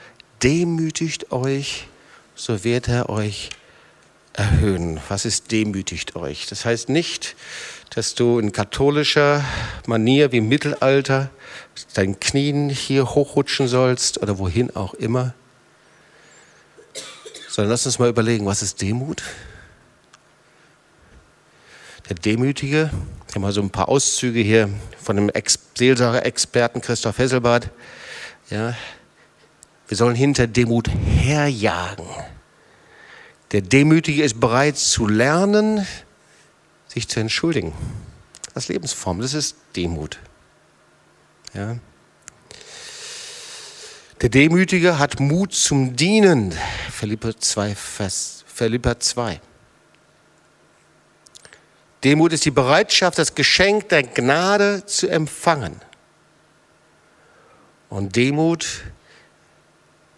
demütigt 0.44 1.32
euch, 1.32 1.88
so 2.36 2.66
wird 2.66 2.90
er 2.90 3.08
euch 3.08 3.52
erhöhen. 4.34 5.00
Was 5.08 5.24
ist 5.24 5.54
demütigt 5.54 6.18
euch? 6.18 6.48
Das 6.48 6.66
heißt 6.66 6.90
nicht, 6.90 7.38
dass 7.96 8.16
du 8.16 8.40
in 8.40 8.52
katholischer 8.52 9.46
Manier 9.88 10.34
wie 10.34 10.40
im 10.40 10.50
Mittelalter 10.50 11.30
deinen 11.94 12.20
Knien 12.20 12.70
hier 12.70 13.16
hochrutschen 13.16 13.70
sollst 13.70 14.22
oder 14.22 14.40
wohin 14.40 14.76
auch 14.76 14.94
immer, 14.94 15.34
sondern 17.48 17.72
lass 17.72 17.86
uns 17.86 17.98
mal 17.98 18.10
überlegen, 18.10 18.46
was 18.46 18.62
ist 18.62 18.82
Demut? 18.82 19.24
Der 22.10 22.18
Demütige, 22.18 22.92
ich 23.30 23.36
habe 23.36 23.40
mal 23.40 23.54
so 23.54 23.62
ein 23.62 23.70
paar 23.70 23.88
Auszüge 23.88 24.42
hier 24.42 24.70
von 25.02 25.16
dem 25.16 25.32
Seelsorger-Experten 25.78 26.82
Christoph 26.82 27.20
Hesselbart. 27.20 27.70
Ja, 28.50 28.76
wir 29.90 29.98
sollen 29.98 30.16
hinter 30.16 30.46
Demut 30.46 30.88
herjagen. 30.88 32.06
Der 33.52 33.62
Demütige 33.62 34.24
ist 34.24 34.40
bereit 34.40 34.78
zu 34.78 35.08
lernen, 35.08 35.86
sich 36.88 37.08
zu 37.08 37.20
entschuldigen. 37.20 37.74
Das 38.54 38.66
ist 38.66 38.70
Lebensform, 38.70 39.20
das 39.20 39.34
ist 39.34 39.56
Demut. 39.76 40.20
Ja. 41.56 41.78
Der 44.22 44.30
Demütige 44.30 45.00
hat 45.00 45.20
Mut 45.20 45.54
zum 45.54 45.96
Dienen. 45.96 46.54
Philippa 46.92 47.36
2, 47.36 47.74
Vers, 47.74 48.44
Philippa 48.46 49.00
2. 49.00 49.42
Demut 52.04 52.32
ist 52.32 52.46
die 52.46 52.52
Bereitschaft, 52.52 53.18
das 53.18 53.34
Geschenk 53.34 53.90
der 53.90 54.04
Gnade 54.04 54.86
zu 54.86 55.10
empfangen. 55.10 55.82
Und 57.90 58.16
Demut 58.16 58.84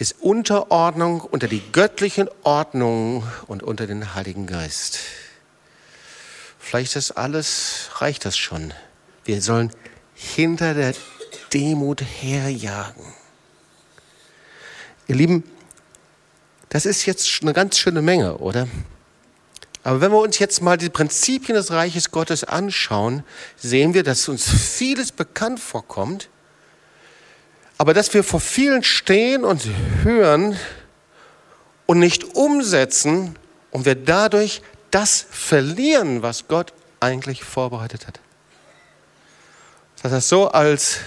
ist 0.01 0.15
Unterordnung 0.19 1.21
unter 1.21 1.47
die 1.47 1.61
göttlichen 1.71 2.27
Ordnungen 2.41 3.21
und 3.45 3.61
unter 3.61 3.85
den 3.85 4.15
Heiligen 4.15 4.47
Geist. 4.47 4.97
Vielleicht 6.57 6.95
das 6.95 7.11
alles, 7.11 7.91
reicht 7.97 8.25
das 8.25 8.35
schon. 8.35 8.73
Wir 9.25 9.43
sollen 9.43 9.71
hinter 10.15 10.73
der 10.73 10.95
Demut 11.53 12.01
herjagen. 12.01 13.05
Ihr 15.07 15.17
Lieben, 15.17 15.43
das 16.69 16.87
ist 16.87 17.05
jetzt 17.05 17.43
eine 17.43 17.53
ganz 17.53 17.77
schöne 17.77 18.01
Menge, 18.01 18.39
oder? 18.39 18.67
Aber 19.83 20.01
wenn 20.01 20.11
wir 20.11 20.21
uns 20.21 20.39
jetzt 20.39 20.63
mal 20.63 20.77
die 20.77 20.89
Prinzipien 20.89 21.55
des 21.55 21.69
Reiches 21.69 22.09
Gottes 22.09 22.43
anschauen, 22.43 23.23
sehen 23.55 23.93
wir, 23.93 24.01
dass 24.01 24.27
uns 24.27 24.49
vieles 24.49 25.11
bekannt 25.11 25.59
vorkommt, 25.59 26.27
aber 27.81 27.95
dass 27.95 28.13
wir 28.13 28.23
vor 28.23 28.39
vielen 28.39 28.83
stehen 28.83 29.43
und 29.43 29.67
hören 30.03 30.55
und 31.87 31.97
nicht 31.97 32.35
umsetzen 32.35 33.35
und 33.71 33.85
wir 33.85 33.95
dadurch 33.95 34.61
das 34.91 35.25
verlieren, 35.31 36.21
was 36.21 36.47
Gott 36.47 36.73
eigentlich 36.99 37.43
vorbereitet 37.43 38.05
hat. 38.05 38.19
Das 40.03 40.11
ist 40.11 40.29
so, 40.29 40.49
als 40.49 40.99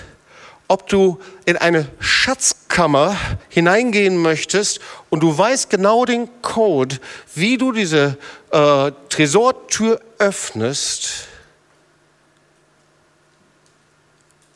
ob 0.66 0.88
du 0.88 1.20
in 1.44 1.56
eine 1.56 1.88
Schatzkammer 2.00 3.16
hineingehen 3.50 4.16
möchtest 4.20 4.80
und 5.10 5.22
du 5.22 5.38
weißt 5.38 5.70
genau 5.70 6.04
den 6.04 6.28
Code, 6.42 6.98
wie 7.36 7.56
du 7.56 7.70
diese 7.70 8.18
äh, 8.50 8.90
Tresortür 9.10 10.00
öffnest, 10.18 11.28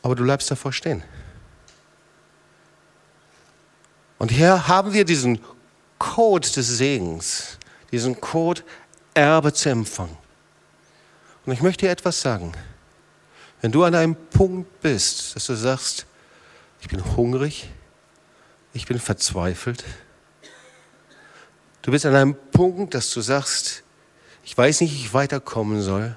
aber 0.02 0.16
du 0.16 0.24
bleibst 0.24 0.50
davor 0.50 0.72
stehen. 0.72 1.04
Und 4.18 4.32
hier 4.32 4.66
haben 4.66 4.92
wir 4.92 5.04
diesen 5.04 5.40
Code 5.98 6.48
des 6.48 6.66
Segens, 6.66 7.58
diesen 7.92 8.20
Code 8.20 8.62
Erbe 9.14 9.52
zu 9.52 9.68
empfangen. 9.68 10.16
Und 11.46 11.52
ich 11.52 11.62
möchte 11.62 11.86
dir 11.86 11.92
etwas 11.92 12.20
sagen. 12.20 12.52
Wenn 13.60 13.72
du 13.72 13.82
an 13.84 13.94
einem 13.94 14.14
Punkt 14.14 14.80
bist, 14.80 15.34
dass 15.34 15.46
du 15.46 15.54
sagst, 15.54 16.06
ich 16.80 16.88
bin 16.88 17.16
hungrig, 17.16 17.68
ich 18.72 18.86
bin 18.86 19.00
verzweifelt, 19.00 19.84
du 21.82 21.90
bist 21.90 22.06
an 22.06 22.14
einem 22.14 22.36
Punkt, 22.52 22.94
dass 22.94 23.10
du 23.10 23.20
sagst, 23.20 23.82
ich 24.44 24.56
weiß 24.56 24.80
nicht, 24.80 24.92
wie 24.92 25.00
ich 25.00 25.14
weiterkommen 25.14 25.82
soll, 25.82 26.16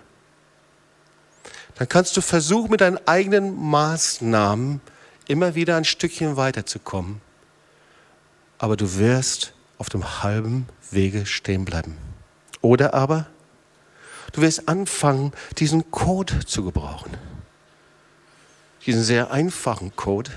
dann 1.75 1.89
kannst 1.89 2.15
du 2.15 2.21
versuchen, 2.21 2.69
mit 2.69 2.81
deinen 2.81 2.99
eigenen 3.07 3.55
Maßnahmen 3.55 4.81
immer 5.27 5.55
wieder 5.55 5.77
ein 5.77 5.85
Stückchen 5.85 6.37
weiterzukommen 6.37 7.21
aber 8.61 8.77
du 8.77 8.99
wirst 8.99 9.53
auf 9.79 9.89
dem 9.89 10.21
halben 10.21 10.67
Wege 10.91 11.25
stehen 11.25 11.65
bleiben. 11.65 11.97
Oder 12.61 12.93
aber 12.93 13.25
du 14.33 14.41
wirst 14.41 14.69
anfangen, 14.69 15.33
diesen 15.57 15.89
Code 15.89 16.45
zu 16.45 16.63
gebrauchen. 16.63 17.17
Diesen 18.85 19.01
sehr 19.01 19.31
einfachen 19.31 19.95
Code, 19.95 20.29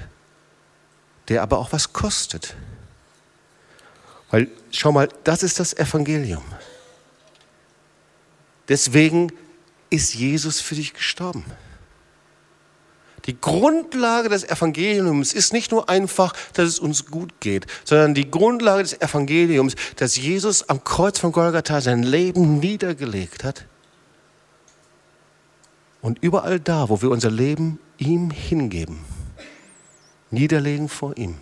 der 1.28 1.42
aber 1.42 1.58
auch 1.58 1.72
was 1.72 1.92
kostet. 1.92 2.56
Weil, 4.30 4.48
schau 4.70 4.90
mal, 4.90 5.10
das 5.24 5.42
ist 5.42 5.60
das 5.60 5.74
Evangelium. 5.74 6.44
Deswegen 8.68 9.34
ist 9.90 10.14
Jesus 10.14 10.62
für 10.62 10.76
dich 10.76 10.94
gestorben. 10.94 11.44
Die 13.26 13.40
Grundlage 13.40 14.28
des 14.28 14.44
Evangeliums 14.44 15.32
ist 15.32 15.52
nicht 15.52 15.70
nur 15.70 15.88
einfach, 15.88 16.34
dass 16.52 16.68
es 16.68 16.78
uns 16.78 17.06
gut 17.06 17.40
geht, 17.40 17.66
sondern 17.84 18.14
die 18.14 18.30
Grundlage 18.30 18.82
des 18.82 19.00
Evangeliums, 19.00 19.74
dass 19.96 20.16
Jesus 20.16 20.68
am 20.68 20.84
Kreuz 20.84 21.18
von 21.18 21.32
Golgatha 21.32 21.80
sein 21.80 22.02
Leben 22.02 22.58
niedergelegt 22.58 23.44
hat. 23.44 23.64
Und 26.02 26.18
überall 26.22 26.60
da, 26.60 26.90
wo 26.90 27.00
wir 27.00 27.10
unser 27.10 27.30
Leben 27.30 27.80
ihm 27.96 28.30
hingeben, 28.30 28.98
niederlegen 30.30 30.90
vor 30.90 31.16
ihm, 31.16 31.38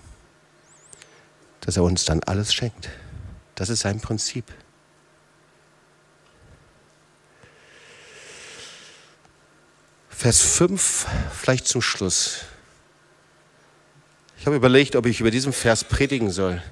dass 1.62 1.76
er 1.76 1.82
uns 1.82 2.04
dann 2.04 2.22
alles 2.22 2.54
schenkt. 2.54 2.90
Das 3.56 3.70
ist 3.70 3.80
sein 3.80 4.00
Prinzip. 4.00 4.44
Vers 10.22 10.40
5, 10.40 11.06
vielleicht 11.32 11.66
zum 11.66 11.82
Schluss. 11.82 12.42
Ich 14.38 14.46
habe 14.46 14.54
überlegt, 14.54 14.94
ob 14.94 15.06
ich 15.06 15.18
über 15.18 15.32
diesen 15.32 15.52
Vers 15.52 15.82
predigen 15.82 16.30
soll. 16.30 16.62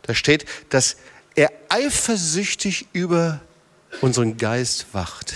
Da 0.00 0.14
steht, 0.14 0.46
dass 0.70 0.96
er 1.34 1.52
eifersüchtig 1.68 2.86
über 2.94 3.42
unseren 4.00 4.38
Geist 4.38 4.86
wacht. 4.94 5.34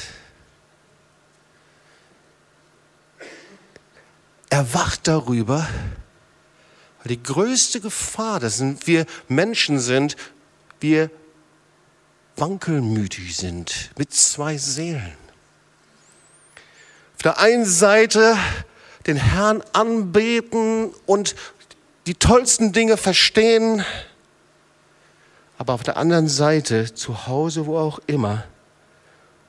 Er 4.49 4.73
wacht 4.73 5.07
darüber, 5.07 5.69
weil 7.01 7.09
die 7.09 7.23
größte 7.23 7.83
Gefahr, 7.83 8.41
dass 8.41 8.63
wir 8.87 9.05
Menschen 9.29 9.79
sind, 9.79 10.17
wir 10.81 11.11
wankelmütig 12.37 13.37
sind 13.37 13.91
mit 13.99 14.15
zwei 14.15 14.57
Seelen. 14.57 15.24
Der 17.25 17.39
einen 17.39 17.65
Seite 17.65 18.37
den 19.07 19.17
Herrn 19.17 19.63
anbeten 19.73 20.93
und 21.07 21.35
die 22.07 22.15
tollsten 22.15 22.73
Dinge 22.73 22.99
verstehen, 22.99 23.85
aber 25.57 25.73
auf 25.73 25.83
der 25.83 25.97
anderen 25.97 26.29
Seite, 26.29 26.93
zu 26.95 27.27
Hause, 27.27 27.67
wo 27.67 27.79
auch 27.79 27.99
immer, 28.07 28.45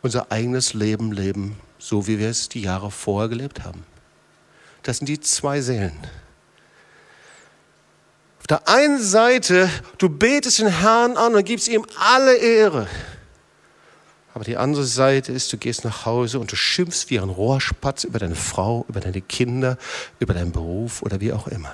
unser 0.01 0.31
eigenes 0.31 0.73
Leben 0.73 1.11
leben, 1.11 1.59
so 1.77 2.07
wie 2.07 2.19
wir 2.19 2.29
es 2.29 2.47
die 2.47 2.61
Jahre 2.61 2.91
vorher 2.91 3.27
gelebt 3.27 3.63
haben. 3.63 3.83
Das 4.83 4.97
sind 4.97 5.07
die 5.07 5.19
zwei 5.19 5.61
Seelen. 5.61 5.97
Auf 8.39 8.47
der 8.47 8.67
einen 8.69 9.01
Seite, 9.01 9.69
du 9.97 10.07
betest 10.07 10.59
den 10.59 10.67
Herrn 10.67 11.17
an 11.17 11.35
und 11.35 11.43
gibst 11.43 11.67
ihm 11.67 11.85
alle 11.99 12.35
Ehre. 12.35 12.87
Aber 14.35 14.43
die 14.43 14.57
andere 14.57 14.83
Seite 14.83 15.31
ist, 15.31 15.51
du 15.51 15.57
gehst 15.57 15.83
nach 15.83 16.05
Hause 16.05 16.37
und 16.39 16.51
du 16.51 16.55
schimpfst 16.55 17.09
wie 17.09 17.19
ein 17.19 17.29
Rohrspatz 17.29 18.03
über 18.03 18.19
deine 18.19 18.35
Frau, 18.35 18.85
über 18.87 18.99
deine 18.99 19.21
Kinder, 19.21 19.79
über 20.19 20.35
deinen 20.35 20.51
Beruf 20.51 21.01
oder 21.01 21.19
wie 21.19 21.33
auch 21.33 21.47
immer. 21.47 21.73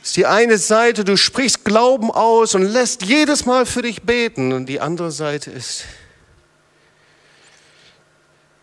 Das 0.00 0.08
ist 0.08 0.16
die 0.16 0.26
eine 0.26 0.58
Seite, 0.58 1.04
du 1.04 1.16
sprichst 1.16 1.64
Glauben 1.64 2.10
aus 2.10 2.56
und 2.56 2.62
lässt 2.62 3.02
jedes 3.02 3.46
Mal 3.46 3.64
für 3.64 3.82
dich 3.82 4.02
beten. 4.02 4.52
Und 4.52 4.66
die 4.66 4.80
andere 4.80 5.12
Seite 5.12 5.52
ist, 5.52 5.84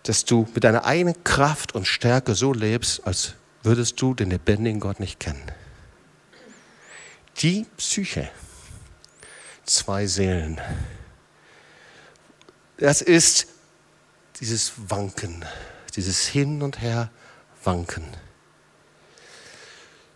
dass 0.04 0.26
du 0.26 0.46
mit 0.54 0.66
deiner 0.66 0.84
eigenen 0.84 1.24
Kraft 1.24 1.74
und 1.74 1.88
Stärke 1.88 2.36
so 2.36 2.52
lebst, 2.52 3.08
als 3.08 3.36
würdest 3.64 4.02
du 4.02 4.14
den 4.14 4.32
lebendigen 4.32 4.82
Gott 4.82 5.00
nicht 5.00 5.20
kennen 5.20 5.52
die 7.42 7.66
Psyche. 7.78 8.30
Zwei 9.66 10.06
Seelen. 10.06 10.60
Das 12.82 13.02
ist 13.02 13.48
dieses 14.40 14.74
Wanken, 14.90 15.46
dieses 15.96 16.26
Hin 16.26 16.64
und 16.64 16.82
Her 16.82 17.12
Wanken. 17.64 18.08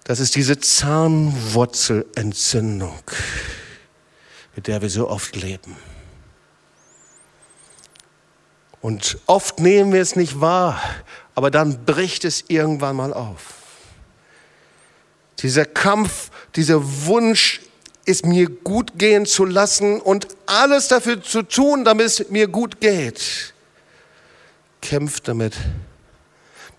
Das 0.04 0.20
ist 0.20 0.34
diese 0.34 0.60
Zahnwurzelentzündung, 0.60 3.04
mit 4.56 4.66
der 4.66 4.82
wir 4.82 4.90
so 4.90 5.08
oft 5.08 5.36
leben. 5.36 5.78
Und 8.82 9.20
oft 9.28 9.60
nehmen 9.60 9.94
wir 9.94 10.02
es 10.02 10.16
nicht 10.16 10.42
wahr, 10.42 10.82
aber 11.36 11.52
dann 11.52 11.86
bricht 11.86 12.26
es 12.26 12.46
irgendwann 12.48 12.96
mal 12.96 13.14
auf. 13.14 13.54
Dieser 15.38 15.66
Kampf, 15.66 16.32
dieser 16.56 16.82
Wunsch, 17.06 17.62
es 18.06 18.24
mir 18.24 18.50
gut 18.50 18.98
gehen 18.98 19.26
zu 19.26 19.46
lassen 19.46 20.00
und 20.00 20.28
alles 20.46 20.88
dafür 20.88 21.22
zu 21.22 21.42
tun, 21.42 21.84
damit 21.84 22.06
es 22.06 22.30
mir 22.30 22.48
gut 22.48 22.80
geht, 22.80 23.54
kämpft 24.82 25.28
damit, 25.28 25.56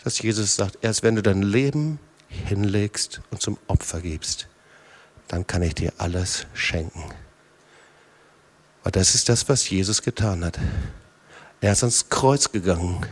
dass 0.05 0.21
Jesus 0.21 0.55
sagt, 0.55 0.79
erst 0.83 1.03
wenn 1.03 1.17
du 1.17 1.23
dein 1.23 1.43
Leben 1.43 1.99
hinlegst 2.29 3.21
und 3.31 3.43
zum 3.43 3.59
Opfer 3.67 4.01
gibst, 4.01 4.47
dann 5.29 5.47
kann 5.47 5.63
ich 5.63 5.75
dir 5.75 5.93
alles 5.99 6.47
schenken. 6.55 7.05
Aber 8.83 8.93
das 8.93 9.17
ist 9.17 9.29
das, 9.29 9.49
was 9.49 9.69
Jesus 9.69 10.03
getan 10.03 10.45
hat. 10.45 10.61
Er 11.61 11.73
ist 11.73 11.83
ans 11.83 12.09
Kreuz 12.09 12.53
gegangen, 12.53 13.05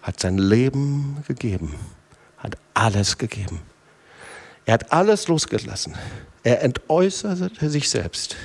hat 0.00 0.20
sein 0.20 0.38
Leben 0.38 1.22
gegeben, 1.28 1.74
hat 2.38 2.56
alles 2.72 3.18
gegeben. 3.18 3.60
Er 4.64 4.74
hat 4.74 4.92
alles 4.92 5.28
losgelassen. 5.28 5.94
Er 6.42 6.62
entäußerte 6.62 7.70
sich 7.70 7.88
selbst 7.88 8.36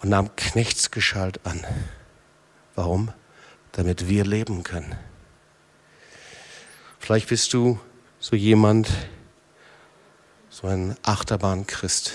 und 0.00 0.08
nahm 0.08 0.34
Knechtsgeschalt 0.36 1.40
an. 1.44 1.66
Warum? 2.74 3.12
Damit 3.72 4.08
wir 4.08 4.24
leben 4.24 4.62
können. 4.62 4.94
Vielleicht 6.98 7.28
bist 7.28 7.52
du 7.52 7.78
so 8.18 8.36
jemand, 8.36 8.88
so 10.48 10.66
ein 10.66 10.96
Achterbahnchrist. 11.02 12.12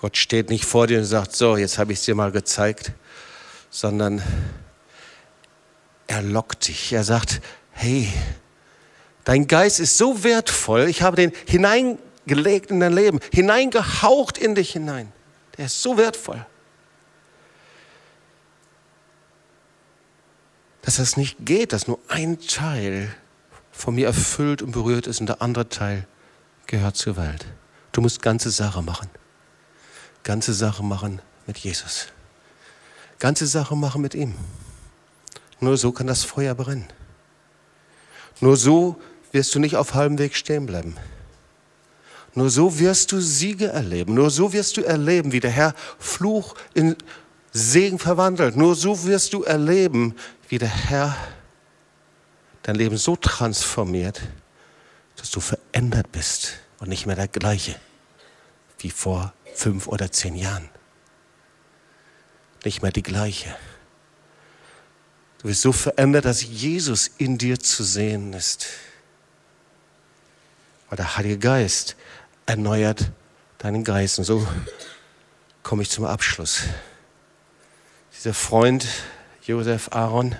Gott 0.00 0.16
steht 0.16 0.50
nicht 0.50 0.64
vor 0.64 0.86
dir 0.86 0.98
und 0.98 1.04
sagt, 1.04 1.34
so, 1.34 1.56
jetzt 1.56 1.78
habe 1.78 1.92
ich 1.92 1.98
es 1.98 2.04
dir 2.04 2.14
mal 2.14 2.30
gezeigt, 2.30 2.92
sondern 3.70 4.22
er 6.06 6.22
lockt 6.22 6.68
dich. 6.68 6.92
Er 6.92 7.02
sagt, 7.02 7.40
hey, 7.72 8.12
Dein 9.26 9.48
Geist 9.48 9.80
ist 9.80 9.98
so 9.98 10.22
wertvoll. 10.22 10.88
Ich 10.88 11.02
habe 11.02 11.16
den 11.16 11.32
hineingelegt 11.46 12.70
in 12.70 12.78
dein 12.78 12.92
Leben, 12.92 13.18
hineingehaucht 13.32 14.38
in 14.38 14.54
dich 14.54 14.70
hinein. 14.70 15.12
Der 15.58 15.66
ist 15.66 15.82
so 15.82 15.98
wertvoll. 15.98 16.46
Dass 20.82 21.00
es 21.00 21.16
nicht 21.16 21.38
geht, 21.44 21.72
dass 21.72 21.88
nur 21.88 21.98
ein 22.06 22.38
Teil 22.38 23.12
von 23.72 23.96
mir 23.96 24.06
erfüllt 24.06 24.62
und 24.62 24.70
berührt 24.70 25.08
ist 25.08 25.18
und 25.18 25.26
der 25.26 25.42
andere 25.42 25.68
Teil 25.68 26.06
gehört 26.68 26.96
zur 26.96 27.16
Welt. 27.16 27.46
Du 27.90 28.00
musst 28.02 28.22
ganze 28.22 28.52
Sache 28.52 28.80
machen. 28.80 29.10
Ganze 30.22 30.54
Sache 30.54 30.84
machen 30.84 31.20
mit 31.48 31.58
Jesus. 31.58 32.06
Ganze 33.18 33.48
Sache 33.48 33.74
machen 33.74 34.02
mit 34.02 34.14
ihm. 34.14 34.36
Nur 35.58 35.76
so 35.76 35.90
kann 35.90 36.06
das 36.06 36.22
Feuer 36.22 36.54
brennen. 36.54 36.86
Nur 38.40 38.56
so 38.56 39.00
wirst 39.36 39.54
du 39.54 39.60
nicht 39.60 39.76
auf 39.76 39.94
halbem 39.94 40.18
Weg 40.18 40.34
stehen 40.34 40.66
bleiben. 40.66 40.96
Nur 42.34 42.50
so 42.50 42.78
wirst 42.78 43.12
du 43.12 43.20
Siege 43.20 43.68
erleben. 43.68 44.14
Nur 44.14 44.30
so 44.30 44.52
wirst 44.52 44.76
du 44.78 44.82
erleben, 44.82 45.32
wie 45.32 45.40
der 45.40 45.50
Herr 45.50 45.74
Fluch 45.98 46.54
in 46.74 46.96
Segen 47.52 47.98
verwandelt. 47.98 48.56
Nur 48.56 48.74
so 48.74 49.04
wirst 49.04 49.34
du 49.34 49.42
erleben, 49.42 50.14
wie 50.48 50.58
der 50.58 50.68
Herr 50.68 51.16
dein 52.62 52.76
Leben 52.76 52.96
so 52.96 53.14
transformiert, 53.14 54.20
dass 55.16 55.30
du 55.30 55.40
verändert 55.40 56.10
bist 56.12 56.54
und 56.80 56.88
nicht 56.88 57.06
mehr 57.06 57.16
der 57.16 57.28
gleiche 57.28 57.76
wie 58.78 58.90
vor 58.90 59.32
fünf 59.54 59.86
oder 59.86 60.10
zehn 60.10 60.34
Jahren. 60.34 60.68
Nicht 62.64 62.82
mehr 62.82 62.92
die 62.92 63.02
gleiche. 63.02 63.54
Du 65.38 65.48
wirst 65.48 65.62
so 65.62 65.72
verändert, 65.72 66.24
dass 66.24 66.42
Jesus 66.42 67.10
in 67.18 67.38
dir 67.38 67.58
zu 67.58 67.84
sehen 67.84 68.32
ist. 68.32 68.66
Weil 70.88 70.96
der 70.96 71.16
Heilige 71.16 71.38
Geist 71.38 71.96
erneuert 72.46 73.10
deinen 73.58 73.84
Geist. 73.84 74.18
Und 74.18 74.24
so 74.24 74.46
komme 75.62 75.82
ich 75.82 75.90
zum 75.90 76.04
Abschluss. 76.04 76.62
Dieser 78.16 78.34
Freund 78.34 78.86
Josef 79.42 79.90
Aaron, 79.92 80.34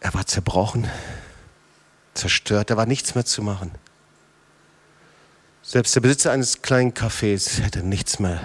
er 0.00 0.14
war 0.14 0.26
zerbrochen, 0.26 0.90
zerstört, 2.14 2.70
da 2.70 2.76
war 2.76 2.86
nichts 2.86 3.14
mehr 3.14 3.24
zu 3.24 3.42
machen. 3.42 3.70
Selbst 5.62 5.94
der 5.94 6.00
Besitzer 6.00 6.32
eines 6.32 6.62
kleinen 6.62 6.94
Cafés 6.94 7.62
hätte 7.62 7.84
nichts 7.84 8.18
mehr 8.18 8.40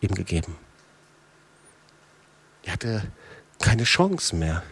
ihm 0.00 0.14
gegeben. 0.14 0.56
Er 2.62 2.74
hatte 2.74 3.02
keine 3.60 3.84
Chance 3.84 4.34
mehr. 4.36 4.62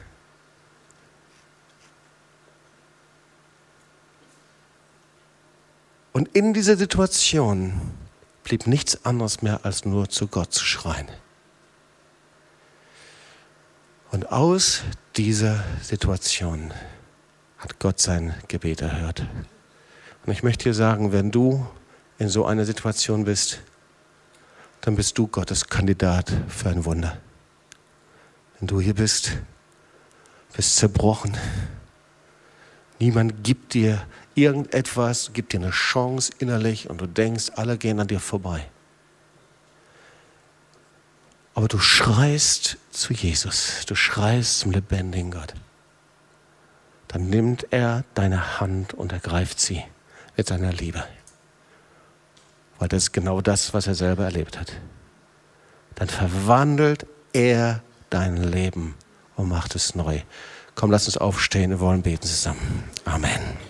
Und 6.12 6.28
in 6.34 6.52
dieser 6.52 6.76
Situation 6.76 7.72
blieb 8.42 8.66
nichts 8.66 9.04
anderes 9.04 9.42
mehr, 9.42 9.64
als 9.64 9.84
nur 9.84 10.08
zu 10.08 10.26
Gott 10.26 10.52
zu 10.52 10.64
schreien. 10.64 11.08
Und 14.10 14.32
aus 14.32 14.82
dieser 15.16 15.62
Situation 15.82 16.72
hat 17.58 17.78
Gott 17.78 18.00
sein 18.00 18.34
Gebet 18.48 18.80
erhört. 18.80 19.24
Und 20.26 20.32
ich 20.32 20.42
möchte 20.42 20.64
dir 20.64 20.74
sagen, 20.74 21.12
wenn 21.12 21.30
du 21.30 21.66
in 22.18 22.28
so 22.28 22.44
einer 22.44 22.64
Situation 22.64 23.24
bist, 23.24 23.60
dann 24.80 24.96
bist 24.96 25.16
du 25.16 25.26
Gottes 25.26 25.68
Kandidat 25.68 26.32
für 26.48 26.70
ein 26.70 26.84
Wunder. 26.84 27.18
Wenn 28.58 28.66
du 28.66 28.80
hier 28.80 28.94
bist, 28.94 29.38
bist 30.54 30.76
zerbrochen. 30.76 31.36
Niemand 32.98 33.44
gibt 33.44 33.74
dir 33.74 34.04
irgendetwas 34.42 35.32
gibt 35.32 35.52
dir 35.52 35.60
eine 35.60 35.70
Chance 35.70 36.32
innerlich 36.38 36.88
und 36.90 37.00
du 37.00 37.06
denkst, 37.06 37.52
alle 37.56 37.78
gehen 37.78 38.00
an 38.00 38.08
dir 38.08 38.20
vorbei. 38.20 38.66
Aber 41.54 41.68
du 41.68 41.78
schreist 41.78 42.78
zu 42.90 43.12
Jesus, 43.12 43.84
du 43.86 43.94
schreist 43.94 44.60
zum 44.60 44.70
lebendigen 44.72 45.30
Gott. 45.30 45.54
dann 47.08 47.28
nimmt 47.28 47.66
er 47.72 48.04
deine 48.14 48.60
Hand 48.60 48.94
und 48.94 49.10
ergreift 49.12 49.58
sie 49.58 49.82
mit 50.36 50.46
seiner 50.46 50.72
Liebe. 50.72 51.04
Weil 52.78 52.86
das 52.86 53.04
ist 53.04 53.12
genau 53.12 53.40
das, 53.40 53.74
was 53.74 53.88
er 53.88 53.96
selber 53.96 54.24
erlebt 54.24 54.58
hat. 54.58 54.72
Dann 55.96 56.08
verwandelt 56.08 57.04
er 57.32 57.82
dein 58.10 58.36
Leben 58.36 58.94
und 59.34 59.48
macht 59.48 59.74
es 59.74 59.96
neu. 59.96 60.20
Komm, 60.76 60.92
lass 60.92 61.06
uns 61.06 61.16
aufstehen, 61.16 61.70
wir 61.70 61.80
wollen 61.80 62.02
beten 62.02 62.26
zusammen. 62.26 62.84
Amen. 63.04 63.69